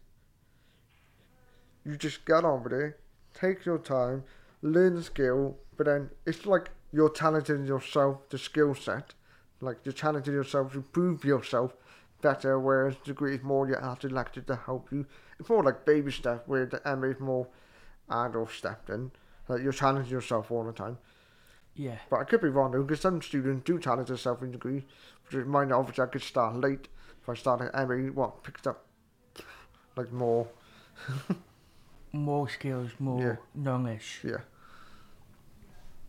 you 1.84 1.98
just 1.98 2.24
get 2.24 2.42
on 2.42 2.62
with 2.62 2.72
it, 2.72 2.98
take 3.38 3.66
your 3.66 3.76
time, 3.76 4.24
learn 4.62 4.94
the 4.94 5.02
skill, 5.02 5.58
but 5.76 5.84
then 5.84 6.08
it's 6.24 6.46
like 6.46 6.70
you're 6.92 7.10
challenging 7.10 7.64
yourself, 7.66 8.28
the 8.30 8.38
skill 8.38 8.74
set. 8.74 9.14
Like 9.60 9.78
you're 9.84 9.92
challenging 9.92 10.34
yourself 10.34 10.72
to 10.72 10.78
improve 10.78 11.24
yourself 11.24 11.74
better, 12.22 12.58
whereas 12.58 12.96
degree 13.04 13.34
is 13.36 13.42
more 13.42 13.68
you 13.68 13.74
have 13.76 13.98
to 14.00 14.08
lecture 14.08 14.40
to 14.42 14.56
help 14.56 14.90
you. 14.92 15.06
It's 15.38 15.48
more 15.48 15.62
like 15.62 15.84
baby 15.84 16.10
step, 16.12 16.44
where 16.46 16.66
the 16.66 16.80
MA 16.96 17.08
is 17.08 17.20
more 17.20 17.46
adult 18.10 18.50
step 18.50 18.86
then. 18.86 19.10
Like 19.48 19.62
you're 19.62 19.72
challenging 19.72 20.12
yourself 20.12 20.50
all 20.50 20.64
the 20.64 20.72
time. 20.72 20.98
Yeah. 21.74 21.98
But 22.10 22.16
I 22.20 22.24
could 22.24 22.40
be 22.40 22.48
wrong 22.48 22.72
though, 22.72 22.82
because 22.82 23.00
some 23.00 23.20
students 23.22 23.64
do 23.64 23.78
challenge 23.78 24.08
themselves 24.08 24.42
in 24.42 24.50
degree. 24.52 24.84
Which 25.26 25.34
is 25.34 25.46
mine 25.46 25.72
obviously 25.72 26.04
I 26.04 26.06
could 26.08 26.22
start 26.22 26.56
late. 26.56 26.88
If 27.22 27.28
I 27.28 27.34
started 27.34 27.70
at 27.74 27.88
MA, 27.88 28.10
what 28.12 28.42
picked 28.42 28.66
up 28.66 28.84
like 29.96 30.10
more. 30.12 30.48
More 32.12 32.48
skills, 32.48 32.90
more 32.98 33.20
Yeah. 33.22 33.36
knowledge. 33.62 34.20
Yeah, 34.24 34.38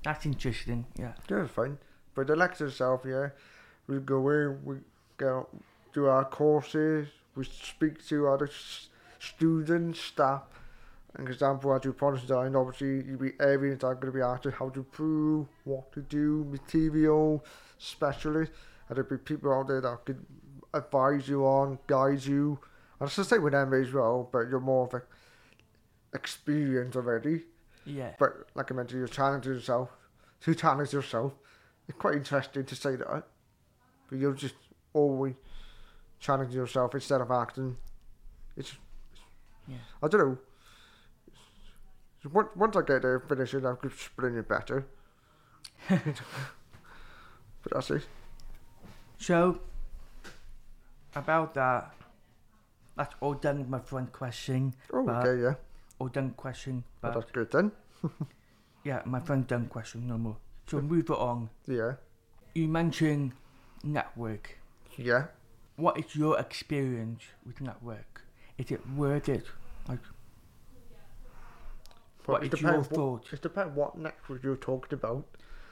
That's 0.03 0.25
interesting. 0.25 0.85
Yeah. 0.97 1.13
it's 1.29 1.51
fine. 1.53 1.77
But 2.15 2.27
the 2.27 2.35
lecture 2.35 2.67
itself, 2.67 3.01
yeah, 3.05 3.29
we 3.87 3.99
go 3.99 4.29
in, 4.29 4.59
we 4.65 4.77
go 5.17 5.47
do 5.93 6.07
our 6.07 6.25
courses, 6.25 7.07
we 7.35 7.45
speak 7.45 8.05
to 8.07 8.27
other 8.27 8.47
s- 8.47 8.89
students, 9.19 9.99
staff. 9.99 10.43
An 11.15 11.27
example, 11.27 11.71
I 11.71 11.79
do 11.79 11.91
product 11.93 12.23
design, 12.23 12.55
obviously, 12.55 13.03
you 13.09 13.17
be 13.17 13.31
areas 13.39 13.83
are 13.83 13.95
going 13.95 14.13
to 14.13 14.17
be 14.17 14.23
asked 14.23 14.45
how 14.57 14.69
to 14.69 14.83
prove, 14.83 15.47
what 15.65 15.91
to 15.93 16.01
do, 16.01 16.45
material, 16.49 17.43
specialists, 17.77 18.55
and 18.87 18.95
there'll 18.97 19.09
be 19.09 19.17
people 19.17 19.51
out 19.53 19.67
there 19.67 19.81
that 19.81 20.05
could 20.05 20.25
advise 20.73 21.27
you 21.27 21.45
on, 21.45 21.77
guide 21.87 22.23
you. 22.25 22.59
And 22.99 23.07
it's 23.07 23.17
the 23.17 23.25
same 23.25 23.43
with 23.43 23.53
MA 23.53 23.77
as 23.77 23.91
well, 23.91 24.29
but 24.31 24.49
you're 24.49 24.59
more 24.61 24.87
of 24.87 24.93
an 24.93 25.01
experience 26.13 26.95
already. 26.95 27.43
Yeah. 27.85 28.13
But 28.19 28.47
like 28.55 28.71
I 28.71 28.75
mentioned, 28.75 28.99
you're 28.99 29.07
challenging 29.07 29.53
yourself. 29.53 29.89
To 30.41 30.55
challenge 30.55 30.91
yourself, 30.91 31.33
it's 31.87 31.97
quite 31.97 32.15
interesting 32.15 32.65
to 32.65 32.75
say 32.75 32.95
that. 32.95 33.23
But 34.09 34.17
you're 34.17 34.33
just 34.33 34.55
always 34.93 35.35
challenging 36.19 36.55
yourself 36.55 36.93
instead 36.95 37.21
of 37.21 37.29
acting. 37.31 37.77
It's, 38.57 38.73
Yeah. 39.67 39.77
I 40.01 40.07
don't 40.07 40.19
know. 40.21 40.37
Once, 42.31 42.49
once 42.55 42.75
I 42.75 42.81
get 42.81 43.01
there, 43.01 43.19
finishing, 43.19 43.61
it, 43.61 43.65
I 43.65 43.73
could 43.75 43.91
explain 43.91 44.37
it 44.37 44.47
better. 44.47 44.85
but 45.89 46.03
that's 47.71 47.89
it. 47.89 48.05
So, 49.17 49.59
about 51.15 51.53
that, 51.55 51.93
that's 52.95 53.15
all 53.21 53.33
done 53.33 53.59
with 53.59 53.69
my 53.69 53.79
front 53.79 54.11
question. 54.11 54.73
Oh, 54.93 55.07
okay, 55.09 55.41
yeah. 55.41 55.53
All 56.01 56.07
done 56.07 56.31
question. 56.31 56.83
But 56.99 57.13
that's 57.13 57.29
good 57.31 57.51
then. 57.51 57.71
yeah, 58.83 59.03
my 59.05 59.19
front 59.19 59.47
done 59.47 59.67
question, 59.67 60.07
no 60.07 60.17
more. 60.17 60.37
So 60.65 60.81
move 60.81 61.11
it 61.11 61.11
on. 61.11 61.51
Yeah. 61.67 61.93
You 62.55 62.67
mentioned 62.67 63.33
network. 63.83 64.57
Yeah. 64.97 65.25
What 65.75 65.99
is 65.99 66.15
your 66.15 66.39
experience 66.39 67.21
with 67.45 67.61
network? 67.61 68.23
Is 68.57 68.71
it 68.71 68.81
worth 68.95 69.29
it? 69.29 69.45
Like, 69.87 69.99
But 72.25 72.33
what 72.33 72.43
it 72.45 72.53
is 72.55 72.61
your 72.61 72.71
depends 72.81 72.89
what, 72.97 73.23
it 73.31 73.41
depends 73.43 73.75
what 73.75 73.95
network 73.95 74.41
you're 74.41 74.55
talking 74.55 74.97
about. 74.97 75.27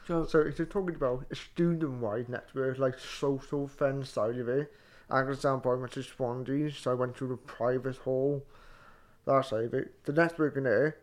So, 0.05 0.27
So 0.27 0.41
if 0.41 0.59
you're 0.59 0.67
talking 0.67 0.93
about 0.93 1.25
a 1.31 1.35
student-wide 1.35 2.29
network, 2.29 2.77
like 2.77 2.99
social 2.99 3.67
friend 3.67 4.05
side 4.05 4.37
of 4.37 4.47
it, 4.47 4.71
an 5.09 5.27
example, 5.27 5.71
I 5.71 5.73
went 5.73 5.93
to 5.93 6.03
Swansea, 6.03 6.69
so 6.71 6.91
I 6.91 6.93
went 6.93 7.15
to 7.15 7.27
the 7.27 7.37
private 7.37 7.97
hall, 7.97 8.45
that 9.25 9.45
side 9.45 9.65
of 9.65 9.73
it. 9.73 10.05
The 10.05 10.13
networking 10.13 10.63
there, 10.63 10.97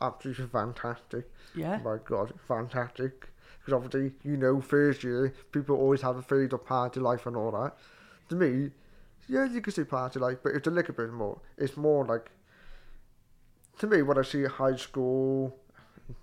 absolutely 0.00 0.46
fantastic. 0.46 1.30
yeah, 1.54 1.80
oh 1.80 1.84
My 1.84 1.98
God, 2.04 2.32
fantastic. 2.46 3.28
Because 3.58 3.72
obviously, 3.74 4.12
you 4.22 4.36
know, 4.36 4.60
first 4.60 5.02
year, 5.02 5.32
people 5.50 5.76
always 5.76 6.02
have 6.02 6.16
a 6.16 6.22
phase 6.22 6.52
of 6.52 6.64
party 6.64 7.00
life 7.00 7.26
and 7.26 7.36
all 7.36 7.50
that. 7.52 7.76
To 8.28 8.36
me, 8.36 8.70
yeah, 9.28 9.44
you 9.44 9.60
can 9.60 9.72
see 9.72 9.84
party 9.84 10.20
life, 10.20 10.38
but 10.42 10.52
it's 10.54 10.68
a 10.68 10.70
little 10.70 10.94
bit 10.94 11.12
more. 11.12 11.40
It's 11.58 11.76
more 11.76 12.04
like, 12.04 12.30
to 13.78 13.86
me, 13.88 14.02
when 14.02 14.18
I 14.18 14.22
see 14.22 14.44
high 14.44 14.76
school, 14.76 15.56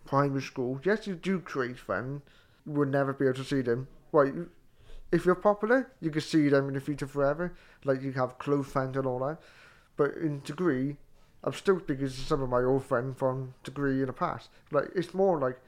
primary 0.05 0.41
school, 0.41 0.79
yes, 0.84 1.05
you 1.05 1.15
do 1.15 1.39
create 1.39 1.77
friends. 1.77 2.21
You 2.65 2.73
would 2.73 2.89
never 2.89 3.11
be 3.11 3.25
able 3.25 3.36
to 3.36 3.43
see 3.43 3.61
them. 3.61 3.88
Well, 4.13 4.47
if 5.11 5.25
you're 5.25 5.36
popular, 5.36 5.91
you 5.99 6.11
can 6.11 6.21
see 6.21 6.47
them 6.47 6.69
in 6.69 6.75
the 6.75 6.81
future 6.81 7.07
forever. 7.07 7.53
Like 7.84 8.01
you 8.01 8.13
have 8.13 8.39
close 8.39 8.67
friends 8.67 8.95
and 8.95 9.05
all 9.05 9.19
that. 9.19 9.39
But 9.97 10.15
in 10.15 10.41
degree, 10.41 10.97
I'm 11.44 11.54
still 11.54 11.80
speaking 11.80 12.08
to 12.08 12.12
some 12.12 12.41
of 12.41 12.50
my 12.50 12.62
old 12.64 12.86
friends 12.86 13.18
from 13.18 13.54
degree 13.64 14.00
in 14.00 14.08
the 14.08 14.14
past. 14.14 14.50
Like 14.72 14.89
it's 14.96 15.14
more 15.14 15.39
like 15.39 15.60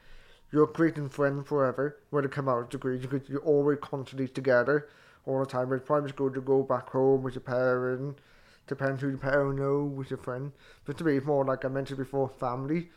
you're 0.52 0.66
creating 0.66 1.10
friends 1.10 1.46
forever 1.48 1.98
when 2.10 2.24
they 2.24 2.30
come 2.30 2.48
out 2.48 2.58
of 2.58 2.68
degree 2.70 2.98
because 2.98 3.28
you're 3.28 3.40
always 3.40 3.78
constantly 3.80 4.28
together 4.28 4.88
all 5.26 5.40
the 5.40 5.46
time. 5.46 5.72
It's 5.72 5.84
probably 5.84 6.12
good 6.12 6.34
to 6.34 6.40
go 6.40 6.62
back 6.62 6.90
home 6.90 7.22
with 7.22 7.34
your 7.34 7.42
parent. 7.42 8.18
Depends 8.66 9.02
who 9.02 9.10
your 9.10 9.18
parent 9.18 9.58
know 9.58 9.84
with 9.84 10.10
your 10.10 10.18
friend. 10.18 10.52
But 10.84 10.98
to 10.98 11.04
me, 11.04 11.16
it's 11.18 11.26
more 11.26 11.44
like 11.44 11.64
I 11.64 11.68
mentioned 11.68 11.98
before, 11.98 12.28
family. 12.28 12.90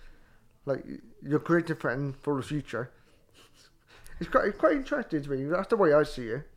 Like 0.66 0.84
you're 1.22 1.40
creating 1.40 1.76
friends 1.78 2.16
for 2.22 2.38
the 2.38 2.44
future. 2.44 2.92
It's 4.20 4.30
quite, 4.30 4.46
it's 4.46 4.58
quite 4.58 4.78
interesting 4.78 5.24
to 5.24 5.30
me. 5.30 5.44
That's 5.46 5.68
the 5.68 5.78
way 5.78 5.94
I 5.94 6.04
see 6.04 6.28
it. 6.28 6.48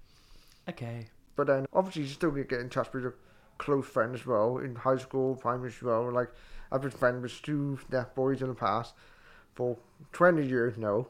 Okay. 0.68 1.08
But 1.36 1.46
then 1.46 1.66
obviously 1.72 2.02
you 2.02 2.08
still 2.08 2.32
need 2.32 2.42
to 2.42 2.48
get 2.48 2.60
in 2.60 2.68
touch 2.68 2.92
with 2.92 3.02
your 3.02 3.14
close 3.62 3.86
friends 3.86 4.20
as 4.20 4.26
well 4.26 4.58
in 4.58 4.74
high 4.74 4.96
school, 4.96 5.36
primary 5.36 5.68
as 5.68 5.80
well. 5.82 6.10
Like 6.10 6.30
I've 6.72 6.82
been 6.82 6.90
friends 6.90 7.22
with 7.22 7.40
two 7.42 7.78
deaf 7.90 8.12
boys 8.14 8.42
in 8.42 8.48
the 8.48 8.54
past 8.54 8.92
for 9.54 9.78
twenty 10.12 10.44
years 10.44 10.76
now. 10.76 11.06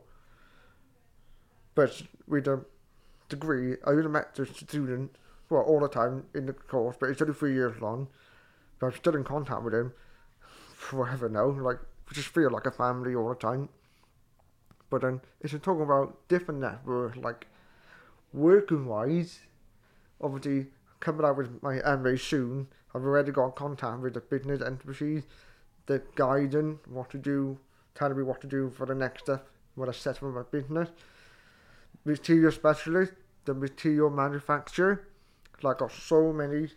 But 1.75 2.03
with 2.29 2.47
a 2.47 2.63
degree, 3.31 3.77
I 3.87 3.91
only 3.91 4.09
met 4.09 4.35
the 4.35 4.45
student 4.45 5.17
well 5.49 5.63
all 5.63 5.81
the 5.81 5.89
time 5.89 6.25
in 6.35 6.45
the 6.45 6.53
course, 6.53 6.97
but 7.01 7.09
it's 7.09 7.23
only 7.23 7.33
three 7.33 7.55
years 7.55 7.81
long. 7.81 8.09
But 8.79 8.89
I'm 8.89 8.97
still 8.97 9.17
in 9.17 9.25
contact 9.25 9.63
with 9.63 9.73
him 9.73 9.95
forever 10.75 11.31
now. 11.31 11.47
Like 11.47 11.79
we 12.09 12.15
just 12.15 12.29
feel 12.29 12.51
like 12.51 12.67
a 12.67 12.71
family 12.71 13.15
all 13.15 13.31
the 13.31 13.35
time. 13.35 13.71
But 14.91 15.01
then 15.01 15.23
you're 15.41 15.59
talking 15.59 15.85
about 15.85 16.29
different 16.29 16.61
networks, 16.61 17.17
like 17.17 17.47
working 18.35 18.85
wise, 18.85 19.41
obviously 20.21 20.67
coming 21.03 21.27
out 21.27 21.37
with 21.37 21.63
my 21.63 21.75
MA 21.97 22.17
soon, 22.17 22.69
I've 22.95 23.03
already 23.03 23.33
got 23.33 23.57
contact 23.57 24.01
with 24.01 24.15
the 24.15 24.21
business 24.21 24.63
entities, 24.63 25.25
the 25.87 26.01
guiding 26.15 26.79
what 26.89 27.11
to 27.11 27.19
do, 27.19 27.59
telling 27.95 28.17
me 28.17 28.23
what 28.23 28.41
to 28.43 28.47
do 28.47 28.71
for 28.71 28.87
the 28.87 28.95
next 28.95 29.25
step 29.25 29.47
when 29.75 29.89
I 29.89 29.93
set 29.93 30.17
up 30.23 30.23
my 30.23 30.43
business. 30.51 30.89
Material 32.05 32.53
specialist, 32.53 33.13
the 33.45 33.55
material 33.55 34.11
manufacturer. 34.11 35.03
Like 35.63 35.75
I've 35.77 35.79
got 35.91 35.93
so 35.93 36.33
many 36.33 36.69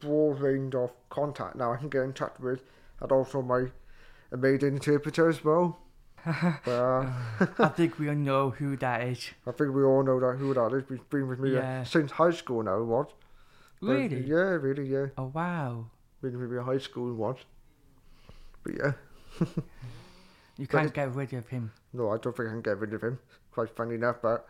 broad 0.00 0.40
range 0.40 0.74
of 0.74 0.92
contact 1.10 1.56
now 1.56 1.72
I 1.72 1.76
can 1.76 1.88
get 1.88 2.02
in 2.02 2.12
touch 2.12 2.34
with, 2.40 2.60
and 3.00 3.10
also 3.12 3.42
my 3.42 3.66
amazing 4.32 4.74
interpreter 4.74 5.28
as 5.28 5.44
well. 5.44 5.78
uh, 6.26 7.06
I 7.58 7.68
think 7.76 7.98
we 7.98 8.08
all 8.08 8.14
know 8.14 8.50
who 8.50 8.76
that 8.76 9.02
is. 9.02 9.30
I 9.46 9.52
think 9.52 9.74
we 9.74 9.82
all 9.84 10.02
know 10.02 10.18
that 10.20 10.38
who 10.38 10.52
that 10.54 10.72
is. 10.72 10.84
He's 10.88 10.98
been 11.10 11.28
with 11.28 11.38
me 11.38 11.50
uh, 11.56 11.60
Yeah. 11.60 11.84
since 11.84 12.10
high 12.12 12.32
school 12.32 12.62
now. 12.62 12.82
What? 12.82 13.12
But, 13.80 13.86
Really? 13.92 14.20
yeah, 14.26 14.58
really, 14.58 14.86
yeah. 14.88 15.06
Oh 15.16 15.30
wow. 15.34 15.86
With 16.20 16.34
me 16.34 16.56
in 16.56 16.64
high 16.64 16.78
school. 16.78 17.14
What? 17.14 17.38
But 18.64 18.74
yeah, 18.76 18.92
You 20.56 20.66
can't 20.66 20.92
get 20.92 21.14
rid 21.14 21.32
of 21.32 21.48
him. 21.48 21.70
no, 21.92 22.10
I 22.10 22.18
don't 22.18 22.36
think 22.36 22.48
I 22.48 22.52
can 22.52 22.62
get 22.62 22.78
rid 22.78 22.92
of 22.92 23.02
him. 23.02 23.18
Quite 23.52 23.70
funny 23.76 23.94
enough, 23.94 24.16
but 24.20 24.46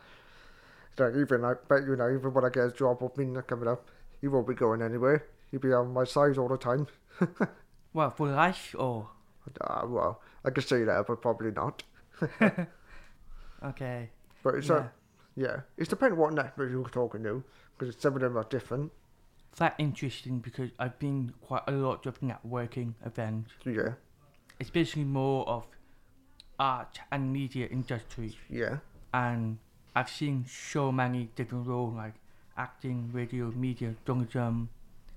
like, 0.98 1.14
even 1.14 1.44
I 1.44 1.54
bet 1.68 1.82
you 1.86 1.96
know, 1.96 2.08
even 2.10 2.32
when 2.32 2.44
I 2.44 2.48
get 2.48 2.64
a 2.64 2.72
job 2.72 3.02
up 3.02 3.18
in 3.18 3.34
coming 3.42 3.68
up, 3.68 3.86
he 4.20 4.28
won't 4.28 4.48
be 4.48 4.54
going 4.54 4.82
anywhere. 4.82 5.26
He'll 5.50 5.60
be 5.60 5.72
on 5.72 5.92
my 5.92 6.04
side 6.04 6.38
all 6.38 6.48
the 6.48 6.56
time. 6.58 6.86
Well, 7.94 8.10
for 8.10 8.28
life 8.28 8.74
or 8.78 9.08
Ah, 9.62 9.84
well, 9.86 10.20
I 10.44 10.50
could 10.50 10.64
say 10.68 10.84
that, 10.84 11.06
but 11.06 11.22
probably 11.22 11.50
not. 11.50 11.82
okay. 13.64 14.10
But 14.42 14.54
it's 14.56 14.68
yeah. 14.68 14.74
uh, 14.74 14.88
yeah, 15.36 15.60
it's 15.76 15.88
depending 15.88 16.18
what 16.18 16.32
network 16.34 16.70
you're 16.70 16.88
talking 16.88 17.22
to, 17.24 17.42
because 17.78 17.96
some 17.98 18.14
of 18.14 18.20
them 18.20 18.36
are 18.36 18.44
different. 18.44 18.92
That 19.56 19.74
interesting 19.78 20.38
because 20.38 20.70
I've 20.78 20.98
been 20.98 21.34
quite 21.40 21.62
a 21.66 21.72
lot 21.72 22.04
jumping 22.04 22.30
at 22.30 22.44
working 22.44 22.94
events. 23.04 23.50
Yeah, 23.64 23.94
especially 24.60 25.04
more 25.04 25.48
of 25.48 25.66
art 26.60 27.00
and 27.10 27.32
media 27.32 27.66
industry. 27.66 28.36
Yeah, 28.48 28.78
and 29.12 29.58
I've 29.96 30.08
seen 30.08 30.44
so 30.48 30.92
many 30.92 31.30
different 31.34 31.66
roles 31.66 31.94
like 31.96 32.14
acting, 32.56 33.10
radio, 33.12 33.50
media, 33.50 33.94
journalism, 34.06 34.68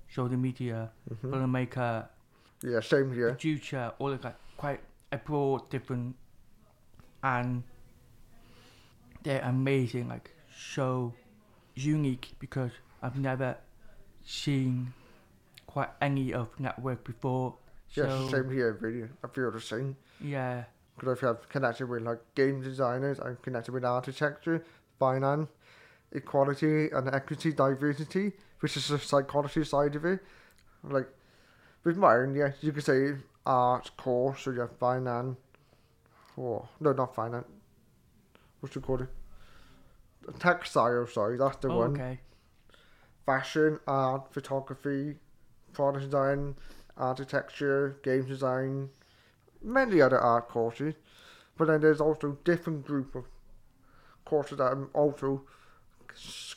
social 0.08 0.36
media, 0.36 0.90
hmm 1.08 1.32
filmmaker, 1.32 2.08
yeah, 2.62 2.80
same 2.80 3.12
here. 3.12 3.28
producer, 3.30 3.92
all 3.98 4.12
of 4.12 4.22
that. 4.22 4.36
Quite 4.56 4.80
a 5.12 5.18
broad 5.18 5.68
different 5.70 6.16
and 7.22 7.62
they're 9.22 9.42
amazing, 9.42 10.08
like 10.08 10.30
so 10.56 11.14
unique 11.74 12.32
because 12.38 12.70
I've 13.02 13.18
never 13.18 13.56
seen 14.24 14.92
quite 15.66 15.90
any 16.00 16.32
of 16.32 16.48
network 16.58 17.04
before. 17.04 17.56
Yeah, 17.90 18.08
So 18.08 18.28
same 18.28 18.50
here. 18.50 18.76
Really, 18.80 19.08
I 19.22 19.28
feel 19.28 19.50
the 19.50 19.60
same. 19.60 19.96
yeah, 20.20 20.64
Because 20.98 21.22
I've 21.22 21.48
connected 21.48 21.88
with 21.88 22.02
like 22.02 22.20
game 22.34 22.62
designers, 22.62 23.20
I'm 23.20 23.36
connected 23.42 23.72
with 23.72 23.84
architecture, 23.84 24.64
finance, 24.98 25.48
equality 26.12 26.90
and 26.90 27.08
equity, 27.14 27.52
diversity, 27.52 28.32
which 28.60 28.76
is 28.76 28.88
the 28.88 28.98
psychology 28.98 29.64
side 29.64 29.96
of 29.96 30.04
it. 30.04 30.20
Like 30.84 31.08
with 31.84 31.96
mine, 31.96 32.34
yeah, 32.34 32.52
you 32.60 32.72
could 32.72 32.84
say 32.84 33.12
art 33.44 33.90
core, 33.96 34.36
so 34.36 34.50
you 34.52 34.60
have 34.60 34.76
finance. 34.78 35.36
Oh 36.38 36.66
no, 36.80 36.92
not 36.92 37.14
finance. 37.14 37.46
What's 38.60 38.76
it 38.76 38.82
called? 38.82 39.06
Textile, 40.38 41.06
sorry, 41.08 41.36
that's 41.36 41.56
the 41.56 41.68
oh, 41.68 41.78
one. 41.78 41.92
okay. 41.92 42.20
Fashion, 43.26 43.78
art, 43.86 44.32
photography, 44.32 45.16
product 45.72 46.04
design, 46.04 46.54
architecture, 46.96 47.96
game 48.02 48.26
design, 48.26 48.90
many 49.62 50.00
other 50.00 50.18
art 50.18 50.48
courses. 50.48 50.94
But 51.56 51.66
then 51.66 51.80
there's 51.80 52.00
also 52.00 52.38
different 52.44 52.86
group 52.86 53.14
of 53.14 53.24
courses 54.24 54.58
that 54.58 54.72
I'm 54.72 54.90
also 54.94 55.42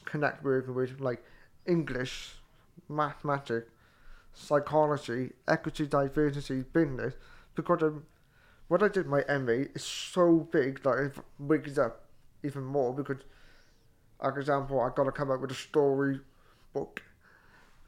connect 0.05 0.43
working 0.43 0.74
with, 0.74 0.99
like 0.99 1.24
English, 1.66 2.36
mathematics, 2.89 3.70
psychology, 4.34 5.32
equity, 5.47 5.86
diversity, 5.86 6.63
business. 6.74 7.13
Because 7.55 7.84
um, 7.84 8.03
when 8.68 8.84
I 8.84 8.88
did 8.88 9.07
my 9.07 9.24
MA, 9.28 9.68
it's 9.74 9.86
so 9.86 10.47
big 10.51 10.84
that 10.84 10.97
it 10.97 11.13
wigs 11.39 11.78
up 11.80 12.05
even 12.43 12.63
more 12.63 12.93
because, 12.93 13.24
for 14.20 14.39
example, 14.39 14.80
I've 14.82 14.95
got 14.95 15.05
to 15.05 15.11
come 15.11 15.32
up 15.32 15.41
with 15.41 15.51
a 15.51 15.55
story 15.55 16.20
book 16.76 17.02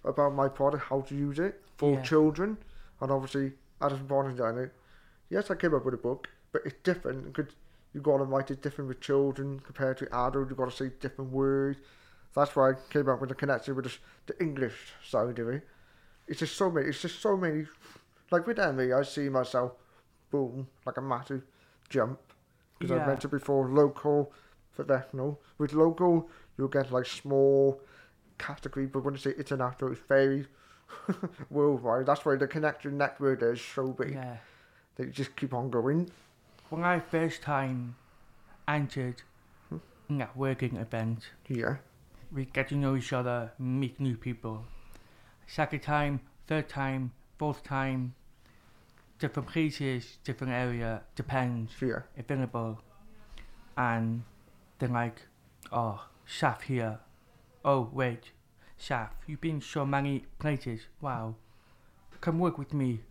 about 0.04 0.34
my 0.42 0.48
product, 0.48 0.84
how 0.92 1.02
to 1.10 1.16
use 1.28 1.40
it 1.48 1.62
for 1.78 1.94
Yeah. 1.96 2.02
children, 2.12 2.58
and 3.02 3.12
obviously 3.12 3.46
as 3.82 3.92
a 3.94 3.98
product 4.12 4.36
designer, 4.38 4.72
yes, 5.30 5.52
I 5.52 5.56
came 5.56 5.74
up 5.76 5.86
with 5.86 5.94
a 5.94 6.04
book, 6.10 6.30
but 6.52 6.62
it's 6.66 6.80
different 6.84 7.20
because 7.34 7.54
you 7.94 8.02
got 8.02 8.18
to 8.18 8.24
write 8.24 8.50
it 8.52 8.62
different 8.62 8.88
with 8.88 9.00
children 9.02 9.60
compared 9.60 9.98
to 10.00 10.06
adults. 10.26 10.50
You've 10.50 10.58
got 10.64 10.72
to 10.72 10.76
say 10.84 10.90
different 11.06 11.32
words. 11.32 11.80
That's 12.36 12.56
why 12.56 12.72
I 12.72 12.74
came 12.90 13.10
up 13.10 13.20
with 13.22 13.30
the 13.30 13.36
connection 13.36 13.76
with 13.76 13.86
the, 13.86 13.94
the 14.28 14.36
English 14.48 14.78
side 15.12 15.40
of 15.40 15.50
it. 15.50 15.64
It's 16.28 16.40
just 16.40 16.56
so 16.56 16.70
many. 16.70 16.88
It's 16.90 17.02
just 17.02 17.20
so 17.22 17.36
many. 17.38 17.66
Like 18.32 18.46
with 18.48 18.60
Emmy, 18.60 18.92
I 18.94 19.04
see 19.04 19.30
myself, 19.30 19.72
boom, 20.32 20.68
like 20.86 20.98
a 20.98 21.02
massive 21.02 21.44
jump. 21.90 22.20
Because 22.78 22.92
I 22.92 22.98
Yeah. 22.98 23.08
mentioned 23.08 23.32
before, 23.32 23.70
local, 23.70 24.32
professional. 24.76 25.40
With 25.58 25.74
local, 25.74 26.30
you'll 26.58 26.68
get 26.78 26.92
like 26.92 27.06
small 27.06 27.82
category, 28.38 28.86
but 28.86 29.04
when 29.04 29.16
I 29.16 29.18
say 29.18 29.32
international, 29.38 29.92
it's 29.92 30.02
very 30.08 30.48
worldwide. 31.50 32.06
That's 32.06 32.26
why 32.26 32.36
the 32.36 32.48
connection 32.48 32.98
network 32.98 33.42
is 33.44 33.62
so 33.62 33.88
big 33.88 34.14
Yeah. 34.14 34.38
you 34.98 35.08
just 35.08 35.36
keep 35.36 35.54
on 35.54 35.70
going. 35.70 36.10
When 36.70 36.84
I 36.84 37.00
first 37.00 37.42
time 37.42 37.96
entered 38.68 39.22
Hmm. 39.70 39.78
networking 40.10 40.80
event, 40.80 41.30
Yeah, 41.48 41.78
we 42.32 42.46
get 42.46 42.70
to 42.70 42.76
know 42.76 42.96
each 42.96 43.14
other, 43.14 43.52
meet 43.60 44.00
new 44.00 44.16
people. 44.18 44.66
Second 45.46 45.82
time, 45.82 46.20
third 46.48 46.68
time, 46.70 47.12
fourth 47.38 47.64
time, 47.64 48.14
different 49.20 49.50
places, 49.50 50.18
different 50.24 50.54
area, 50.54 51.02
depends, 51.16 51.72
yeah, 51.82 52.02
available. 52.18 52.80
And 53.78 54.24
then 54.80 54.94
like, 54.94 55.22
oh, 55.72 56.08
Shaf 56.28 56.62
here. 56.64 57.00
Oh, 57.68 57.90
wait, 57.92 58.32
Shaf, 58.80 59.10
you've 59.28 59.42
been 59.42 59.60
so 59.60 59.86
many 59.86 60.24
places. 60.40 60.80
Wow. 61.02 61.36
Come 62.22 62.40
work 62.40 62.58
with 62.58 62.74
me. 62.74 63.02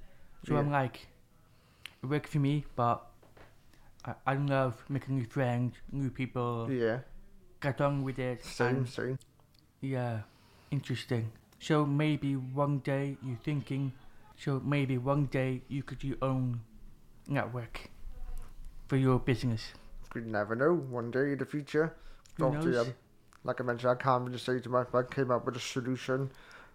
So 0.49 0.57
I'm 0.57 0.71
like, 0.71 1.09
it 2.03 2.07
works 2.07 2.31
for 2.31 2.39
me, 2.39 2.65
but 2.75 3.05
I, 4.07 4.15
I 4.27 4.35
love 4.37 4.83
making 4.89 5.19
new 5.19 5.27
friends, 5.27 5.75
new 5.93 6.09
people, 6.09 6.73
yeah. 6.73 7.01
get 7.61 7.83
on 7.83 8.03
with 8.03 8.19
it. 8.19 8.43
Same, 8.43 8.87
same. 8.87 9.19
yeah, 9.83 10.21
interesting. 10.71 11.33
So 11.59 11.85
maybe 11.85 12.37
one 12.37 12.79
day 12.79 13.19
you're 13.23 13.37
thinking, 13.45 13.93
so 14.39 14.63
maybe 14.65 14.97
one 14.97 15.27
day 15.27 15.61
you 15.69 15.83
could 15.83 15.99
do 15.99 16.09
your 16.09 16.23
own 16.23 16.63
network 17.29 17.91
for 18.89 18.97
your 18.97 19.19
business. 19.19 19.75
You 20.15 20.23
never 20.23 20.57
know. 20.57 20.73
One 20.73 21.11
day 21.11 21.33
in 21.33 21.39
the 21.39 21.45
future, 21.45 21.95
Who 22.39 22.53
knows? 22.53 22.95
Like 23.47 23.61
I 23.61 23.65
mentioned, 23.65 23.91
I 23.93 23.95
can't 23.95 24.25
really 24.25 24.39
say 24.39 24.59
too 24.59 24.71
much, 24.71 24.89
but 24.91 24.99
I 25.07 25.15
came 25.15 25.31
up 25.31 25.47
with 25.47 25.57
a 25.57 25.61
solution 25.61 26.31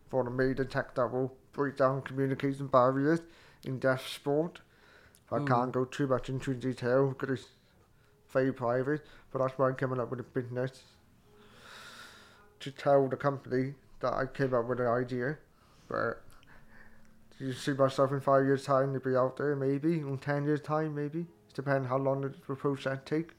for 0.09 0.23
the 0.23 0.29
made 0.31 0.57
tech 0.69 0.95
that 0.95 1.11
will 1.11 1.33
break 1.51 1.77
down 1.77 2.01
communication 2.01 2.67
barriers 2.67 3.19
in 3.65 3.77
deaf 3.77 4.07
sport. 4.07 4.61
I 5.31 5.39
Mm. 5.39 5.47
can't 5.47 5.71
go 5.71 5.85
too 5.85 6.07
much 6.07 6.29
into 6.29 6.53
detail 6.53 7.09
because 7.09 7.39
it's 7.39 7.49
very 8.29 8.53
private, 8.53 9.05
but 9.31 9.39
that's 9.39 9.57
why 9.57 9.67
I'm 9.67 9.75
coming 9.75 9.99
up 9.99 10.09
with 10.09 10.19
a 10.21 10.23
business 10.23 10.83
to 12.61 12.71
tell 12.71 13.07
the 13.07 13.17
company 13.17 13.75
that 13.99 14.13
I 14.13 14.25
came 14.25 14.53
up 14.53 14.65
with 14.65 14.79
an 14.79 14.87
idea. 14.87 15.37
But 15.87 16.21
do 17.37 17.45
you 17.47 17.53
see 17.53 17.73
myself 17.73 18.11
in 18.11 18.21
five 18.21 18.45
years' 18.45 18.63
time 18.65 18.93
to 18.93 18.99
be 18.99 19.15
out 19.15 19.35
there, 19.37 19.55
maybe 19.55 19.99
in 19.99 20.17
ten 20.19 20.45
years' 20.45 20.61
time, 20.61 20.95
maybe. 20.95 21.21
It 21.49 21.55
depends 21.55 21.89
how 21.89 21.97
long 21.97 22.21
the 22.21 22.29
process 22.29 22.99
take. 23.05 23.31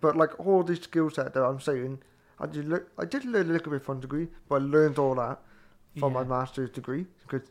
But 0.00 0.16
like 0.16 0.38
all 0.38 0.62
these 0.62 0.82
skill 0.82 1.10
set 1.10 1.34
that 1.34 1.42
I'm 1.44 1.60
saying, 1.60 2.00
I 2.40 2.46
did 2.46 2.68
look, 2.68 2.90
I 2.98 3.04
did 3.04 3.24
learn 3.24 3.48
a 3.50 3.52
little 3.52 3.72
bit 3.72 3.82
from 3.82 4.00
degree, 4.00 4.28
but 4.48 4.56
I 4.56 4.64
learned 4.64 4.98
all 4.98 5.14
that 5.16 5.40
from 5.98 6.12
my 6.12 6.24
master's 6.24 6.70
degree 6.70 7.06
because 7.22 7.48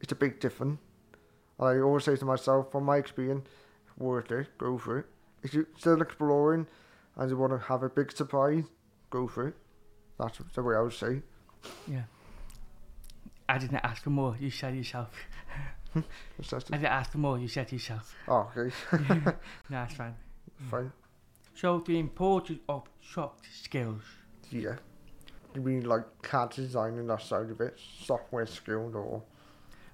it's 0.00 0.12
a 0.12 0.16
big 0.16 0.40
difference. 0.40 0.78
I 1.58 1.78
always 1.78 2.04
say 2.04 2.16
to 2.16 2.24
myself, 2.24 2.70
from 2.70 2.84
my 2.84 2.98
experience, 2.98 3.48
worth 3.96 4.30
it, 4.30 4.56
go 4.58 4.78
for 4.78 4.98
it. 4.98 5.06
If 5.42 5.54
you're 5.54 5.66
still 5.76 6.00
exploring 6.02 6.66
and 7.16 7.30
you 7.30 7.36
want 7.36 7.52
to 7.52 7.58
have 7.66 7.82
a 7.82 7.88
big 7.88 8.12
surprise, 8.12 8.64
go 9.10 9.26
for 9.26 9.48
it. 9.48 9.54
That's 10.18 10.38
the 10.54 10.62
way 10.62 10.76
I 10.76 10.80
would 10.80 10.92
say. 10.92 11.22
Yeah. 11.86 12.02
I 13.48 13.58
didn't 13.58 13.80
ask 13.82 14.02
for 14.02 14.10
more. 14.10 14.36
You 14.38 14.50
said 14.50 14.76
yourself. 14.76 15.10
I 15.96 16.02
didn't 16.58 16.84
ask 16.84 17.10
for 17.12 17.18
more. 17.18 17.38
You 17.38 17.48
said 17.48 17.72
yourself. 17.72 18.14
Oh, 18.28 18.50
okay, 18.56 18.74
no, 19.14 19.32
that's 19.70 19.94
fine. 19.94 20.14
fine. 20.70 20.92
So 21.60 21.82
the 21.84 21.98
importance 21.98 22.60
of 22.68 22.84
soft 23.00 23.44
skills. 23.52 24.02
Yeah. 24.48 24.76
You 25.56 25.60
mean 25.60 25.86
like 25.86 26.04
CAD 26.22 26.50
design 26.50 26.98
and 26.98 27.10
that 27.10 27.20
side 27.20 27.50
of 27.50 27.60
it, 27.60 27.76
software 28.04 28.46
skilled 28.46 28.94
or 28.94 29.24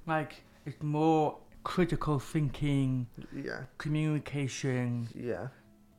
Like 0.07 0.43
it's 0.67 0.83
more 0.83 1.39
critical 1.63 2.19
thinking, 2.19 3.07
yeah, 3.35 3.63
communication, 3.79 5.09
yeah. 5.15 5.49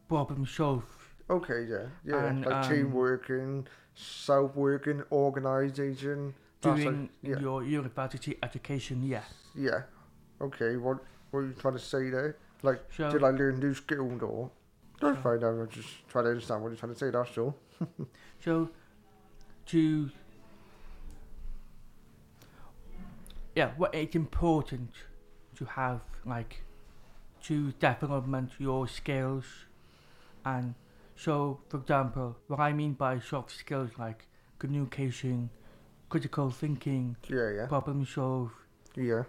problem 0.08 0.46
solve. 0.46 0.86
Okay, 1.32 1.66
yeah, 1.68 1.88
yeah. 2.06 2.26
And, 2.26 2.46
like 2.46 2.66
um, 2.66 2.70
team 2.72 2.92
working, 2.94 3.68
self 3.96 4.56
working, 4.56 5.02
organisation. 5.12 6.36
Doing 6.62 7.02
like- 7.02 7.10
yeah. 7.24 7.40
your 7.40 7.64
university 7.64 8.38
education, 8.44 9.02
yeah. 9.02 9.24
Yeah. 9.56 9.82
Okay, 10.42 10.78
what 10.78 11.00
what 11.32 11.40
are 11.40 11.48
you 11.48 11.54
trying 11.54 11.74
to 11.74 11.80
say 11.80 12.12
there? 12.12 12.38
Like, 12.62 12.82
So 12.96 13.10
did 13.10 13.24
I 13.24 13.32
learn 13.32 13.60
new 13.60 13.74
skills 13.74 14.22
or? 14.22 14.52
Don't 15.00 15.14
Sure. 15.16 15.22
find 15.24 15.44
out. 15.44 15.50
I'm 15.60 15.70
just 15.70 16.08
trying 16.08 16.26
to 16.26 16.30
understand 16.32 16.62
what 16.62 16.70
you're 16.70 16.78
trying 16.78 16.94
to 16.94 17.00
say. 17.00 17.10
That's 17.12 17.38
all. 17.38 17.56
So, 18.44 18.70
to 19.68 20.10
yeah, 23.56 23.72
what 23.78 23.94
it's 23.96 24.16
important 24.16 24.92
to 25.56 25.66
have 25.66 26.02
like 26.26 26.64
to 27.44 27.72
development 27.74 28.52
your 28.58 28.88
skills, 28.88 29.46
and 30.44 30.76
so 31.16 31.60
for 31.70 31.78
example, 31.78 32.38
what 32.48 32.60
I 32.60 32.74
mean 32.74 32.94
by 32.94 33.20
soft 33.20 33.52
skills 33.52 33.92
like 33.98 34.28
communication, 34.60 35.50
critical 36.10 36.50
thinking, 36.52 37.16
Yeah, 37.30 37.50
yeah, 37.52 37.66
problem 37.68 38.06
solve. 38.06 38.52
yeah. 38.96 39.24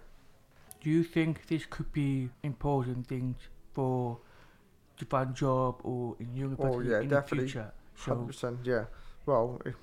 Do 0.81 0.89
you 0.89 1.03
think 1.03 1.47
this 1.47 1.65
could 1.65 1.91
be 1.91 2.29
important 2.43 3.07
things 3.07 3.37
for 3.73 4.19
to 4.97 5.05
find 5.05 5.35
job 5.35 5.79
or 5.83 6.15
in 6.19 6.35
university 6.35 6.89
yeah, 6.89 6.99
in 7.01 7.07
definitely. 7.09 7.45
the 7.45 7.51
future? 7.51 7.71
So 7.95 8.15
percent. 8.15 8.59
Yeah. 8.63 8.85
Well, 9.25 9.61
if, 9.65 9.75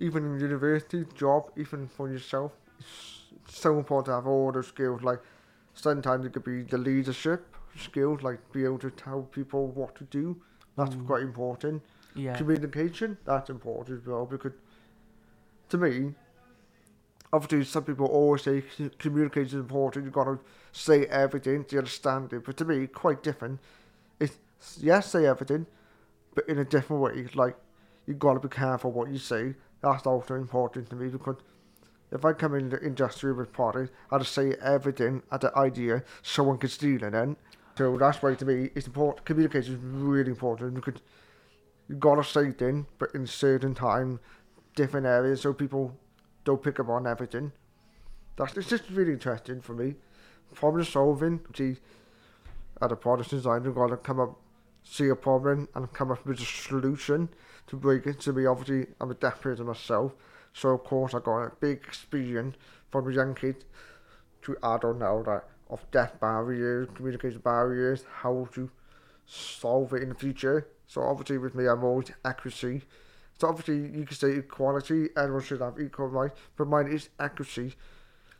even 0.00 0.24
in 0.24 0.40
university, 0.40 1.04
job, 1.14 1.50
even 1.56 1.88
for 1.88 2.08
yourself, 2.10 2.52
it's 2.78 3.22
so 3.48 3.78
important 3.78 4.06
to 4.06 4.12
have 4.12 4.26
all 4.26 4.50
those 4.52 4.66
skills. 4.68 5.02
Like, 5.02 5.20
sometimes 5.74 6.26
it 6.26 6.32
could 6.32 6.44
be 6.44 6.62
the 6.62 6.78
leadership 6.78 7.46
skills, 7.78 8.22
like 8.22 8.40
be 8.52 8.64
able 8.64 8.78
to 8.80 8.90
tell 8.90 9.22
people 9.22 9.68
what 9.68 9.94
to 9.96 10.04
do. 10.04 10.36
That's 10.76 10.94
Mm. 10.94 11.06
quite 11.06 11.22
important. 11.22 11.82
yeah, 12.14 12.36
communication 12.36 13.16
that's 13.24 13.48
important 13.48 13.98
as 14.00 14.06
well 14.06 14.26
because 14.26 14.52
to 15.70 15.78
me 15.78 16.14
obviously 17.32 17.64
some 17.64 17.84
people 17.84 18.04
always 18.06 18.42
say 18.42 18.62
communication 18.98 19.46
is 19.58 19.62
important 19.62 20.04
you've 20.04 20.12
got 20.12 20.24
to 20.24 20.38
say 20.72 21.06
everything 21.06 21.64
to 21.64 21.78
understand 21.78 22.30
it 22.34 22.44
but 22.44 22.54
to 22.58 22.66
me 22.66 22.86
quite 22.86 23.22
different 23.22 23.58
it's 24.22 24.38
yes 24.80 25.10
say 25.12 25.26
everything 25.26 25.66
but 26.34 26.48
in 26.48 26.58
a 26.58 26.64
different 26.64 27.02
way 27.02 27.26
like 27.34 27.56
you've 28.06 28.18
got 28.18 28.34
to 28.34 28.40
be 28.40 28.48
careful 28.48 28.90
what 28.92 29.10
you 29.10 29.18
say 29.18 29.54
that's 29.82 30.06
also 30.06 30.34
important 30.34 30.88
to 30.90 30.96
me 30.96 31.08
because 31.08 31.36
if 32.12 32.24
I 32.26 32.34
come 32.34 32.54
in 32.54 32.68
the 32.68 32.80
industry 32.84 33.32
with 33.32 33.52
product, 33.52 33.92
I 34.10 34.18
just 34.18 34.32
say 34.32 34.54
everything 34.62 35.22
at 35.32 35.40
the 35.40 35.56
idea 35.56 36.04
someone 36.22 36.58
can 36.58 36.68
steal 36.68 37.02
it 37.02 37.12
then. 37.12 37.36
So 37.76 37.96
that's 37.96 38.22
why 38.22 38.34
to 38.34 38.44
me 38.44 38.68
it's 38.74 38.86
important 38.86 39.24
communication 39.24 39.74
is 39.74 39.80
really 39.80 40.30
important 40.30 40.74
because 40.74 41.00
you 41.88 41.96
gotta 41.96 42.22
say 42.22 42.52
things, 42.52 42.86
but 42.98 43.14
in 43.14 43.26
certain 43.26 43.74
time, 43.74 44.20
different 44.76 45.06
areas, 45.06 45.40
so 45.40 45.52
people 45.54 45.96
don't 46.44 46.62
pick 46.62 46.78
up 46.78 46.88
on 46.88 47.06
everything. 47.06 47.52
That's 48.36 48.56
it's 48.56 48.68
just 48.68 48.90
really 48.90 49.12
interesting 49.12 49.60
for 49.62 49.72
me. 49.72 49.94
Problem 50.54 50.84
solving, 50.84 51.40
see, 51.56 51.76
at 52.82 52.92
a 52.92 52.96
design, 53.22 53.64
you've 53.64 53.76
got 53.76 53.88
to 53.88 53.96
come 53.96 54.20
up, 54.20 54.36
see 54.82 55.08
a 55.08 55.14
problem, 55.14 55.68
and 55.74 55.92
come 55.92 56.10
up 56.10 56.26
with 56.26 56.40
a 56.40 56.44
solution 56.44 57.28
to 57.68 57.76
break 57.76 58.06
it. 58.06 58.20
To 58.20 58.32
me, 58.32 58.44
obviously, 58.44 58.92
I'm 59.00 59.10
a 59.10 59.14
deaf 59.14 59.40
person 59.40 59.66
myself, 59.66 60.12
so 60.52 60.70
of 60.70 60.84
course 60.84 61.14
I 61.14 61.20
got 61.20 61.44
a 61.44 61.52
big 61.60 61.78
experience 61.78 62.56
from 62.90 63.08
a 63.08 63.14
young 63.14 63.34
kid 63.34 63.64
to 64.42 64.56
on 64.62 64.98
now 64.98 65.22
that 65.22 65.44
of 65.70 65.88
deaf 65.92 66.18
barriers, 66.20 66.88
communication 66.94 67.40
barriers, 67.40 68.04
how 68.20 68.48
to 68.52 68.68
solve 69.24 69.92
it 69.94 70.02
in 70.02 70.10
the 70.10 70.14
future. 70.14 70.66
So 70.86 71.02
obviously 71.02 71.38
with 71.38 71.54
me, 71.54 71.66
I'm 71.66 71.84
always 71.84 72.10
accuracy. 72.24 72.82
So 73.38 73.48
obviously 73.48 73.98
you 73.98 74.04
can 74.04 74.16
say 74.16 74.32
equality, 74.32 75.08
everyone 75.16 75.42
should 75.42 75.60
have 75.60 75.80
equal 75.80 76.08
rights, 76.08 76.38
but 76.56 76.66
mine 76.68 76.88
is 76.88 77.08
accuracy. 77.18 77.76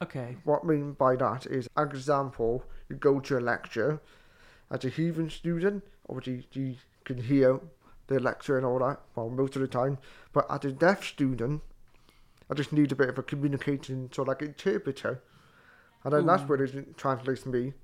okay, 0.02 0.36
What 0.44 0.62
I 0.64 0.66
mean 0.66 0.92
by 0.92 1.16
that 1.16 1.46
is, 1.46 1.68
example, 1.76 2.64
you 2.88 2.96
go 2.96 3.20
to 3.20 3.38
a 3.38 3.40
lecture 3.40 4.00
as 4.72 4.84
a 4.84 4.88
heathen 4.88 5.30
student, 5.30 5.84
obviously 6.08 6.46
you 6.52 6.76
can 7.04 7.18
hear 7.18 7.60
the 8.08 8.18
lecture 8.18 8.56
and 8.56 8.66
all 8.66 8.78
that, 8.78 9.00
well, 9.14 9.28
most 9.28 9.54
of 9.54 9.62
the 9.62 9.68
time, 9.68 9.98
but 10.32 10.46
as 10.50 10.64
a 10.64 10.72
deaf 10.72 11.04
student, 11.04 11.62
I 12.50 12.54
just 12.54 12.72
need 12.72 12.90
a 12.90 12.96
bit 12.96 13.08
of 13.08 13.18
a 13.18 13.22
communication, 13.22 14.10
so 14.12 14.22
like 14.22 14.42
interpreter. 14.42 15.22
And 16.04 16.12
then 16.12 16.26
that's 16.26 16.42
Ooh. 16.42 16.46
where 16.46 16.64
it 16.64 16.96
translates 16.96 17.42
to 17.42 17.50
me, 17.50 17.74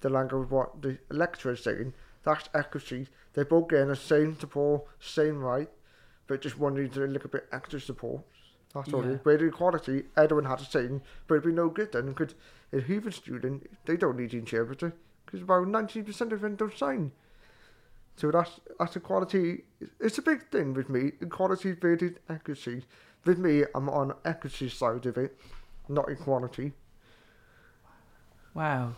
the 0.00 0.08
language 0.08 0.44
of 0.44 0.52
what 0.52 0.82
the 0.82 0.98
lecturer 1.10 1.52
is 1.52 1.64
saying. 1.64 1.92
That's 2.24 2.48
accuracy. 2.54 3.08
They're 3.32 3.44
both 3.44 3.68
getting 3.68 3.88
the 3.88 3.96
same 3.96 4.38
support, 4.38 4.84
same 5.00 5.38
right, 5.38 5.68
but 6.26 6.40
just 6.40 6.58
one 6.58 6.74
needs 6.74 6.96
a 6.96 7.00
little 7.00 7.30
bit 7.30 7.48
extra 7.52 7.80
support. 7.80 8.22
That's 8.74 8.92
all 8.92 9.02
it 9.02 9.06
Yeah. 9.06 9.12
is. 9.14 9.20
But 9.24 9.38
the 9.40 9.46
equality, 9.46 10.04
everyone 10.16 10.44
had 10.44 10.60
the 10.60 10.64
same, 10.64 11.02
but 11.26 11.34
it'd 11.34 11.46
be 11.46 11.52
no 11.52 11.68
good 11.68 11.92
then, 11.92 12.06
because 12.12 12.34
a 12.72 12.80
heathen 12.80 13.12
student, 13.12 13.68
they 13.86 13.96
don't 13.96 14.16
need 14.16 14.32
an 14.32 14.40
interpreter, 14.40 14.94
because 15.32 15.42
about 15.42 15.66
90% 15.66 16.32
of 16.32 16.40
them 16.42 16.56
don't 16.56 16.76
sign. 16.76 17.10
So 18.16 18.30
that's 18.30 18.60
that's 18.78 18.94
equality. 18.96 19.64
It's 19.98 20.18
a 20.18 20.22
big 20.22 20.50
thing 20.50 20.74
with 20.74 20.90
me. 20.90 21.12
Equality 21.22 21.72
versus 21.72 22.12
accuracy. 22.28 22.84
With 23.24 23.38
me, 23.38 23.64
I'm 23.74 23.88
on 23.88 24.12
accuracy 24.26 24.68
side 24.68 25.06
of 25.06 25.16
it, 25.16 25.38
not 25.88 26.10
equality. 26.10 26.72
wow. 28.54 28.92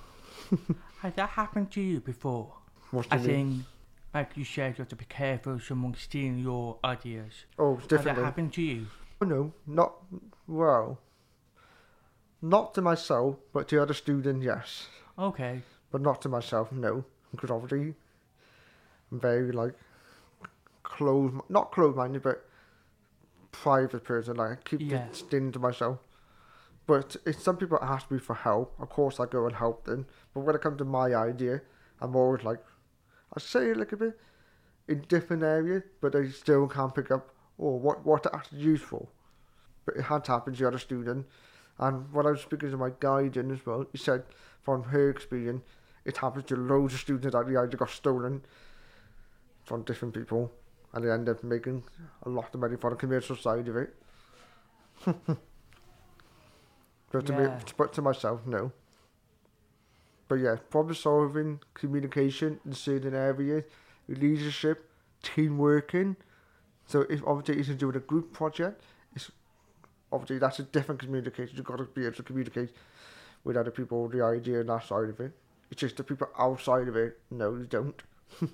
Has 1.01 1.13
that 1.15 1.31
happened 1.31 1.71
to 1.73 1.81
you 1.81 2.01
before? 2.01 2.53
What 2.91 3.09
do 3.09 3.17
I 3.17 3.21
you 3.21 3.29
mean? 3.29 3.51
think, 3.53 3.65
like 4.15 4.37
you 4.37 4.45
said, 4.45 4.73
you 4.79 4.83
have 4.83 4.89
to 4.89 4.97
be 4.97 5.05
careful 5.05 5.61
someone 5.61 5.95
stealing 5.95 6.39
your 6.39 6.79
ideas. 6.85 7.45
Oh, 7.59 7.77
Has 7.77 7.87
that 7.89 7.97
definitely. 7.99 8.25
happened 8.25 8.53
to 8.55 8.63
you? 8.63 8.87
Oh, 9.21 9.27
no, 9.27 9.53
not 9.67 9.95
well. 10.49 10.99
Not 12.43 12.75
to 12.75 12.83
myself, 12.83 13.37
but 13.53 13.69
to 13.69 13.81
other 13.81 13.95
students, 13.95 14.45
yes. 14.45 14.87
Okay. 15.19 15.63
But 15.95 16.03
not 16.03 16.21
to 16.23 16.29
myself, 16.29 16.73
no. 16.73 17.05
Because 17.31 17.53
obviously, 17.53 17.95
I'm 19.13 19.21
very 19.21 19.53
like 19.53 19.75
close, 20.83 21.33
not 21.49 21.71
close-minded, 21.71 22.21
but 22.21 22.45
private 23.53 24.03
person. 24.03 24.35
Like 24.39 24.51
I 24.51 24.57
keep 24.65 24.81
Yeah. 24.81 25.07
this 25.07 25.21
thing 25.21 25.53
to 25.53 25.61
myself. 25.61 26.01
But 26.89 27.15
if 27.25 27.41
some 27.41 27.59
people 27.59 27.79
ask 27.81 28.11
me 28.11 28.19
for 28.19 28.35
help, 28.35 28.75
of 28.81 28.89
course 28.89 29.21
I 29.21 29.27
go 29.27 29.47
and 29.47 29.55
help 29.55 29.85
them. 29.85 30.07
But 30.33 30.41
when 30.41 30.57
it 30.57 30.63
comes 30.63 30.79
to 30.79 30.85
my 30.85 31.15
idea, 31.15 31.63
I'm 32.01 32.17
always 32.17 32.43
like, 32.43 32.59
I 33.33 33.39
say 33.39 33.73
like 33.73 33.93
a 33.93 33.95
little 33.95 33.99
bit 33.99 34.21
in 34.89 35.03
different 35.03 35.45
areas, 35.45 35.85
but 36.01 36.11
they 36.13 36.29
still 36.29 36.67
can't 36.67 36.93
pick 36.93 37.13
up. 37.13 37.31
Oh, 37.57 37.77
what 37.77 38.05
what 38.05 38.25
to 38.25 38.35
actually 38.35 38.63
use 38.63 38.83
for? 38.83 39.07
But 39.87 39.95
it 39.95 40.03
had 40.03 40.27
happened 40.27 40.27
happen 40.27 40.53
to 40.55 40.59
the 40.59 40.67
other 40.67 40.79
student. 40.79 41.27
And 41.79 42.13
when 42.13 42.27
I 42.27 42.33
was 42.33 42.41
speaking 42.41 42.73
to 42.73 42.77
my 42.77 42.91
guardian 42.91 43.53
as 43.53 43.65
well, 43.65 43.87
he 43.93 43.99
said 43.99 44.25
from 44.61 44.83
her 44.95 45.09
experience, 45.09 45.63
it 46.05 46.17
happens 46.19 46.45
to 46.47 46.57
loads 46.57 46.95
of 46.95 47.01
students 47.01 47.33
that 47.33 47.47
the 47.47 47.59
idea 47.59 47.79
got 47.79 47.91
stolen 47.91 48.43
from 49.65 49.83
different 49.83 50.15
people. 50.15 50.53
and 50.93 51.05
they 51.05 51.11
end 51.11 51.29
up 51.29 51.43
making 51.43 51.83
a 52.25 52.29
lot 52.29 52.55
of 52.55 52.61
money 52.61 52.77
for 52.77 52.91
the 52.91 52.97
commercial 52.97 53.37
side 53.37 53.67
of 53.67 53.77
it. 53.77 53.95
but 57.11 57.27
to, 57.27 57.33
me, 57.33 57.49
but 57.77 57.93
to 57.93 58.01
myself, 58.01 58.47
no. 58.47 58.71
But 60.29 60.37
yeah, 60.37 60.57
problem 60.71 60.95
solving, 60.95 61.61
communication 61.75 62.61
in 62.65 62.73
certain 62.75 63.15
areas, 63.15 63.65
leadership, 64.09 64.89
team 65.23 65.59
working. 65.59 66.17
So 66.87 67.01
if 67.11 67.23
obviously 67.27 67.61
it's 67.61 67.81
doing 67.81 67.97
a 67.97 68.01
group 68.01 68.33
project, 68.33 68.83
it's 69.17 69.33
obviously 70.13 70.39
that's 70.39 70.61
a 70.61 70.63
different 70.63 71.01
communication. 71.01 71.57
You've 71.57 71.67
got 71.67 71.79
to 71.79 71.85
be 71.85 72.07
able 72.07 72.17
to 72.17 72.23
communicate 72.23 72.71
with 73.43 73.57
other 73.57 73.71
people, 73.71 74.09
the 74.09 74.23
idea 74.23 74.61
and 74.61 74.69
that 74.69 74.87
side 74.87 75.09
of 75.09 75.19
it. 75.21 75.33
It's 75.75 75.81
just 75.81 75.97
the 75.97 76.05
people 76.05 76.29
outside 76.39 76.87
of 76.87 76.95
it, 76.95 77.19
no, 77.33 77.59
they 77.59 77.67
don't. 77.67 78.01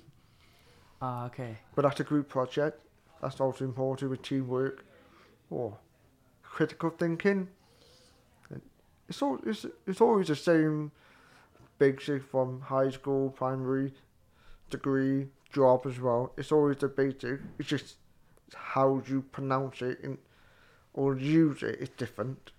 Ah, 1.03 1.25
okay. 1.25 1.57
But 1.75 1.83
that's 1.83 1.99
a 1.99 2.03
group 2.03 2.29
project. 2.29 2.79
That's 3.21 3.39
also 3.39 3.63
important 3.65 4.09
with 4.11 4.21
teamwork 4.21 4.85
or 5.49 5.77
critical 6.43 6.91
thinking. 6.91 7.47
And 8.51 8.61
It's 9.09 9.21
all 9.21 9.39
it's, 9.45 9.65
it's 9.87 9.99
always 10.01 10.27
the 10.27 10.35
same 10.35 10.91
basic 11.79 12.23
from 12.23 12.61
high 12.61 12.91
school, 12.91 13.29
primary, 13.31 13.93
degree, 14.69 15.27
job 15.51 15.87
as 15.87 15.99
well. 15.99 16.33
It's 16.37 16.51
always 16.51 16.77
the 16.77 16.87
basic. 16.87 17.39
It's 17.57 17.69
just 17.69 17.95
how 18.53 19.01
you 19.07 19.23
pronounce 19.31 19.81
it 19.81 20.03
and 20.03 20.17
or 20.93 21.17
use 21.17 21.63
it 21.63 21.79
is 21.81 21.89
different. 21.89 22.51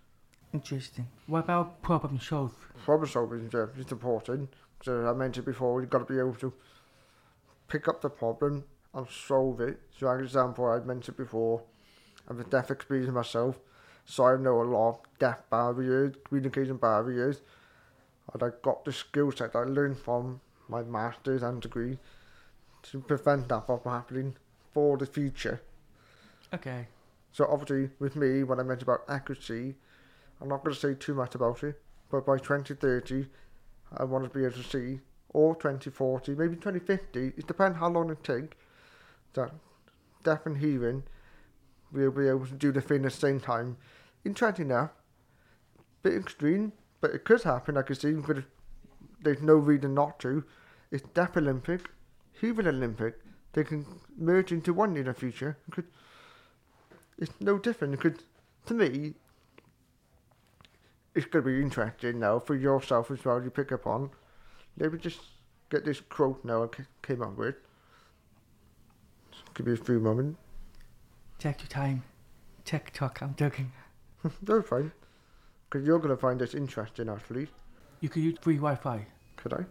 Interesting. 0.52 1.06
What 1.26 1.44
about 1.44 1.80
problem 1.82 2.20
solving? 2.20 2.56
Problem 2.84 3.08
solving 3.08 3.46
is, 3.46 3.54
uh, 3.54 3.68
is 3.78 3.90
important. 3.90 4.52
So 4.82 5.06
I 5.06 5.12
mentioned 5.12 5.46
before, 5.46 5.80
you've 5.80 5.90
got 5.90 6.06
to 6.06 6.12
be 6.12 6.18
able 6.18 6.34
to 6.34 6.52
pick 7.68 7.88
up 7.88 8.02
the 8.02 8.10
problem 8.10 8.64
and 8.94 9.06
solve 9.08 9.60
it. 9.60 9.80
So, 9.98 10.08
an 10.08 10.22
example 10.22 10.66
I 10.66 10.80
mentioned 10.80 11.16
before, 11.16 11.62
I 12.28 12.34
have 12.34 12.46
a 12.46 12.50
deaf 12.50 12.70
experience 12.70 13.10
myself, 13.10 13.58
so 14.04 14.24
I 14.24 14.36
know 14.36 14.60
a 14.60 14.64
lot 14.64 14.90
of 14.90 14.98
deaf 15.18 15.38
barriers, 15.50 16.14
communication 16.24 16.76
barriers, 16.76 17.40
and 18.32 18.42
I 18.42 18.48
got 18.62 18.84
the 18.84 18.92
skill 18.92 19.32
set 19.32 19.56
I 19.56 19.60
learned 19.60 19.98
from 19.98 20.40
my 20.68 20.82
master's 20.82 21.42
and 21.42 21.60
degree 21.60 21.98
to 22.82 23.00
prevent 23.00 23.48
that 23.48 23.66
from 23.66 23.80
happening 23.84 24.36
for 24.72 24.96
the 24.96 25.06
future. 25.06 25.62
Okay. 26.52 26.88
So 27.32 27.46
obviously, 27.48 27.90
with 27.98 28.16
me, 28.16 28.42
when 28.42 28.60
I 28.60 28.62
mentioned 28.62 28.88
about 28.88 29.04
accuracy, 29.08 29.76
I'm 30.42 30.48
not 30.48 30.64
going 30.64 30.74
to 30.74 30.80
say 30.80 30.94
too 30.94 31.14
much 31.14 31.34
about 31.34 31.62
it. 31.62 31.80
But 32.10 32.26
by 32.26 32.36
2030, 32.36 33.26
I 33.96 34.04
want 34.04 34.24
to 34.24 34.38
be 34.38 34.44
able 34.44 34.56
to 34.56 34.62
see, 34.62 35.00
or 35.30 35.54
2040, 35.54 36.34
maybe 36.34 36.56
2050. 36.56 37.32
It 37.36 37.46
depends 37.46 37.78
how 37.78 37.88
long 37.88 38.10
it 38.10 38.22
takes. 38.24 38.56
That 39.34 39.52
deaf 40.24 40.44
and 40.44 40.58
hearing 40.58 41.04
will 41.92 42.10
be 42.10 42.28
able 42.28 42.46
to 42.46 42.54
do 42.54 42.72
the 42.72 42.80
thing 42.80 42.98
at 42.98 43.02
the 43.04 43.10
same 43.10 43.40
time. 43.40 43.76
Interesting 44.24 44.66
enough, 44.66 44.90
bit 46.02 46.14
extreme, 46.14 46.72
but 47.00 47.12
it 47.12 47.24
could 47.24 47.42
happen. 47.42 47.78
I 47.78 47.82
could 47.82 48.00
see, 48.00 48.12
but 48.12 48.44
there's 49.22 49.40
no 49.40 49.54
reason 49.54 49.94
not 49.94 50.18
to. 50.20 50.44
It's 50.90 51.08
deaf 51.14 51.36
Olympic, 51.36 51.88
hearing 52.40 52.66
Olympic. 52.66 53.18
They 53.54 53.64
can 53.64 53.86
merge 54.18 54.52
into 54.52 54.74
one 54.74 54.96
in 54.96 55.04
the 55.06 55.14
future. 55.14 55.56
It 55.68 55.72
could 55.72 55.86
it's 57.18 57.32
no 57.40 57.58
different. 57.58 57.94
It 57.94 58.00
could, 58.00 58.22
to 58.66 58.74
me, 58.74 59.14
it's 61.14 61.26
going 61.26 61.44
to 61.44 61.50
be 61.50 61.60
interesting 61.60 62.18
now 62.18 62.38
for 62.38 62.54
yourself 62.54 63.10
as 63.10 63.24
well. 63.24 63.42
You 63.42 63.50
pick 63.50 63.72
up 63.72 63.86
on, 63.86 64.10
maybe 64.76 64.98
just 64.98 65.20
get 65.70 65.84
this 65.84 66.00
quote 66.00 66.44
now 66.44 66.64
I 66.64 66.68
came 67.02 67.22
up 67.22 67.36
with. 67.36 67.56
Give 69.54 69.66
me 69.66 69.74
a 69.74 69.76
few 69.76 70.00
moments. 70.00 70.38
Take 71.38 71.60
your 71.60 71.68
time. 71.68 72.02
TikTok, 72.64 73.20
I'm 73.22 73.34
joking. 73.36 73.72
No, 74.46 74.62
fine. 74.62 74.92
Because 75.68 75.84
you're 75.84 75.98
going 75.98 76.10
to 76.10 76.16
find 76.16 76.40
this 76.40 76.54
interesting, 76.54 77.08
actually. 77.08 77.48
You 78.00 78.08
could 78.08 78.22
use 78.22 78.38
free 78.40 78.54
Wi 78.54 78.76
Fi. 78.76 79.04
Could 79.36 79.52
I? 79.52 79.64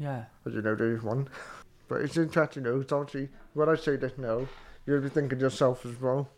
Yeah. 0.00 0.24
As 0.44 0.52
you 0.54 0.62
know, 0.62 0.74
there's 0.74 1.02
one. 1.02 1.28
But 1.86 2.02
it's 2.02 2.18
interesting, 2.18 2.64
though. 2.64 2.80
It's 2.80 2.92
obviously, 2.92 3.30
when 3.54 3.70
I 3.70 3.76
say 3.76 3.96
this 3.96 4.12
now, 4.18 4.46
you'll 4.84 5.00
be 5.00 5.08
thinking 5.08 5.40
yourself 5.40 5.86
as 5.86 5.98
well. 5.98 6.28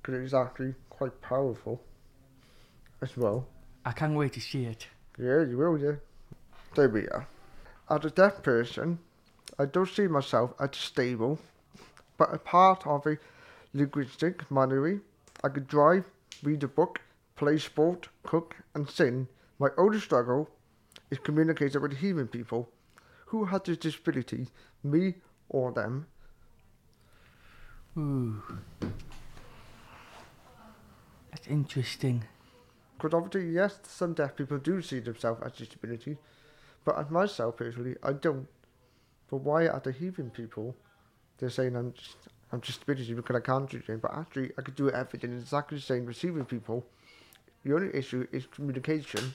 Because 0.00 0.22
it's 0.22 0.32
actually 0.32 0.74
quite 0.88 1.20
powerful 1.20 1.82
as 3.02 3.16
well. 3.16 3.46
I 3.84 3.92
can't 3.92 4.14
wait 4.14 4.32
to 4.34 4.40
see 4.40 4.64
it. 4.64 4.86
Yeah, 5.18 5.42
you 5.42 5.58
will, 5.58 5.76
yeah. 5.76 5.96
There 6.74 6.88
we 6.88 7.08
are. 7.08 7.26
As 7.90 8.04
a 8.04 8.10
deaf 8.10 8.42
person, 8.42 8.98
I 9.58 9.66
don't 9.66 9.88
see 9.88 10.06
myself 10.06 10.54
as 10.58 10.76
stable, 10.76 11.38
but 12.16 12.32
a 12.32 12.38
part 12.38 12.86
of 12.86 13.06
a 13.06 13.18
linguistic 13.74 14.50
minority. 14.50 15.00
I 15.44 15.48
could 15.48 15.66
drive, 15.66 16.04
read 16.42 16.62
a 16.62 16.68
book, 16.68 17.00
play 17.36 17.58
sport, 17.58 18.08
cook, 18.22 18.56
and 18.74 18.88
sing. 18.88 19.28
My 19.58 19.68
only 19.76 20.00
struggle 20.00 20.48
is 21.10 21.18
communicating 21.18 21.82
with 21.82 21.98
human 21.98 22.28
people. 22.28 22.70
Who 23.26 23.46
has 23.46 23.62
this 23.64 23.78
disability, 23.78 24.48
me 24.82 25.14
or 25.48 25.72
them? 25.72 26.06
Ooh. 27.98 28.42
That's 31.30 31.46
interesting. 31.48 32.24
Because 33.02 33.16
obviously, 33.16 33.50
yes, 33.50 33.80
some 33.82 34.14
deaf 34.14 34.36
people 34.36 34.58
do 34.58 34.80
see 34.80 35.00
themselves 35.00 35.42
as 35.44 35.50
disability, 35.54 36.18
but 36.84 36.96
as 36.96 37.10
myself 37.10 37.56
personally, 37.56 37.96
I 38.00 38.12
don't. 38.12 38.46
But 39.28 39.38
why 39.38 39.66
are 39.66 39.80
the 39.80 39.90
heathen 39.90 40.30
people? 40.30 40.76
They're 41.38 41.50
saying 41.50 41.74
I'm 41.74 41.92
just, 41.94 42.16
I'm 42.52 42.60
disability 42.60 43.14
because 43.14 43.34
I 43.34 43.40
can't 43.40 43.68
do 43.68 43.78
anything, 43.78 43.98
but 43.98 44.14
actually 44.14 44.52
I 44.56 44.62
could 44.62 44.76
do 44.76 44.88
everything 44.90 45.32
exactly 45.32 45.78
the 45.78 45.82
same 45.82 46.08
heathen 46.08 46.44
people. 46.44 46.86
The 47.64 47.74
only 47.74 47.92
issue 47.92 48.28
is 48.30 48.46
communication. 48.46 49.34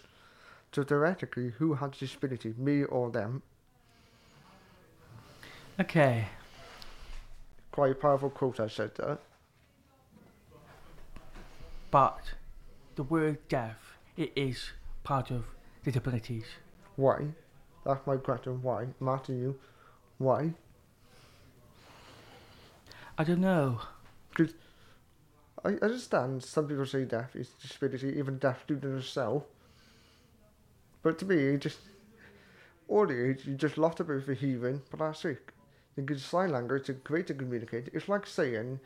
So 0.71 0.83
theoretically, 0.83 1.49
who 1.49 1.73
has 1.73 1.91
disability, 1.91 2.53
me 2.57 2.85
or 2.85 3.11
them? 3.11 3.41
Okay. 5.77 6.29
Quite 7.73 7.91
a 7.91 7.95
powerful 7.95 8.29
quote. 8.29 8.61
I 8.61 8.67
said 8.67 8.95
that. 8.95 9.19
But 11.91 12.21
the 12.97 13.03
word 13.03 13.37
deaf, 13.47 13.99
it 14.17 14.33
is 14.35 14.71
part 15.03 15.29
of 15.29 15.45
disabilities. 15.85 16.45
Why? 16.95 17.27
That's 17.85 18.05
my 18.07 18.17
question. 18.17 18.61
Why? 18.63 18.87
I'm 18.99 19.07
asking 19.07 19.39
you. 19.39 19.55
Why? 20.17 20.53
I 23.17 23.23
don't 23.23 23.41
know. 23.41 23.79
Because 24.31 24.55
I 25.63 25.69
understand 25.85 26.43
some 26.43 26.67
people 26.67 26.87
say 26.87 27.05
deaf 27.05 27.35
is 27.35 27.49
disability, 27.61 28.15
even 28.17 28.39
deaf 28.39 28.63
students 28.63 29.05
themselves. 29.05 29.45
But 31.03 31.19
to 31.19 31.25
me, 31.25 31.35
it 31.35 31.61
just 31.61 31.77
all 32.87 33.05
the 33.05 33.29
age, 33.29 33.45
you 33.45 33.53
just 33.53 33.77
lost 33.77 33.99
a 33.99 34.03
bit 34.03 34.17
of 34.17 34.29
a 34.29 34.33
hearing, 34.33 34.81
but 34.89 34.99
that's 34.99 35.23
it. 35.23 35.51
Can 35.95 36.17
sign 36.17 36.51
language 36.51 36.87
to 36.87 36.93
great 36.93 37.27
to 37.27 37.33
communicate. 37.35 37.89
It's 37.93 38.09
like 38.09 38.25
saying 38.25 38.79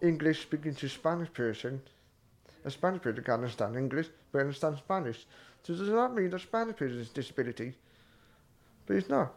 English 0.00 0.42
speaking 0.42 0.74
to 0.74 0.88
Spanish 0.88 1.32
person. 1.32 1.82
A 2.64 2.70
Spanish 2.70 3.02
person 3.02 3.22
can 3.22 3.34
understand 3.34 3.76
English, 3.76 4.08
but 4.32 4.40
understand 4.40 4.76
Spanish. 4.78 5.26
So 5.62 5.74
does 5.74 5.88
that 5.88 6.14
mean 6.14 6.30
that 6.30 6.40
Spanish 6.40 6.76
person 6.76 6.98
is 6.98 7.08
disability? 7.10 7.74
But 8.86 8.96
it's 8.96 9.08
not. 9.08 9.34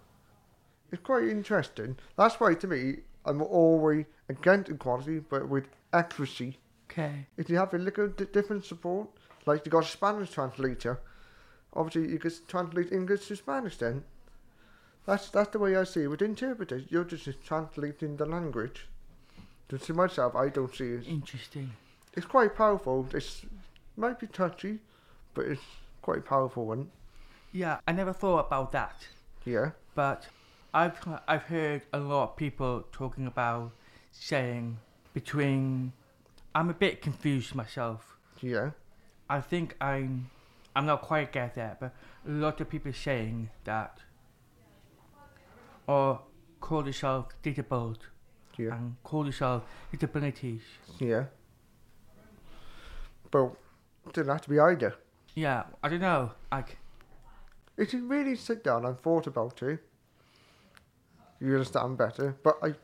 It's 0.92 1.02
quite 1.02 1.24
interesting. 1.24 1.98
That's 2.18 2.40
why 2.40 2.54
to 2.56 2.68
me, 2.68 2.98
I'm 3.26 3.42
always 3.42 4.06
against 4.30 4.70
equality, 4.70 5.20
but 5.20 5.48
with 5.48 5.66
accuracy. 5.92 6.58
Okay. 6.90 7.26
If 7.38 7.50
you 7.50 7.58
have 7.58 7.74
a 7.74 7.78
little 7.78 8.10
di- 8.10 8.26
different 8.26 8.66
support, 8.66 9.08
like 9.46 9.66
you 9.66 9.72
got 9.72 9.86
a 9.86 9.88
Spanish 9.88 10.32
translator, 10.32 11.00
obviously 11.74 12.12
you 12.12 12.20
could 12.20 12.34
translate 12.48 12.92
English 12.92 13.28
to 13.28 13.36
Spanish 13.36 13.78
then. 13.78 14.04
That's 15.06 15.30
that's 15.30 15.50
the 15.50 15.60
way 15.60 15.76
I 15.76 15.84
see 15.84 16.04
it. 16.04 16.08
With 16.08 16.22
interpreters, 16.22 16.84
you're 16.90 17.04
just 17.04 17.28
translating 17.44 18.18
the 18.18 18.26
language. 18.26 18.88
To 19.70 19.80
see 19.80 19.94
myself, 19.94 20.36
I 20.36 20.50
don't 20.50 20.74
see 20.74 20.92
it. 20.92 21.08
Interesting. 21.08 21.72
It's 22.16 22.26
quite 22.26 22.56
powerful. 22.56 23.08
It's 23.14 23.46
might 23.98 24.20
be 24.20 24.28
touchy, 24.28 24.80
but 25.34 25.46
it's 25.46 25.62
quite 26.02 26.20
a 26.20 26.22
powerful 26.22 26.66
one. 26.66 26.90
Yeah, 27.52 27.80
I 27.88 27.92
never 27.92 28.14
thought 28.14 28.48
about 28.48 28.72
that. 28.72 29.08
Yeah. 29.46 29.72
But 29.96 30.28
I've 30.74 30.98
I've 31.28 31.44
heard 31.44 31.84
a 31.92 32.00
lot 32.00 32.24
of 32.32 32.36
people 32.36 32.84
talking 32.92 33.28
about 33.28 33.72
saying 34.12 34.78
between. 35.14 35.94
I'm 36.56 36.70
a 36.70 36.74
bit 36.74 37.02
confused 37.02 37.56
myself. 37.56 38.16
Yeah. 38.42 38.72
I 39.30 39.42
think 39.42 39.76
I'm 39.82 40.30
I'm 40.76 40.86
not 40.86 41.02
quite 41.02 41.32
get 41.32 41.56
there, 41.56 41.78
but 41.80 41.94
a 42.28 42.32
lot 42.32 42.62
of 42.62 42.70
people 42.70 42.94
saying 42.94 43.50
that 43.64 43.98
or 45.88 46.22
call 46.62 46.86
yourself 46.86 47.28
disabled 47.42 48.08
Yeah. 48.58 48.76
and 48.76 48.96
call 49.04 49.26
yourself 49.26 49.64
disabilities. 49.92 50.62
Yeah. 51.00 51.26
But 53.34 53.56
it 54.06 54.14
didn't 54.14 54.30
have 54.32 54.42
to 54.42 54.50
be 54.52 54.60
either. 54.60 54.94
Yeah, 55.34 55.64
I 55.82 55.90
don't 55.90 56.02
know. 56.02 56.34
Like 56.52 56.78
If 57.76 57.92
you 57.92 58.06
really 58.06 58.36
sit 58.36 58.64
down 58.64 58.86
and 58.86 58.96
thought 59.00 59.26
about 59.26 59.64
it, 59.64 59.80
you 61.40 61.54
understand 61.54 61.98
better. 61.98 62.36
But 62.44 62.60
I, 62.62 62.76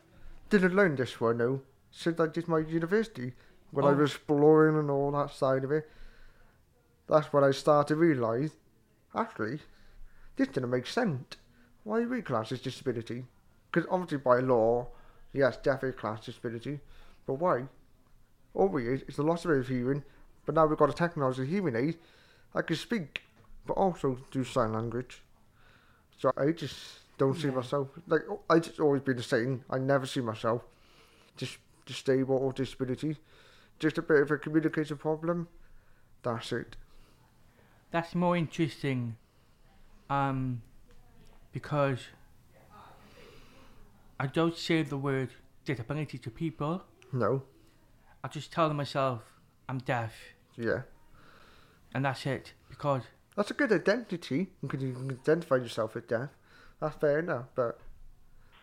didn't 0.50 0.76
learn 0.76 0.96
this 0.96 1.22
one 1.22 1.38
though 1.38 1.62
since 1.92 2.20
I 2.20 2.26
did 2.26 2.48
my 2.48 2.58
university. 2.60 3.34
When 3.70 3.86
I 3.86 3.90
Oh. 3.90 3.94
was 3.98 4.16
exploring 4.16 4.76
and 4.80 4.90
all 4.90 5.12
that 5.12 5.30
side 5.30 5.64
of 5.64 5.72
it, 5.72 5.88
that's 7.06 7.32
when 7.32 7.44
I 7.44 7.52
started 7.52 7.90
to 7.94 8.00
realise, 8.00 8.54
actually, 9.14 9.60
this 10.36 10.48
didn't 10.48 10.72
make 10.72 10.88
sense. 10.88 11.38
Why 11.84 12.04
we 12.06 12.24
class 12.24 12.52
as 12.52 12.62
disability? 12.62 13.28
Because 13.72 13.88
obviously 13.92 14.18
by 14.18 14.40
law, 14.40 14.88
yes, 15.32 15.58
definitely 15.58 16.00
class 16.00 16.26
disability, 16.26 16.80
but 17.28 17.36
why? 17.36 17.68
All 18.56 18.68
we 18.70 18.88
is 18.88 19.04
is 19.04 19.16
the 19.18 19.24
loss 19.24 19.46
of 19.46 19.68
hearing, 19.68 20.04
but 20.50 20.56
now 20.56 20.66
we've 20.66 20.80
got 20.80 20.90
a 20.90 20.94
technology 20.94 21.46
hearing 21.46 21.76
aid. 21.76 22.00
I 22.56 22.64
can 22.64 22.76
speak, 22.76 23.22
but 23.68 23.74
also 23.74 24.18
do 24.32 24.44
sign 24.44 24.74
language. 24.74 25.22
So 26.18 26.32
I 26.36 26.54
just 26.54 26.76
don't 27.20 27.38
see 27.38 27.52
myself 27.52 27.90
like 28.08 28.24
I 28.50 28.58
just 28.58 28.80
always 28.80 29.04
been 29.04 29.18
the 29.18 29.22
same. 29.22 29.64
I 29.70 29.78
never 29.78 30.08
see 30.08 30.22
myself 30.22 30.64
just 31.38 31.60
disabled 31.86 32.42
or 32.42 32.52
disability. 32.52 33.18
Just 33.78 34.00
a 34.00 34.02
bit 34.02 34.24
of 34.24 34.32
a 34.32 34.40
communication 34.40 34.98
problem. 34.98 35.50
That's 36.24 36.52
it. 36.52 36.76
That's 37.92 38.16
more 38.16 38.36
interesting. 38.36 39.18
Um, 40.10 40.64
because 41.52 42.00
I 44.20 44.26
don't 44.26 44.58
say 44.58 44.82
the 44.82 44.98
word 44.98 45.30
disability 45.64 46.18
to 46.18 46.32
people. 46.32 46.82
No. 47.14 47.44
I 48.24 48.30
just 48.30 48.52
tell 48.52 48.74
myself 48.74 49.22
I'm 49.70 49.78
deaf, 49.78 50.14
Yeah. 50.60 50.82
and 51.96 52.06
that's 52.06 52.26
it. 52.26 52.54
Because 52.70 53.04
That's 53.36 53.52
a 53.52 53.54
good 53.54 53.72
identity. 53.72 54.48
You 54.62 54.68
can, 54.70 54.82
you 54.82 54.94
can 54.94 55.12
identify 55.12 55.56
yourself 55.56 55.96
with 55.96 56.08
deaf. 56.10 56.30
That's 56.82 56.96
fair 56.98 57.20
enough, 57.20 57.46
but 57.56 57.80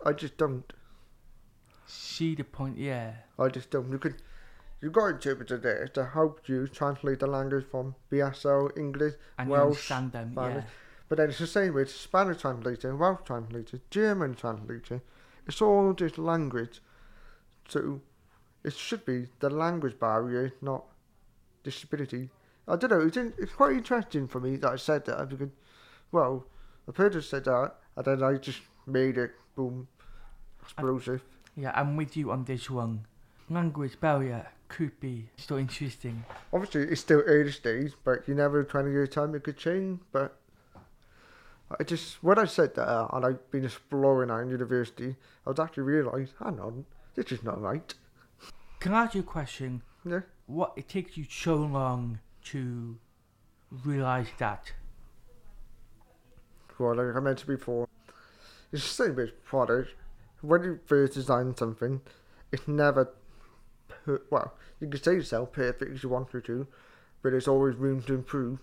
I 0.05 0.13
just 0.13 0.37
don't. 0.37 0.71
see 1.87 2.35
the 2.35 2.45
point, 2.45 2.79
yeah, 2.79 3.13
I 3.39 3.49
just 3.49 3.71
don't. 3.71 3.91
You 3.91 3.99
could, 3.99 4.17
you've 4.81 4.93
got 4.93 5.07
interpreter 5.07 5.57
there 5.57 5.89
to 5.89 6.05
help 6.05 6.49
you 6.49 6.67
translate 6.69 7.21
the 7.21 7.27
language 7.27 7.67
from 7.71 7.95
BSL 8.11 8.77
English, 8.77 9.15
and 9.39 9.49
Welsh, 9.49 9.91
understand 9.91 10.13
them, 10.13 10.35
yeah, 10.37 10.63
but 11.09 11.19
then 11.19 11.31
it's 11.31 11.39
the 11.39 11.47
same 11.47 11.75
with 11.75 11.91
Spanish 11.91 12.41
translator, 12.43 12.95
Welsh 12.97 13.21
translator, 13.25 13.81
German 13.91 14.35
translator. 14.35 15.01
It's 15.47 15.63
all 15.63 15.93
just 15.95 16.19
language. 16.19 16.81
So 17.69 18.01
it 18.65 18.73
should 18.75 19.05
be 19.05 19.29
the 19.41 19.51
language 19.51 19.99
barrier, 20.01 20.53
not 20.61 20.85
disability. 21.67 22.31
I 22.69 22.77
don't 22.77 22.91
know. 22.91 23.01
It's, 23.01 23.17
in, 23.17 23.35
it's 23.39 23.53
quite 23.53 23.77
interesting 23.77 24.27
for 24.29 24.41
me 24.41 24.57
that 24.57 24.71
I 24.71 24.77
said 24.77 25.05
that 25.07 25.19
I'm 25.21 25.29
because, 25.29 25.51
well, 26.13 26.47
the 26.87 26.93
person 26.93 27.21
said 27.23 27.45
that, 27.45 27.73
and 27.97 28.05
then 28.05 28.23
I 28.23 28.37
just 28.37 28.61
made 28.87 29.19
it 29.19 29.33
boom, 29.57 29.89
explosive. 30.63 31.23
yeah. 31.57 31.73
I'm 31.75 31.97
with 31.97 32.17
you 32.17 32.31
on 32.31 32.45
this 32.45 32.71
one. 32.71 33.07
Language 33.51 34.01
barrier 34.01 34.47
could 34.69 34.99
be 35.01 35.29
still 35.37 35.57
interesting. 35.57 36.25
Obviously, 36.53 36.83
it's 36.83 37.01
still 37.01 37.21
early 37.21 37.53
stage, 37.53 37.93
but 38.05 38.27
you 38.27 38.35
never 38.35 38.65
20 38.65 38.91
year 38.91 39.07
time 39.07 39.35
it 39.35 39.45
could 39.45 39.57
change. 39.57 40.01
But 40.13 40.37
I 41.79 41.85
just, 41.85 42.23
when 42.23 42.39
I 42.39 42.45
said 42.45 42.75
that, 42.77 42.89
uh, 42.89 43.09
and 43.13 43.25
I've 43.27 43.51
been 43.51 43.65
exploring 43.65 44.31
at 44.31 44.51
university, 44.51 45.17
I 45.47 45.51
was 45.51 45.59
actually 45.59 45.85
realised, 45.85 46.35
hang 46.43 46.61
on, 46.61 46.85
this 47.15 47.33
is 47.33 47.43
not 47.43 47.61
right. 47.61 47.95
Can 48.81 48.93
I 48.93 49.05
ask 49.05 49.15
you 49.15 49.21
a 49.21 49.25
question? 49.25 49.83
Yeah. 50.05 50.21
What 50.47 50.73
it 50.77 50.89
takes 50.89 51.17
you 51.17 51.25
so 51.29 51.57
long 51.57 52.21
to 52.47 52.97
realize 53.85 54.29
that? 54.39 54.73
Well, 56.79 56.95
like 56.97 57.17
I 57.17 57.21
mentioned 57.21 57.49
before, 57.49 57.89
it's 58.73 58.83
the 58.83 59.05
same 59.05 59.17
with 59.17 59.45
product. 59.45 59.95
When 60.43 60.63
you 60.63 60.81
first 60.87 61.15
design 61.15 61.57
something, 61.57 62.01
it's 62.53 62.69
never, 62.69 63.13
per- 63.89 64.23
well, 64.31 64.55
you 64.81 64.89
can 64.89 65.03
say 65.03 65.15
yourself 65.15 65.53
perfect 65.53 65.93
as 65.93 66.03
you 66.03 66.11
want 66.11 66.35
it 66.35 66.45
to, 66.45 66.67
but 67.23 67.31
there's 67.31 67.49
always 67.49 67.75
room 67.77 68.03
to 68.03 68.15
improve. 68.15 68.61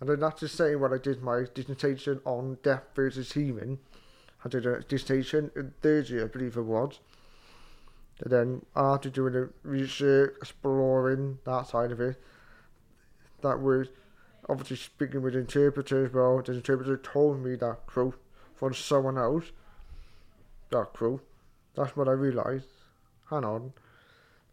And 0.00 0.08
then 0.08 0.20
that's 0.20 0.40
the 0.40 0.48
same 0.48 0.80
when 0.80 0.92
I 0.92 0.98
did 0.98 1.22
my 1.22 1.44
dissertation 1.54 2.20
on 2.24 2.58
death 2.62 2.82
versus 2.94 3.32
hearing. 3.32 3.78
I 4.44 4.48
did 4.48 4.66
a 4.66 4.80
dissertation 4.80 5.50
in 5.54 5.74
third 5.80 6.10
year, 6.10 6.24
I 6.24 6.28
believe 6.28 6.56
it 6.56 6.62
was. 6.62 6.98
And 8.20 8.32
then 8.32 8.66
after 8.76 9.10
doing 9.10 9.32
the 9.32 9.50
research, 9.62 10.34
exploring 10.38 11.38
that 11.44 11.66
side 11.66 11.92
of 11.92 12.00
it, 12.00 12.20
that 13.42 13.60
was 13.60 13.88
obviously 14.48 14.76
speaking 14.76 15.22
with 15.22 15.34
the 15.34 15.40
interpreter 15.40 16.06
as 16.06 16.12
well. 16.12 16.40
The 16.42 16.52
interpreter 16.52 16.96
told 16.96 17.44
me 17.44 17.56
that 17.56 17.86
quote 17.86 18.18
from 18.54 18.74
someone 18.74 19.18
else. 19.18 19.46
That 20.70 20.92
quote. 20.92 21.26
That's 21.74 21.96
what 21.96 22.08
I 22.08 22.12
realised, 22.12 22.68
hang 23.30 23.44
on. 23.44 23.72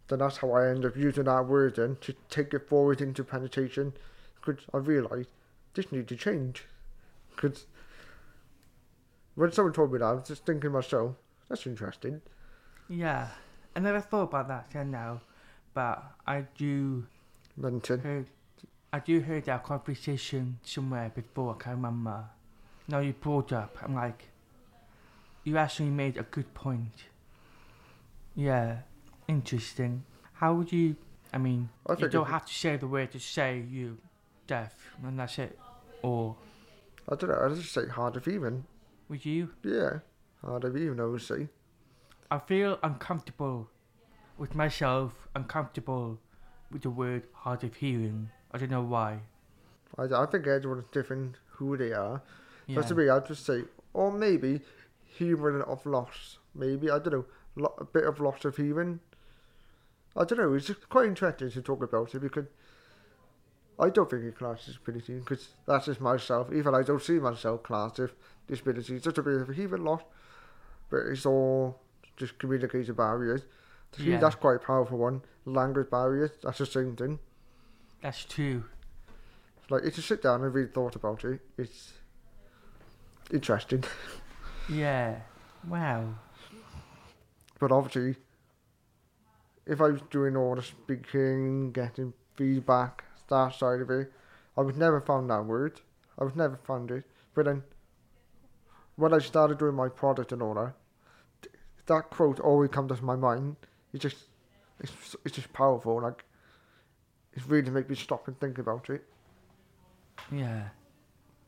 Then 0.08 0.20
that's 0.20 0.38
how 0.38 0.52
I 0.52 0.70
end 0.70 0.84
up 0.86 0.98
using 0.98 1.26
that 1.26 1.46
word 1.46 1.76
then 1.76 1.98
to 2.02 2.16
take 2.30 2.54
it 2.54 2.68
forward 2.68 3.00
into 3.00 3.24
penetration. 3.24 3.94
Because 4.36 4.64
I 4.74 4.78
realised 4.78 5.30
this 5.76 5.92
needs 5.92 6.10
to 6.10 6.16
change. 6.16 6.66
Because 7.36 7.68
when 9.36 9.52
someone 9.52 9.74
told 9.74 9.94
me 9.94 10.00
that, 10.00 10.06
I 10.06 10.14
was 10.14 10.28
just 10.28 10.46
thinking 10.46 10.72
myself, 10.72 11.16
that's 11.48 11.68
interesting. 11.68 12.22
Yeah, 12.90 13.28
I 13.76 13.80
never 13.80 14.02
thought 14.02 14.24
about 14.24 14.48
that 14.50 14.72
till 14.72 14.86
now, 14.86 15.22
but 15.74 16.04
I 16.28 16.46
do 16.58 17.06
heard, 17.62 18.26
I 18.92 19.00
do 19.00 19.22
heard 19.22 19.46
that 19.46 19.64
conversation 19.64 20.60
somewhere 20.64 21.12
before. 21.14 21.56
I 21.56 21.64
can't 21.64 21.76
remember. 21.78 22.26
Now 22.88 23.00
you 23.00 23.14
brought 23.14 23.54
up, 23.54 23.78
I'm 23.82 23.96
like, 23.96 24.26
you 25.44 25.58
actually 25.58 25.90
made 25.90 26.18
a 26.18 26.24
good 26.24 26.54
point. 26.54 27.06
Yeah, 28.36 28.80
interesting. 29.28 30.04
How 30.34 30.54
would 30.54 30.72
you? 30.72 30.96
I 31.34 31.38
mean, 31.38 31.70
I 31.88 31.96
you 31.98 32.10
don't 32.10 32.28
have 32.28 32.46
to 32.46 32.54
say 32.54 32.76
the 32.76 32.88
word 32.88 33.12
to 33.14 33.20
say 33.20 33.64
you 33.70 33.98
deaf, 34.48 34.76
and 35.04 35.18
that's 35.18 35.40
it. 35.40 35.58
Or 36.02 36.36
I 37.08 37.16
don't 37.16 37.30
know, 37.30 37.40
I 37.42 37.50
just 37.56 37.74
say 37.74 37.88
hard 37.88 38.18
of 38.18 38.26
hearing. 38.26 38.66
would 39.08 39.26
you? 39.26 39.50
Yeah, 39.64 40.00
hard 40.44 40.66
of 40.66 40.76
hearing, 40.76 41.00
I 41.00 41.06
would 41.06 41.22
say. 41.22 41.48
I 42.32 42.40
feel 42.40 42.80
uncomfortable 42.82 43.70
with 44.38 44.56
myself, 44.56 45.28
uncomfortable 45.36 46.18
with 46.72 46.84
the 46.84 46.90
word 46.90 47.28
hard 47.34 47.66
of 47.66 47.76
hearing. 47.76 48.30
I 48.54 48.58
don't 48.58 48.72
know 48.72 48.82
why. 48.82 49.20
I, 49.98 50.04
I 50.04 50.26
think 50.26 50.48
everyone's 50.48 50.86
different 50.94 51.36
who 51.50 51.76
they 51.76 51.92
are. 51.92 52.22
Yeah. 52.68 52.76
But 52.76 52.88
to 52.88 52.96
me, 52.96 53.10
I'd 53.10 53.28
just 53.28 53.46
say, 53.46 53.64
or 53.94 54.14
maybe 54.14 54.62
hearing 55.04 55.62
of 55.64 55.86
loss. 55.86 56.38
Maybe, 56.56 56.90
I 56.90 57.00
don't 57.00 57.12
know, 57.12 57.26
lo- 57.58 57.76
a 57.78 57.84
bit 57.84 58.06
of 58.06 58.22
loss 58.22 58.46
of 58.46 58.56
hearing. 58.56 59.02
I 60.16 60.24
don't 60.24 60.40
know, 60.40 60.54
it's 60.54 60.72
quite 60.90 61.08
interesting 61.08 61.52
to 61.52 61.62
talk 61.62 61.84
about 61.84 62.16
it 62.16 62.20
because 62.20 62.46
I 63.78 63.90
don't 63.90 64.10
think 64.10 64.24
it 64.24 64.38
classes 64.38 64.68
disability 64.68 65.20
because 65.20 65.50
that's 65.66 65.88
just 65.88 66.00
myself. 66.00 66.48
Even 66.54 66.76
I 66.76 66.84
don't 66.84 67.02
see 67.02 67.20
myself 67.20 67.64
class 67.64 68.00
as 68.00 68.12
disability. 68.48 68.96
It's 68.96 69.04
just 69.04 69.18
a 69.18 69.24
bit 69.24 69.42
of 69.42 69.50
a 69.50 69.54
hearing 69.54 69.84
loss, 69.84 70.02
but 70.90 71.02
it's 71.08 71.26
all 71.26 71.82
just 72.22 72.40
communication 72.40 72.94
barriers. 72.96 73.42
To 73.94 74.02
me, 74.04 74.12
that's 74.22 74.36
quite 74.36 74.56
a 74.56 74.60
powerful 74.60 74.98
one. 74.98 75.22
Language 75.46 75.90
barriers, 75.90 76.32
that's 76.42 76.60
the 76.60 76.66
same 76.66 76.96
thing. 76.96 77.20
That's 78.02 78.24
true. 78.24 78.64
Like, 79.70 79.84
if 79.84 79.98
you 79.98 80.04
sit 80.04 80.22
down 80.24 80.44
and 80.44 80.54
really 80.54 80.70
thought 80.70 80.96
about 80.96 81.24
it, 81.26 81.42
it's 81.58 81.94
interesting. 83.32 83.84
Yeah. 84.70 85.16
Wow. 85.68 86.14
But 87.60 87.72
obviously, 87.72 88.16
if 89.66 89.82
I 89.82 89.90
was 89.90 90.02
doing 90.10 90.38
all 90.38 90.56
the 90.56 90.62
speaking, 90.62 91.72
getting 91.72 92.14
feedback, 92.36 93.04
that 93.28 93.56
side 93.56 93.82
of 93.82 93.90
it, 93.90 94.14
I 94.56 94.62
would 94.62 94.78
never 94.78 95.02
found 95.02 95.30
that 95.30 95.46
word. 95.46 95.82
I 96.18 96.24
would 96.24 96.38
never 96.38 96.58
found 96.58 96.92
it. 96.92 97.04
But 97.34 97.46
then, 97.46 97.64
when 98.96 99.14
I 99.14 99.20
started 99.20 99.58
doing 99.58 99.76
my 99.76 99.90
product 99.90 100.32
and 100.32 100.42
all 100.42 100.54
that, 100.54 100.74
th- 100.74 100.76
that 101.88 102.10
quote 102.10 102.40
always 102.40 102.70
comes 102.70 102.98
to 102.98 103.04
my 103.04 103.16
mind. 103.16 103.56
It's 103.94 104.02
just, 104.02 104.18
it's, 104.80 105.16
it's 105.26 105.36
just 105.36 105.52
powerful. 105.54 106.02
Like, 106.02 106.24
it's 107.34 107.46
really 107.48 107.70
make 107.72 107.90
me 107.90 107.96
stop 107.96 108.28
and 108.28 108.40
think 108.40 108.58
about 108.58 108.90
it. 108.90 109.04
Yeah. 110.32 110.70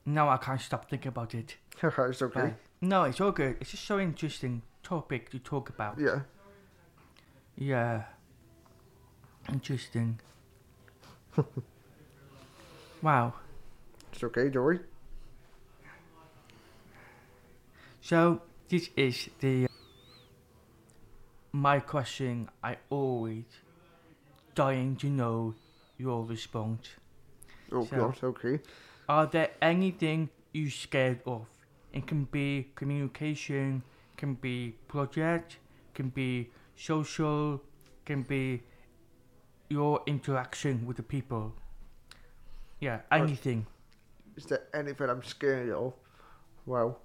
Now 0.05 0.29
I 0.29 0.37
can't 0.37 0.59
stop 0.59 0.89
thinking 0.89 1.09
about 1.09 1.33
it. 1.33 1.57
it's 1.83 2.21
okay. 2.21 2.39
Right. 2.39 2.55
No, 2.81 3.03
it's 3.03 3.21
all 3.21 3.31
good. 3.31 3.57
It's 3.61 3.71
just 3.71 3.85
so 3.85 3.99
interesting 3.99 4.61
topic 4.81 5.29
to 5.31 5.39
talk 5.39 5.69
about. 5.69 5.97
Yeah. 5.99 6.21
Yeah. 7.55 8.03
Interesting. 9.51 10.19
wow. 13.01 13.33
It's 14.11 14.23
okay, 14.23 14.49
Joey. 14.49 14.79
So 18.01 18.41
this 18.67 18.89
is 18.97 19.29
the 19.39 19.67
my 21.53 21.79
question. 21.79 22.49
I 22.63 22.77
always 22.89 23.45
dying 24.55 24.95
to 24.97 25.07
know 25.07 25.53
your 25.97 26.25
response. 26.25 26.89
Oh, 27.71 27.85
So- 27.85 27.95
gosh, 27.97 28.23
okay. 28.23 28.59
Are 29.07 29.27
there 29.27 29.51
anything 29.61 30.29
you 30.51 30.69
scared 30.69 31.21
of? 31.25 31.47
It 31.91 32.07
can 32.07 32.25
be 32.25 32.71
communication, 32.75 33.83
can 34.17 34.33
be 34.33 34.75
project, 34.87 35.57
can 35.93 36.09
be 36.09 36.49
social, 36.75 37.61
can 38.05 38.23
be 38.23 38.63
your 39.69 40.01
interaction 40.07 40.85
with 40.87 40.97
the 40.97 41.03
people. 41.03 41.53
Yeah, 42.79 43.01
anything. 43.11 43.67
Is 44.35 44.45
there 44.45 44.63
anything 44.73 45.09
I'm 45.09 45.23
scared 45.23 45.69
of? 45.69 45.93
Well, 46.65 46.99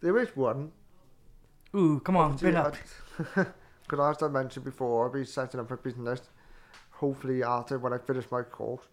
there 0.00 0.18
is 0.18 0.36
one. 0.36 0.72
Ooh, 1.74 2.00
come 2.00 2.16
on, 2.16 2.36
build 2.36 2.54
up. 2.54 2.76
Because 3.16 4.16
as 4.16 4.22
I 4.22 4.28
mentioned 4.28 4.64
before, 4.64 5.06
I'll 5.06 5.12
be 5.12 5.24
setting 5.24 5.60
up 5.60 5.70
a 5.70 5.76
business. 5.76 6.20
Hopefully 6.90 7.42
after 7.42 7.78
when 7.78 7.92
I 7.92 7.98
finish 7.98 8.30
my 8.30 8.42
course. 8.42 8.86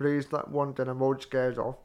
Is 0.00 0.26
that 0.26 0.50
one 0.50 0.74
thing 0.74 0.88
I'm 0.88 0.98
most 0.98 1.22
scared 1.22 1.58
of. 1.58 1.76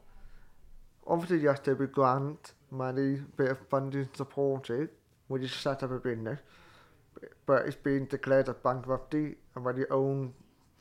Obviously, 1.06 1.38
yes, 1.40 1.60
there'll 1.60 1.80
be 1.80 1.86
grant, 1.86 2.52
money, 2.70 3.14
a 3.14 3.36
bit 3.36 3.50
of 3.50 3.58
funding 3.68 4.08
supported 4.14 4.90
when 5.28 5.42
you 5.42 5.48
set 5.48 5.82
up 5.82 5.90
a 5.90 5.98
business. 5.98 6.38
But 7.44 7.66
it's 7.66 7.76
being 7.76 8.06
declared 8.06 8.48
a 8.48 8.54
bankruptcy 8.54 9.34
and 9.54 9.64
when 9.64 9.76
you 9.76 9.86
own 9.90 10.32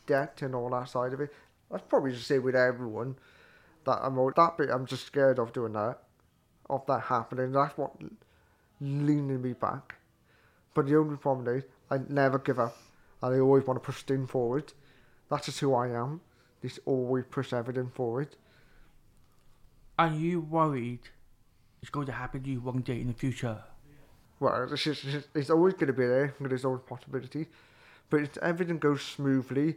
debt 0.06 0.42
and 0.42 0.56
all 0.56 0.70
that 0.70 0.90
side 0.90 1.14
of 1.14 1.22
it. 1.22 1.34
That's 1.70 1.84
probably 1.90 2.12
the 2.12 2.20
same 2.20 2.44
with 2.44 2.56
everyone. 2.56 3.16
That 3.86 4.00
I'm 4.02 4.18
al- 4.18 4.32
that 4.36 4.58
bit 4.58 4.70
I'm 4.70 4.86
just 4.86 5.08
scared 5.08 5.40
of 5.40 5.52
doing 5.54 5.74
that, 5.74 5.98
of 6.70 6.86
that 6.86 7.02
happening. 7.02 7.52
That's 7.52 7.78
what 7.78 7.92
leaning 8.84 9.42
me 9.42 9.54
back. 9.54 9.96
But 10.74 10.88
the 10.88 10.98
only 10.98 11.18
problem 11.18 11.48
is 11.56 11.64
I 11.90 12.00
never 12.10 12.40
give 12.40 12.60
up, 12.60 12.78
and 13.22 13.36
I 13.36 13.40
always 13.40 13.66
want 13.66 13.82
to 13.82 13.86
push 13.86 14.04
things 14.04 14.30
forward. 14.30 14.74
That's 15.30 15.46
just 15.46 15.60
who 15.60 15.74
I 15.74 15.90
am. 15.90 16.22
Just 16.62 16.80
always 16.86 17.26
push 17.30 17.54
everything 17.54 17.90
forward. 17.94 18.36
Are 19.98 20.12
you 20.12 20.42
worried 20.42 21.02
it's 21.82 21.90
going 21.90 22.08
to 22.08 22.14
happen 22.14 22.44
to 22.44 22.50
you 22.50 22.62
one 22.62 22.82
day 22.82 23.02
in 23.02 23.08
the 23.08 23.14
future? 23.14 23.58
Well, 24.40 24.68
it's, 24.72 24.84
just, 24.84 25.06
it's, 25.06 25.28
it's 25.36 25.50
always 25.50 25.74
going 25.74 25.88
to 25.88 25.94
be 25.94 26.06
there. 26.06 26.34
There's 26.40 26.66
always 26.66 26.82
possibility. 26.88 27.48
But 28.10 28.22
if 28.22 28.38
everything 28.38 28.80
goes 28.80 29.02
smoothly, 29.02 29.76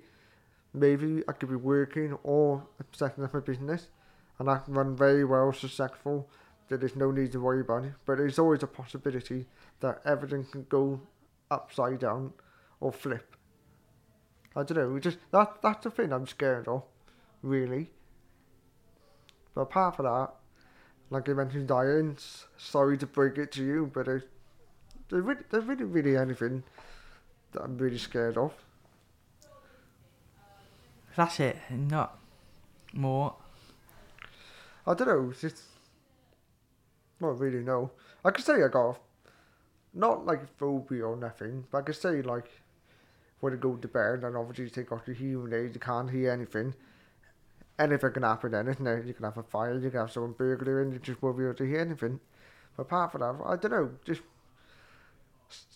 maybe 0.73 1.23
I 1.29 1.33
could 1.33 1.49
be 1.49 1.57
working 1.57 2.19
or 2.23 2.67
setting 2.93 3.25
up 3.25 3.35
a 3.35 3.41
business, 3.41 3.89
and 4.39 4.49
I 4.49 4.59
can 4.59 4.75
run 4.75 4.97
very 4.97 5.25
well, 5.25 5.53
successful. 5.53 6.29
That 6.69 6.81
there's 6.81 6.97
no 6.97 7.11
need 7.11 7.33
to 7.33 7.41
worry 7.41 7.61
about 7.61 7.85
it. 7.85 7.93
But 8.05 8.19
there's 8.19 8.39
always 8.39 8.63
a 8.63 8.67
possibility 8.67 9.47
that 9.81 10.01
everything 10.05 10.45
can 10.45 10.67
go 10.69 11.01
upside 11.51 12.01
down 12.01 12.33
or 12.81 12.93
flip. 12.93 13.37
I 14.57 14.63
don't 14.63 14.77
know. 14.77 14.97
it 14.97 15.01
Just 15.01 15.19
that 15.31 15.63
that's 15.63 15.85
the 15.85 15.91
thing 15.91 16.13
I'm 16.13 16.27
scared 16.27 16.67
of, 16.67 16.83
really. 17.43 17.91
But 19.55 19.63
apart 19.63 19.97
from 19.97 20.07
that, 20.07 20.31
like 21.11 21.29
I 21.29 21.33
mentioned, 21.33 21.69
dying. 21.69 22.17
Sorry 22.57 22.99
to 22.99 23.07
break 23.07 23.39
it 23.39 23.53
to 23.53 23.65
you, 23.65 23.91
but 23.93 24.07
there's 24.07 24.23
really, 25.11 25.43
there's 25.51 25.65
really, 25.65 25.85
really 25.85 26.17
anything 26.17 26.65
that 27.53 27.63
I'm 27.63 27.79
really 27.79 27.99
scared 27.99 28.37
of. 28.37 28.53
That's 31.15 31.41
it, 31.41 31.57
not 31.71 32.19
more. 32.93 33.35
I 34.87 34.95
don't 34.95 35.09
know. 35.09 35.31
It's 35.31 35.41
just 35.41 35.63
not 37.21 37.39
really 37.39 37.65
know. 37.65 37.91
I 38.25 38.31
could 38.31 38.45
say 38.45 38.63
I 38.63 38.69
got 38.69 38.99
not 39.95 40.27
like 40.27 40.57
phobia 40.59 41.07
or 41.07 41.17
nothing, 41.17 41.65
but 41.71 41.79
I 41.79 41.83
could 41.83 41.97
say 41.97 42.23
like 42.23 42.51
when 43.41 43.53
I 43.53 43.57
go 43.57 43.77
to 43.77 43.89
bed 43.89 44.25
and 44.25 44.37
obviously 44.37 44.65
you 44.65 44.71
take 44.71 44.93
off 44.93 45.07
your 45.07 45.17
hearing 45.17 45.53
aid, 45.53 45.75
you 45.75 45.81
can't 45.81 46.11
hear 46.11 46.31
anything. 46.31 46.75
Anything 47.79 48.13
can 48.13 48.23
happen 48.23 48.53
then, 48.53 48.69
isn't 48.69 48.87
it? 48.87 49.07
You 49.07 49.15
can 49.15 49.25
have 49.25 49.37
a 49.37 49.43
fire, 49.43 49.79
you 49.79 49.91
can 49.91 50.01
have 50.01 50.13
someone 50.13 50.33
burglar 50.33 50.83
and 50.83 50.93
you 50.93 50.99
just 50.99 51.23
won't 51.23 51.37
be 51.37 51.45
able 51.45 51.55
to 51.55 51.65
hear 51.65 51.81
anything. 51.81 52.21
But 52.77 52.85
apart 52.85 53.13
from 53.13 53.21
that, 53.21 53.45
I 53.47 53.57
don't 53.57 53.71
know. 53.71 53.91
Just 54.05 54.23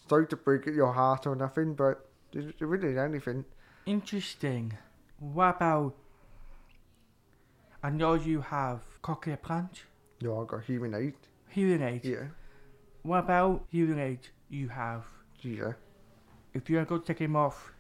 sorry 0.09 0.27
to 0.29 0.37
break 0.37 0.67
it 0.67 0.75
your 0.75 0.93
heart 0.93 1.27
or 1.27 1.37
nothing, 1.37 1.75
but 1.75 2.07
there 2.33 2.53
really 2.61 2.99
anything. 2.99 3.45
Interesting. 3.87 4.77
What 5.19 5.57
about? 5.57 5.95
I 7.83 7.91
know 7.91 8.15
you 8.15 8.43
have 8.43 8.83
cochlear 9.03 9.41
plant, 9.41 9.85
You 10.21 10.29
know, 10.29 10.43
I 10.43 10.47
got 10.47 10.65
hearing 10.65 10.95
aid. 10.95 11.15
Hearing 11.51 11.83
aid. 11.83 12.05
Yeah, 12.05 12.27
What 13.03 13.19
about 13.21 13.65
hearing 13.71 13.99
aid 13.99 14.21
you 14.49 14.69
have? 14.69 15.05
yeah. 15.43 15.73
If 16.53 16.69
you're 16.69 16.85
going 16.85 17.01
to 17.01 17.07
take 17.07 17.19
him 17.21 17.37
off 17.37 17.73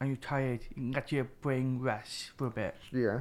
and 0.00 0.10
you're 0.10 0.16
tired, 0.18 0.60
you 0.68 0.74
can 0.74 0.92
let 0.92 1.10
your 1.12 1.24
brain 1.40 1.78
rest 1.80 2.30
for 2.36 2.46
a 2.48 2.50
bit. 2.50 2.74
Yeah. 2.92 3.20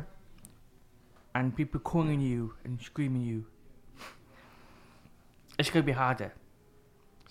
And 1.34 1.55
people 1.55 1.80
calling 1.80 2.20
you 2.20 2.53
and 2.66 2.80
screaming 2.82 3.22
you. 3.22 3.45
It's 5.58 5.70
going 5.70 5.84
to 5.84 5.86
be 5.86 5.93
harder. 5.93 6.34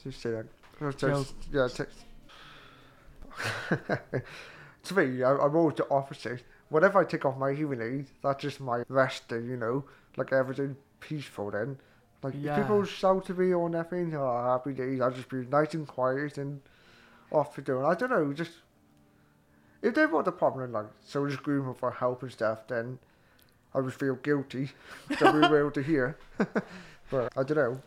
Just 0.02 0.20
say 0.22 0.30
that. 0.30 0.46
Just, 0.80 1.00
So- 1.00 1.26
yeah, 1.52 1.68
t- 1.68 1.84
to 4.84 4.94
me, 4.94 5.22
I, 5.22 5.32
I'm 5.32 5.54
always 5.54 5.76
the 5.76 5.86
opposite. 5.90 6.42
Whenever 6.70 6.98
I 7.00 7.04
take 7.04 7.24
off 7.24 7.36
my 7.36 7.52
hearing 7.52 7.80
aid, 7.82 8.06
that's 8.22 8.42
just 8.42 8.60
my 8.60 8.82
resting, 8.88 9.46
you 9.48 9.56
know, 9.56 9.84
like 10.16 10.32
everything 10.32 10.76
peaceful 11.00 11.50
then. 11.50 11.78
Like 12.22 12.34
if 12.34 12.56
people 12.56 12.84
shout 12.84 13.28
at 13.30 13.38
me 13.38 13.52
or 13.52 13.68
nothing, 13.68 14.14
oh, 14.16 14.42
happy 14.44 14.72
days, 14.72 15.00
I'll 15.00 15.10
just 15.10 15.28
be 15.28 15.46
nice 15.46 15.74
and 15.74 15.86
quiet 15.86 16.38
and 16.38 16.60
off 17.30 17.54
to 17.54 17.62
doing. 17.62 17.84
I 17.84 17.94
don't 17.94 18.10
know, 18.10 18.32
just 18.32 18.52
if 19.82 19.94
they 19.94 20.06
want 20.06 20.26
a 20.26 20.32
problem, 20.32 20.72
like 20.72 20.86
someone 21.04 21.30
screaming 21.32 21.74
for 21.74 21.90
help 21.90 22.22
and 22.22 22.32
stuff, 22.32 22.66
then 22.66 22.98
I 23.74 23.80
would 23.80 23.94
feel 23.94 24.16
guilty 24.16 24.70
that 25.20 25.34
we 25.34 25.40
were 25.40 25.60
able 25.60 25.70
to 25.72 25.82
hear. 25.82 26.18
but 27.10 27.32
I 27.36 27.42
don't 27.42 27.56
know. 27.56 27.80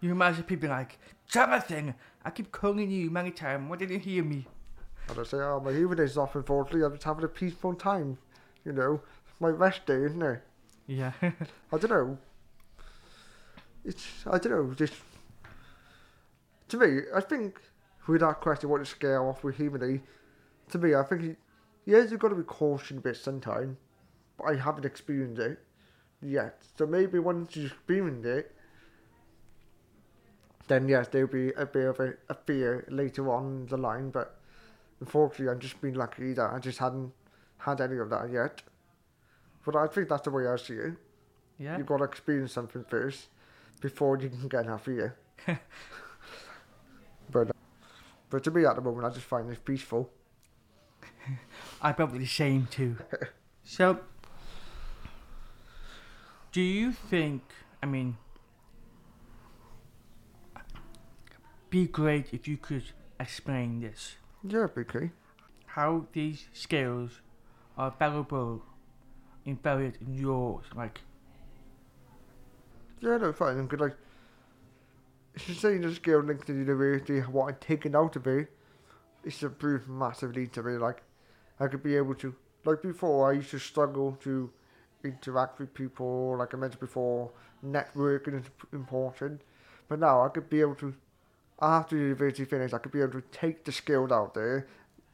You 0.00 0.10
imagine 0.12 0.44
people 0.44 0.68
like, 0.68 0.98
Johnathan, 1.30 1.94
I 2.24 2.30
keep 2.30 2.52
calling 2.52 2.90
you 2.90 3.10
many 3.10 3.30
times. 3.30 3.68
Why 3.68 3.76
didn't 3.76 3.94
you 3.94 3.98
hear 4.00 4.24
me? 4.24 4.46
And 5.08 5.18
I 5.18 5.22
say, 5.22 5.38
oh, 5.38 5.60
my 5.64 5.72
hearing 5.72 6.00
aid's 6.00 6.16
off, 6.16 6.34
unfortunately. 6.34 6.84
I'm 6.84 6.92
just 6.92 7.04
having 7.04 7.24
a 7.24 7.28
peaceful 7.28 7.74
time. 7.74 8.18
You 8.64 8.72
know, 8.72 9.00
it's 9.28 9.40
my 9.40 9.48
rest 9.48 9.86
day, 9.86 10.02
isn't 10.02 10.22
it? 10.22 10.42
Yeah. 10.86 11.12
I 11.22 11.32
don't 11.78 11.90
know. 11.90 12.18
It's, 13.84 14.04
I 14.26 14.38
don't 14.38 14.52
know, 14.52 14.74
just. 14.74 14.94
To 16.68 16.78
me, 16.78 17.02
I 17.14 17.20
think 17.20 17.60
with 18.08 18.20
that 18.20 18.40
question, 18.40 18.68
what 18.68 18.78
to 18.78 18.84
scare 18.84 19.22
off 19.22 19.44
with 19.44 19.60
aid, 19.60 20.00
to 20.70 20.78
me, 20.78 20.94
I 20.94 21.02
think, 21.04 21.36
yes, 21.84 22.10
you've 22.10 22.20
got 22.20 22.28
to 22.28 22.34
be 22.34 22.42
cautious 22.42 22.96
a 22.96 23.00
bit 23.00 23.16
sometimes, 23.16 23.76
but 24.36 24.44
I 24.44 24.56
haven't 24.56 24.84
experienced 24.84 25.40
it 25.40 25.58
yet. 26.20 26.62
So 26.76 26.86
maybe 26.86 27.20
once 27.20 27.54
you 27.54 27.66
experience 27.66 28.26
it, 28.26 28.52
then 30.66 30.88
yes, 30.88 31.08
there'll 31.08 31.28
be 31.28 31.52
a 31.52 31.66
bit 31.66 31.86
of 31.86 32.00
a, 32.00 32.14
a 32.28 32.34
fear 32.34 32.84
later 32.90 33.32
on 33.32 33.66
the 33.66 33.76
line, 33.76 34.10
but 34.10 34.40
unfortunately, 35.00 35.48
I've 35.48 35.60
just 35.60 35.80
been 35.80 35.94
lucky 35.94 36.32
that 36.32 36.52
I 36.52 36.58
just 36.58 36.78
hadn't 36.78 37.12
had 37.58 37.80
any 37.80 37.98
of 37.98 38.10
that 38.10 38.30
yet. 38.32 38.62
But 39.66 39.74
I 39.74 39.88
think 39.88 40.08
that's 40.08 40.22
the 40.22 40.30
way 40.30 40.46
I 40.46 40.56
see 40.56 40.74
it. 40.74 40.94
Yeah. 41.58 41.76
You've 41.76 41.86
got 41.86 41.98
to 41.98 42.04
experience 42.04 42.52
something 42.52 42.84
first 42.88 43.26
before 43.80 44.16
you 44.16 44.30
can 44.30 44.46
get 44.46 44.66
that 44.66 44.80
fear. 44.84 45.16
but, 47.30 47.50
but 48.30 48.44
to 48.44 48.50
me 48.52 48.64
at 48.64 48.76
the 48.76 48.80
moment, 48.80 49.04
I 49.04 49.10
just 49.10 49.26
find 49.26 49.50
it 49.50 49.64
peaceful. 49.64 50.08
I'm 51.82 51.94
probably 51.94 52.20
the 52.20 52.26
same 52.26 52.68
too. 52.70 52.96
so, 53.64 53.98
do 56.52 56.60
you 56.60 56.92
think? 56.92 57.42
I 57.82 57.86
mean, 57.86 58.16
be 61.70 61.86
great 61.86 62.32
if 62.32 62.46
you 62.46 62.56
could 62.56 62.84
explain 63.18 63.80
this. 63.80 64.14
Yeah, 64.44 64.68
BK. 64.74 65.10
How 65.66 66.06
these 66.12 66.46
skills 66.52 67.20
are 67.76 67.92
valuable, 67.98 68.62
embedded 69.46 69.98
in 70.00 70.14
yours. 70.14 70.64
Like, 70.74 71.00
Yeah, 73.00 73.18
no, 73.18 73.32
fine. 73.32 73.58
I'm 73.58 73.66
good. 73.66 73.80
Like, 73.80 73.96
you're 75.46 75.56
saying 75.56 75.82
the 75.82 75.94
skill 75.94 76.20
linked 76.20 76.46
to 76.46 76.52
the 76.52 76.60
university, 76.60 77.20
what 77.20 77.48
I'm 77.48 77.56
taking 77.60 77.94
out 77.94 78.16
of 78.16 78.26
it, 78.26 78.48
it's 79.24 79.42
improved 79.42 79.88
massively 79.88 80.46
to 80.48 80.62
me. 80.62 80.78
Like, 80.78 81.02
I 81.60 81.66
could 81.68 81.82
be 81.82 81.96
able 81.96 82.14
to, 82.16 82.34
like 82.64 82.82
before, 82.82 83.30
I 83.30 83.34
used 83.34 83.50
to 83.50 83.58
struggle 83.58 84.16
to 84.22 84.50
interact 85.04 85.58
with 85.58 85.74
people. 85.74 86.36
Like 86.38 86.54
I 86.54 86.56
mentioned 86.56 86.80
before, 86.80 87.30
networking 87.64 88.40
is 88.40 88.46
important. 88.72 89.42
But 89.88 90.00
now 90.00 90.24
I 90.24 90.28
could 90.28 90.48
be 90.50 90.60
able 90.60 90.74
to, 90.76 90.94
after 91.60 91.96
university 91.96 92.44
finish, 92.44 92.72
I 92.72 92.78
could 92.78 92.92
be 92.92 93.00
able 93.00 93.20
to 93.20 93.24
take 93.32 93.64
the 93.64 93.72
skills 93.72 94.10
out 94.10 94.34
there, 94.34 94.66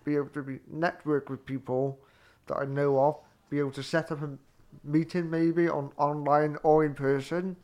be 0.05 0.17
able 0.17 0.31
to 0.31 0.43
be 0.43 0.61
network 0.71 1.29
with 1.29 1.45
people 1.45 1.99
that 2.47 2.57
I 2.57 2.65
know 2.65 2.99
of, 2.99 3.17
be 3.53 3.59
able 3.59 3.71
to 3.71 3.83
set 3.83 4.11
up 4.11 4.23
a 4.23 4.31
meeting 4.83 5.29
maybe 5.29 5.69
on 5.69 5.93
online 5.99 6.57
or 6.63 6.87
in 6.87 6.95
person. 6.95 7.55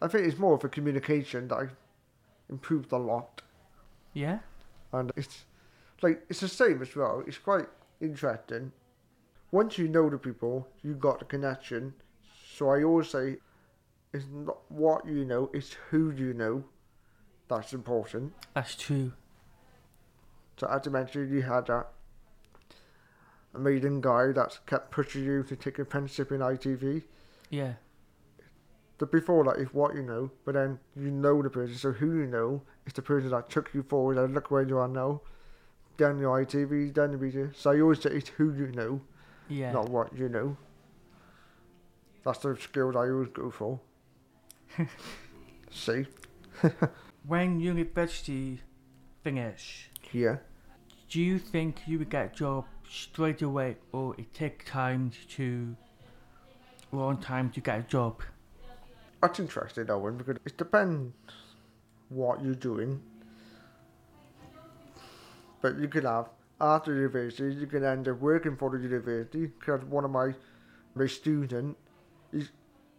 I 0.00 0.06
think 0.06 0.28
it's 0.28 0.38
more 0.38 0.54
of 0.54 0.62
a 0.62 0.68
communication 0.68 1.48
that 1.48 1.56
I 1.56 1.66
improved 2.48 2.92
a 2.92 2.96
lot, 2.96 3.42
yeah, 4.12 4.38
and 4.92 5.10
it's 5.16 5.44
like 6.00 6.22
it's 6.28 6.38
the 6.38 6.46
same 6.46 6.80
as 6.80 6.94
well. 6.94 7.24
It's 7.26 7.38
quite 7.38 7.66
interesting. 8.00 8.70
Once 9.50 9.76
you 9.76 9.88
know 9.88 10.08
the 10.08 10.18
people, 10.18 10.68
you 10.84 10.94
got 10.94 11.18
the 11.18 11.24
connection. 11.24 11.94
So 12.54 12.70
I 12.70 12.84
always 12.84 13.08
say, 13.08 13.38
it's 14.12 14.26
not 14.32 14.58
what 14.68 15.04
you 15.04 15.24
know, 15.24 15.50
it's 15.52 15.74
who 15.90 16.12
you 16.12 16.32
know. 16.32 16.62
That's 17.48 17.72
important. 17.72 18.34
That's 18.54 18.76
true. 18.76 19.12
So 20.58 20.68
as 20.68 20.86
I 20.86 20.90
mentioned, 20.90 21.32
you 21.32 21.42
had 21.42 21.66
that 21.66 21.88
amazing 23.54 24.00
guy 24.00 24.32
that 24.32 24.58
kept 24.66 24.90
pushing 24.90 25.24
you 25.24 25.42
to 25.44 25.56
take 25.56 25.78
apprenticeship 25.78 26.32
in 26.32 26.40
ITV. 26.40 27.02
Yeah. 27.50 27.74
But 28.98 29.12
before 29.12 29.44
that 29.44 29.56
is 29.56 29.68
what 29.72 29.94
you 29.94 30.02
know, 30.02 30.30
but 30.44 30.54
then 30.54 30.78
you 30.96 31.10
know 31.10 31.40
the 31.42 31.50
person, 31.50 31.76
so 31.76 31.92
who 31.92 32.18
you 32.18 32.26
know 32.26 32.62
is 32.86 32.92
the 32.94 33.02
person 33.02 33.30
that 33.30 33.48
took 33.48 33.72
you 33.72 33.82
forward 33.84 34.18
and 34.18 34.34
look 34.34 34.50
where 34.50 34.62
you 34.62 34.78
are 34.78 34.88
now. 34.88 35.20
Then 35.96 36.18
your 36.18 36.44
ITV, 36.44 36.94
then 36.94 37.12
the 37.12 37.18
media. 37.18 37.50
So 37.54 37.70
you 37.72 37.82
always 37.82 38.00
say 38.02 38.10
it's 38.10 38.28
who 38.30 38.52
you 38.54 38.68
know, 38.72 39.00
Yeah. 39.48 39.72
not 39.72 39.88
what 39.88 40.12
you 40.16 40.28
know. 40.28 40.56
That's 42.24 42.40
the 42.40 42.56
skills 42.60 42.96
I 42.96 43.08
always 43.08 43.28
go 43.30 43.50
for. 43.50 43.80
See? 45.70 46.06
When 47.26 47.60
university 47.60 48.60
finish, 49.22 49.90
Yeah. 50.12 50.36
do 51.10 51.20
you 51.20 51.38
think 51.38 51.86
you 51.86 51.98
would 51.98 52.08
get 52.10 52.32
a 52.32 52.34
job 52.34 52.64
straight 52.90 53.42
away 53.42 53.76
or 53.92 54.14
it 54.18 54.32
take 54.34 54.64
time 54.64 55.12
to 55.36 55.76
long 56.92 57.18
time 57.18 57.50
to 57.50 57.60
get 57.60 57.78
a 57.78 57.82
job? 57.82 58.22
That's 59.20 59.40
interesting, 59.40 59.86
one, 59.86 60.16
because 60.16 60.36
it 60.44 60.56
depends 60.56 61.12
what 62.08 62.42
you're 62.42 62.54
doing. 62.54 63.00
But 65.60 65.76
you 65.78 65.88
could 65.88 66.04
have, 66.04 66.28
after 66.60 66.94
university, 66.94 67.54
you 67.54 67.66
can 67.66 67.84
end 67.84 68.06
up 68.08 68.20
working 68.20 68.56
for 68.56 68.70
the 68.70 68.78
university, 68.78 69.46
because 69.46 69.84
one 69.84 70.04
of 70.04 70.12
my, 70.12 70.34
my 70.94 71.06
student, 71.06 71.76
he's 72.32 72.50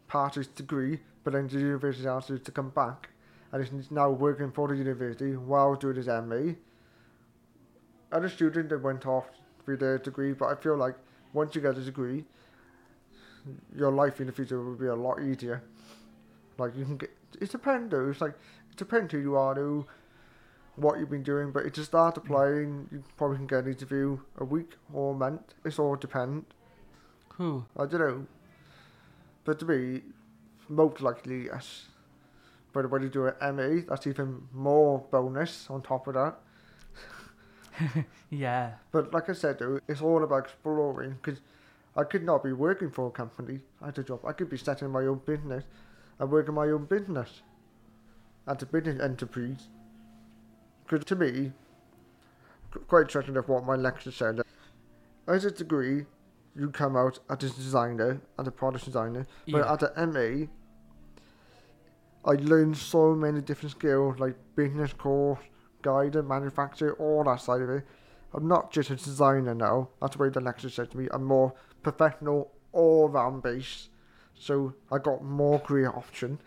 passed 0.08 0.36
his 0.36 0.48
degree, 0.48 1.00
but 1.24 1.34
then 1.34 1.48
the 1.48 1.60
university 1.60 2.08
asked 2.08 2.30
him 2.30 2.40
to 2.40 2.52
come 2.52 2.70
back, 2.70 3.10
and 3.52 3.66
he's 3.66 3.90
now 3.90 4.10
working 4.10 4.52
for 4.52 4.68
the 4.68 4.76
university 4.76 5.38
while 5.38 5.76
doing 5.76 5.96
his 5.96 6.08
MA. 6.08 6.54
Other 8.12 8.28
student 8.28 8.70
that 8.70 8.82
went 8.82 9.06
off 9.06 9.26
with 9.70 9.80
their 9.80 9.98
degree, 9.98 10.34
but 10.34 10.46
I 10.46 10.56
feel 10.56 10.78
like 10.78 10.96
once 11.34 11.56
you 11.56 11.62
get 11.62 11.78
a 11.78 11.82
degree, 11.82 12.26
your 13.76 13.92
life 13.92 14.20
in 14.20 14.28
the 14.28 14.34
future 14.34 14.62
will 14.62 14.76
be 14.76 14.88
a 14.88 14.96
lot 14.96 15.22
easier. 15.22 15.62
Like 16.58 16.76
you 16.76 16.86
can 16.86 16.98
get, 16.98 17.12
it 17.40 17.52
depends 17.52 17.92
though. 17.92 18.10
It's 18.10 18.22
like 18.22 18.34
it 18.70 18.78
depends 18.78 19.12
who 19.12 19.20
you 19.20 19.36
are, 19.36 19.56
though, 19.56 19.86
what 20.76 21.00
you've 21.00 21.10
been 21.10 21.24
doing. 21.24 21.52
But 21.52 21.66
if 21.66 21.78
you 21.78 21.84
start 21.84 22.16
mm. 22.16 22.18
applying, 22.18 22.88
you 22.92 23.04
probably 23.18 23.38
can 23.38 23.48
get 23.48 23.64
an 23.66 23.72
interview 23.72 24.20
a 24.38 24.46
week 24.46 24.72
or 24.94 25.14
a 25.14 25.18
month. 25.18 25.54
It's 25.64 25.80
all 25.80 25.96
depend. 25.96 26.46
Cool. 27.30 27.66
I 27.78 27.86
don't 27.86 28.00
know. 28.00 28.28
But 29.46 29.60
to 29.60 29.66
me, 29.66 30.02
most 30.68 31.02
likely 31.02 31.46
yes. 31.46 31.86
But 32.74 32.90
when 32.92 33.02
you 33.02 33.10
do 33.10 33.28
an 33.28 33.56
MA, 33.56 33.82
that's 33.88 34.06
even 34.06 34.48
more 34.54 35.00
bonus 35.12 35.68
on 35.70 35.82
top 35.82 36.08
of 36.08 36.14
that. 36.14 36.36
Yeah. 38.30 38.74
But 38.92 39.14
like 39.14 39.30
I 39.30 39.34
said, 39.34 39.60
though, 39.60 39.80
it's 39.88 40.02
all 40.02 40.24
about 40.24 40.46
exploring 40.46 41.18
because 41.22 41.42
I 41.96 42.04
could 42.04 42.24
not 42.24 42.44
be 42.44 42.54
working 42.54 42.92
for 42.92 43.08
a 43.08 43.12
company 43.12 43.60
at 43.86 43.98
a 43.98 44.04
job. 44.04 44.22
I 44.26 44.34
could 44.34 44.50
be 44.50 44.58
starting 44.58 44.90
my 44.92 45.02
own 45.06 45.22
business 45.26 45.64
and 46.20 46.30
working 46.32 46.54
my 46.54 46.68
own 46.68 46.86
business 46.86 47.42
at 48.48 48.62
a 48.62 48.66
business 48.66 49.02
enterprise. 49.02 49.68
Because 50.86 51.06
to 51.06 51.16
me, 51.16 51.52
quite 52.88 53.02
interesting 53.02 53.38
of 53.38 53.48
what 53.50 53.66
my 53.66 53.76
lecturer 53.76 54.12
said. 54.12 54.42
As 55.28 55.46
a 55.46 55.52
degree, 55.52 56.06
you 56.56 56.70
come 56.70 56.96
out 56.96 57.20
as 57.30 57.44
a 57.44 57.50
designer, 57.50 58.22
as 58.38 58.48
a 58.48 58.52
product 58.52 58.86
designer, 58.86 59.26
but 59.52 59.58
Yeah. 59.60 59.74
at 59.74 59.84
an 59.84 60.12
MA, 60.14 60.48
I 62.26 62.34
learned 62.36 62.78
so 62.78 63.16
many 63.16 63.42
different 63.42 63.72
skills 63.72 64.20
like 64.20 64.36
business 64.56 64.94
course, 64.94 65.40
guidance, 65.82 66.28
manufacture, 66.28 66.94
all 66.94 67.24
that 67.26 67.42
side 67.42 67.62
of 67.62 67.70
it. 67.70 67.86
I'm 68.34 68.48
not 68.48 68.72
just 68.72 68.90
a 68.92 68.96
designer 68.96 69.56
now. 69.56 69.90
That's 70.02 70.16
the 70.16 70.22
way 70.24 70.30
the 70.30 70.40
lecturer 70.42 70.70
said 70.70 70.92
to 70.92 70.98
me. 70.98 71.08
I'm 71.12 71.24
more 71.24 71.54
professional, 71.84 72.52
all 72.72 73.10
round 73.10 73.42
base. 73.44 73.90
So 74.38 74.74
I 74.92 75.00
got 75.00 75.24
more 75.24 75.60
career 75.60 75.90
option. 75.90 76.40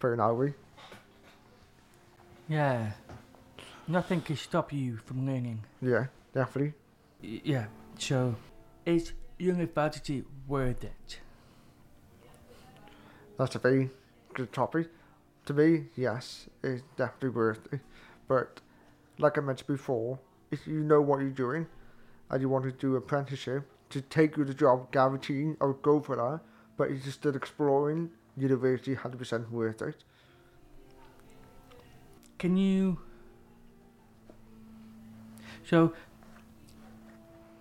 Put 0.00 0.14
it 0.14 0.20
that. 0.20 0.54
Yeah. 2.48 2.92
Nothing 3.86 4.20
can 4.22 4.36
stop 4.36 4.72
you 4.72 4.96
from 4.96 5.26
learning. 5.26 5.64
Yeah, 5.82 6.06
definitely. 6.34 6.74
Y- 7.22 7.40
Yeah. 7.44 7.66
So, 7.98 8.36
is 8.86 9.12
university 9.38 10.24
worth 10.46 10.84
it? 10.84 11.20
That's 13.38 13.54
a 13.54 13.58
very 13.58 13.90
good 14.34 14.52
topic. 14.52 14.88
To 15.46 15.54
me, 15.54 15.86
yes, 15.96 16.48
it's 16.62 16.82
definitely 16.96 17.30
worth 17.30 17.72
it. 17.72 17.80
But 18.28 18.60
like 19.18 19.38
I 19.38 19.40
mentioned 19.40 19.66
before, 19.66 20.20
if 20.50 20.66
you 20.66 20.80
know 20.84 21.00
what 21.00 21.20
you're 21.20 21.30
doing 21.30 21.66
and 22.30 22.40
you 22.40 22.48
want 22.48 22.64
to 22.64 22.72
do 22.72 22.94
apprenticeship 22.96 23.68
to 23.90 24.00
take 24.02 24.36
you 24.36 24.44
the 24.44 24.54
job 24.54 24.92
guaranteeing, 24.92 25.56
I 25.60 25.64
would 25.64 25.82
go 25.82 26.00
for 26.00 26.16
that. 26.16 26.40
But 26.76 26.90
if 26.90 27.04
you're 27.04 27.12
still 27.12 27.34
exploring, 27.34 28.10
university 28.36 28.94
100% 28.94 29.50
worth 29.50 29.82
it. 29.82 30.04
Can 32.38 32.56
you? 32.56 33.00
So, 35.64 35.92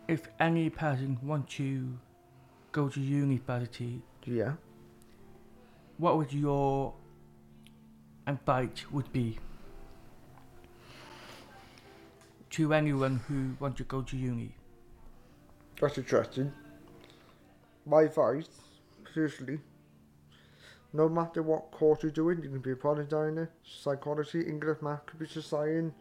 if 0.07 0.27
any 0.39 0.69
person 0.69 1.17
wants 1.23 1.55
to 1.55 1.97
go 2.71 2.87
to 2.89 2.99
university, 2.99 4.01
Yeah. 4.23 4.53
what 5.97 6.17
would 6.17 6.31
your 6.31 6.93
advice 8.27 8.85
would 8.91 9.11
be 9.11 9.39
to 12.57 12.73
anyone 12.73 13.21
who 13.27 13.55
wants 13.59 13.77
to 13.77 13.83
go 13.83 14.01
to 14.01 14.17
uni? 14.17 14.49
That's 15.79 15.99
interesting. 15.99 16.51
My 17.85 18.01
advice, 18.01 18.47
seriously, 19.13 19.59
no 20.91 21.07
matter 21.07 21.43
what 21.43 21.69
course 21.69 22.01
you're 22.01 22.11
doing, 22.11 22.41
you 22.41 22.49
can 22.49 22.59
be 22.59 22.71
a 22.71 22.75
product 22.75 23.11
designer, 23.11 23.51
psychology, 23.63 24.41
English, 24.41 24.81
math, 24.81 25.05
computer 25.05 25.43
science, 25.43 25.93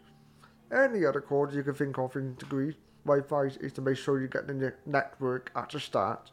any 0.73 1.05
other 1.05 1.21
course 1.21 1.55
you 1.55 1.63
can 1.63 1.75
think 1.75 1.99
of 1.99 2.17
in 2.17 2.35
degree. 2.37 2.75
My 3.05 3.19
advice 3.19 3.57
is 3.59 3.75
to 3.75 3.83
make 3.83 3.99
sure 3.99 4.19
you 4.19 4.27
get 4.27 4.47
the 4.47 4.73
network 4.87 5.53
at 5.55 5.69
the 5.69 5.79
start. 5.79 6.31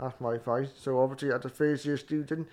That's 0.00 0.20
my 0.20 0.34
advice. 0.34 0.70
So 0.76 0.98
obviously, 0.98 1.30
as 1.32 1.44
a 1.44 1.48
first 1.48 1.84
year 1.84 1.96
student, 1.96 2.48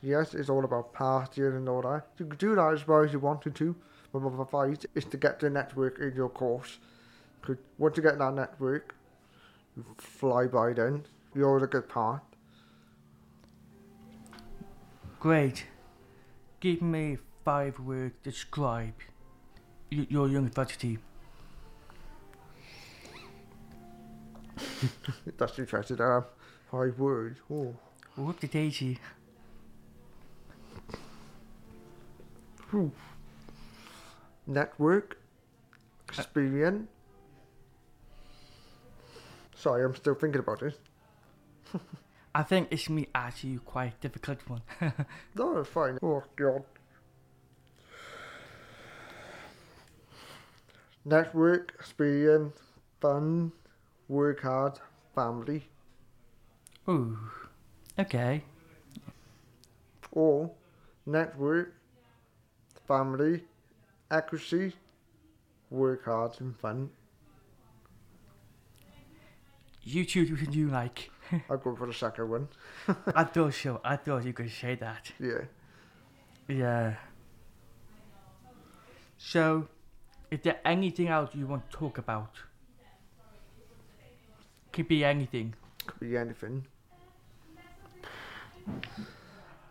yes, 0.00 0.32
it's 0.32 0.48
all 0.48 0.64
about 0.64 0.94
partying 0.94 1.56
and 1.56 1.68
all 1.68 1.82
that. 1.82 2.06
You 2.18 2.26
can 2.26 2.36
do 2.36 2.54
that 2.54 2.72
as 2.72 2.86
well 2.86 3.02
as 3.02 3.12
you 3.12 3.18
wanted 3.18 3.56
to. 3.56 3.74
But 4.14 4.22
my 4.22 4.42
advice 4.42 4.86
is 4.94 5.04
to 5.06 5.16
get 5.16 5.40
the 5.40 5.50
network 5.50 5.98
in 5.98 6.14
your 6.14 6.28
course. 6.28 6.78
'Cause 7.42 7.56
once 7.78 7.96
you 7.96 8.02
get 8.04 8.16
that 8.18 8.32
network, 8.32 8.94
you 9.76 9.84
fly 9.98 10.46
by 10.46 10.72
then. 10.72 11.04
You're 11.34 11.56
on 11.56 11.64
a 11.64 11.66
good 11.66 11.88
path. 11.88 12.22
Great. 15.18 15.66
Give 16.60 16.80
me 16.80 17.18
five 17.44 17.80
words 17.80 18.14
to 18.22 18.30
describe 18.30 18.94
your 19.90 20.28
university. 20.28 21.00
That's 25.38 25.58
interesting. 25.58 26.00
Um, 26.00 26.24
five 26.70 27.00
words. 27.00 27.40
Oh. 27.50 27.74
Whoop 28.16 28.38
the 28.38 28.46
daisy. 28.46 29.00
Network. 34.46 35.18
Experience. 36.08 36.88
Sorry, 39.56 39.84
I'm 39.84 39.94
still 39.94 40.14
thinking 40.14 40.40
about 40.40 40.60
this. 40.60 40.74
I 42.34 42.42
think 42.42 42.68
it's 42.70 42.88
me 42.90 43.08
asking 43.14 43.52
you 43.52 43.60
quite 43.60 44.00
difficult 44.00 44.38
one. 44.48 44.62
No, 45.34 45.58
it's 45.58 45.68
fine. 45.70 45.98
Oh, 46.02 46.22
God. 46.36 46.62
Network, 51.04 51.72
experience, 51.78 52.58
fun, 53.00 53.52
work 54.08 54.40
hard, 54.42 54.78
family, 55.14 55.68
Ooh. 56.88 57.18
Okay. 57.98 58.42
or 60.12 60.50
network, 61.04 61.74
family, 62.88 63.42
accuracy, 64.10 64.74
work 65.70 66.04
hard, 66.04 66.32
and 66.40 66.56
fun. 66.56 66.90
You 69.82 70.04
choose 70.04 70.30
which 70.30 70.42
one 70.42 70.52
you 70.52 70.68
like. 70.68 71.10
I'll 71.50 71.58
go 71.58 71.76
for 71.76 71.86
the 71.86 71.92
second 71.92 72.30
one. 72.30 72.48
I 73.14 73.24
thought 73.34 73.54
so. 73.54 73.80
I 73.84 73.96
thought 73.96 74.24
you 74.24 74.32
could 74.32 74.50
say 74.50 74.74
that. 74.76 75.12
Yeah. 75.20 75.44
Yeah. 76.48 76.94
So, 79.18 79.68
is 80.30 80.40
there 80.42 80.60
anything 80.64 81.08
else 81.08 81.34
you 81.34 81.46
want 81.46 81.70
to 81.70 81.76
talk 81.76 81.98
about? 81.98 82.30
Could 84.72 84.88
be 84.88 85.04
anything. 85.04 85.54
Could 85.86 86.00
be 86.00 86.16
anything. 86.16 86.66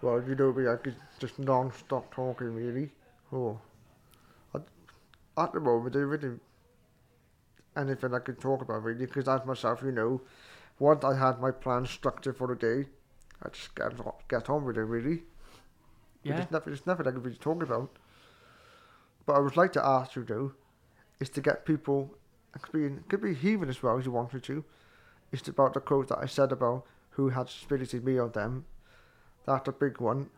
Well, 0.01 0.23
you 0.27 0.35
know 0.35 0.53
me, 0.53 0.67
I 0.67 0.75
could 0.75 0.95
just 1.19 1.39
non-stop 1.39 2.13
talking, 2.13 2.53
really. 2.55 2.89
Oh. 3.31 3.59
At 5.37 5.53
the 5.53 5.59
moment, 5.59 5.93
there 5.93 6.13
isn't 6.13 6.41
anything 7.75 8.13
I 8.13 8.19
can 8.19 8.35
talk 8.35 8.61
about, 8.61 8.83
really, 8.83 9.05
because 9.05 9.27
as 9.27 9.45
myself, 9.45 9.81
you 9.83 9.91
know, 9.91 10.21
once 10.79 11.03
I 11.03 11.17
had 11.17 11.39
my 11.39 11.51
plan 11.51 11.85
structured 11.85 12.37
for 12.37 12.47
the 12.47 12.55
day, 12.55 12.89
I 13.41 13.49
just 13.49 13.73
get, 13.75 13.99
on- 13.99 14.13
get 14.27 14.49
on 14.49 14.65
with 14.65 14.77
it, 14.77 14.83
really. 14.83 15.23
Yeah. 16.23 16.35
There's 16.37 16.51
nothing, 16.51 16.73
there's 16.73 16.87
nothing 16.87 17.07
I 17.07 17.11
can 17.11 17.23
really 17.23 17.37
talk 17.37 17.63
about. 17.63 17.89
But 19.25 19.33
I 19.33 19.39
would 19.39 19.57
like 19.57 19.73
to 19.73 19.85
ask 19.85 20.15
you, 20.15 20.23
though, 20.23 20.53
is 21.19 21.29
to 21.29 21.41
get 21.41 21.65
people, 21.65 22.15
it 22.55 22.61
could 22.61 22.73
be, 22.73 22.85
it 22.85 23.09
could 23.09 23.21
be 23.21 23.33
heathen 23.33 23.69
as 23.69 23.81
well, 23.81 23.97
as 23.97 24.05
you 24.05 24.11
wanted 24.11 24.43
to, 24.43 24.63
it's 25.31 25.47
about 25.47 25.73
the 25.73 25.79
quote 25.79 26.09
that 26.09 26.19
I 26.19 26.27
said 26.27 26.51
about 26.51 26.85
who 27.11 27.29
had 27.29 27.49
spirited 27.49 28.05
me 28.05 28.19
on 28.19 28.31
them. 28.31 28.65
That's 29.45 29.67
a 29.67 29.71
big 29.71 29.99
one. 29.99 30.29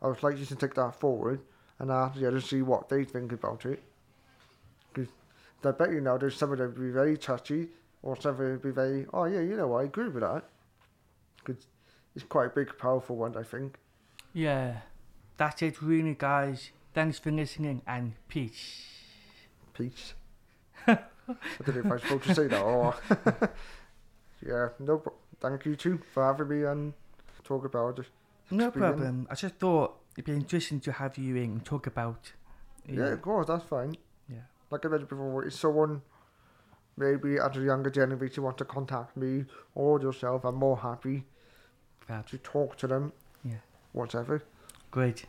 I 0.00 0.08
would 0.08 0.22
like 0.22 0.38
you 0.38 0.46
to 0.46 0.56
take 0.56 0.74
that 0.74 0.98
forward 0.98 1.40
and 1.78 1.90
ask 1.90 2.18
the 2.18 2.26
others 2.26 2.44
to 2.44 2.48
see 2.48 2.62
what 2.62 2.88
they 2.88 3.04
think 3.04 3.32
about 3.32 3.66
it. 3.66 3.82
I 5.64 5.72
bet 5.72 5.90
you 5.90 6.00
now 6.00 6.18
there's 6.18 6.36
some 6.36 6.52
of 6.52 6.58
them 6.58 6.72
be 6.72 6.90
very 6.90 7.16
touchy, 7.16 7.68
or 8.02 8.16
some 8.16 8.32
of 8.32 8.38
them 8.38 8.58
be 8.58 8.70
very, 8.70 9.06
oh 9.12 9.24
yeah, 9.24 9.40
you 9.40 9.56
know, 9.56 9.74
I 9.74 9.84
agree 9.84 10.08
with 10.08 10.22
that. 10.22 10.44
Because 11.44 11.66
it's 12.14 12.24
quite 12.24 12.46
a 12.46 12.50
big, 12.50 12.76
powerful 12.78 13.16
one, 13.16 13.36
I 13.36 13.42
think. 13.42 13.76
Yeah. 14.32 14.78
That's 15.36 15.62
it, 15.62 15.80
really, 15.82 16.14
guys. 16.14 16.70
Thanks 16.94 17.18
for 17.18 17.30
listening 17.30 17.82
and 17.86 18.12
peace. 18.28 18.84
Peace. 19.74 20.14
I 20.86 20.98
don't 21.64 21.76
know 21.76 21.80
if 21.80 21.92
I'm 21.92 21.98
supposed 22.00 22.24
to 22.24 22.34
say 22.34 22.46
that 22.48 22.62
or. 22.62 22.94
yeah, 24.46 24.68
no, 24.78 25.02
thank 25.40 25.64
you 25.64 25.76
too 25.76 26.00
for 26.12 26.24
having 26.24 26.48
me 26.48 26.64
and 26.64 26.92
talk 27.44 27.64
about 27.64 27.98
it. 27.98 28.06
No 28.50 28.70
problem. 28.70 29.26
I 29.30 29.34
just 29.34 29.54
thought 29.54 29.96
it'd 30.14 30.26
be 30.26 30.32
interesting 30.32 30.80
to 30.80 30.92
have 30.92 31.16
you 31.16 31.36
in 31.36 31.44
and 31.44 31.64
talk 31.64 31.86
about. 31.86 32.32
Yeah, 32.86 33.12
of 33.12 33.22
course, 33.22 33.46
that's 33.46 33.64
fine. 33.64 33.96
Like 34.72 34.86
I 34.86 34.88
mentioned 34.88 35.10
before, 35.10 35.44
if 35.44 35.52
someone 35.52 36.00
maybe 36.96 37.36
at 37.36 37.54
a 37.58 37.60
younger 37.60 37.90
generation 37.90 38.42
want 38.42 38.56
to 38.56 38.64
contact 38.64 39.18
me 39.18 39.44
or 39.74 40.00
yourself, 40.00 40.46
I'm 40.46 40.54
more 40.54 40.78
happy 40.78 41.24
Fab. 42.08 42.26
to 42.28 42.38
talk 42.38 42.78
to 42.78 42.86
them. 42.86 43.12
Yeah. 43.44 43.56
Whatever. 43.92 44.42
Great. 44.90 45.20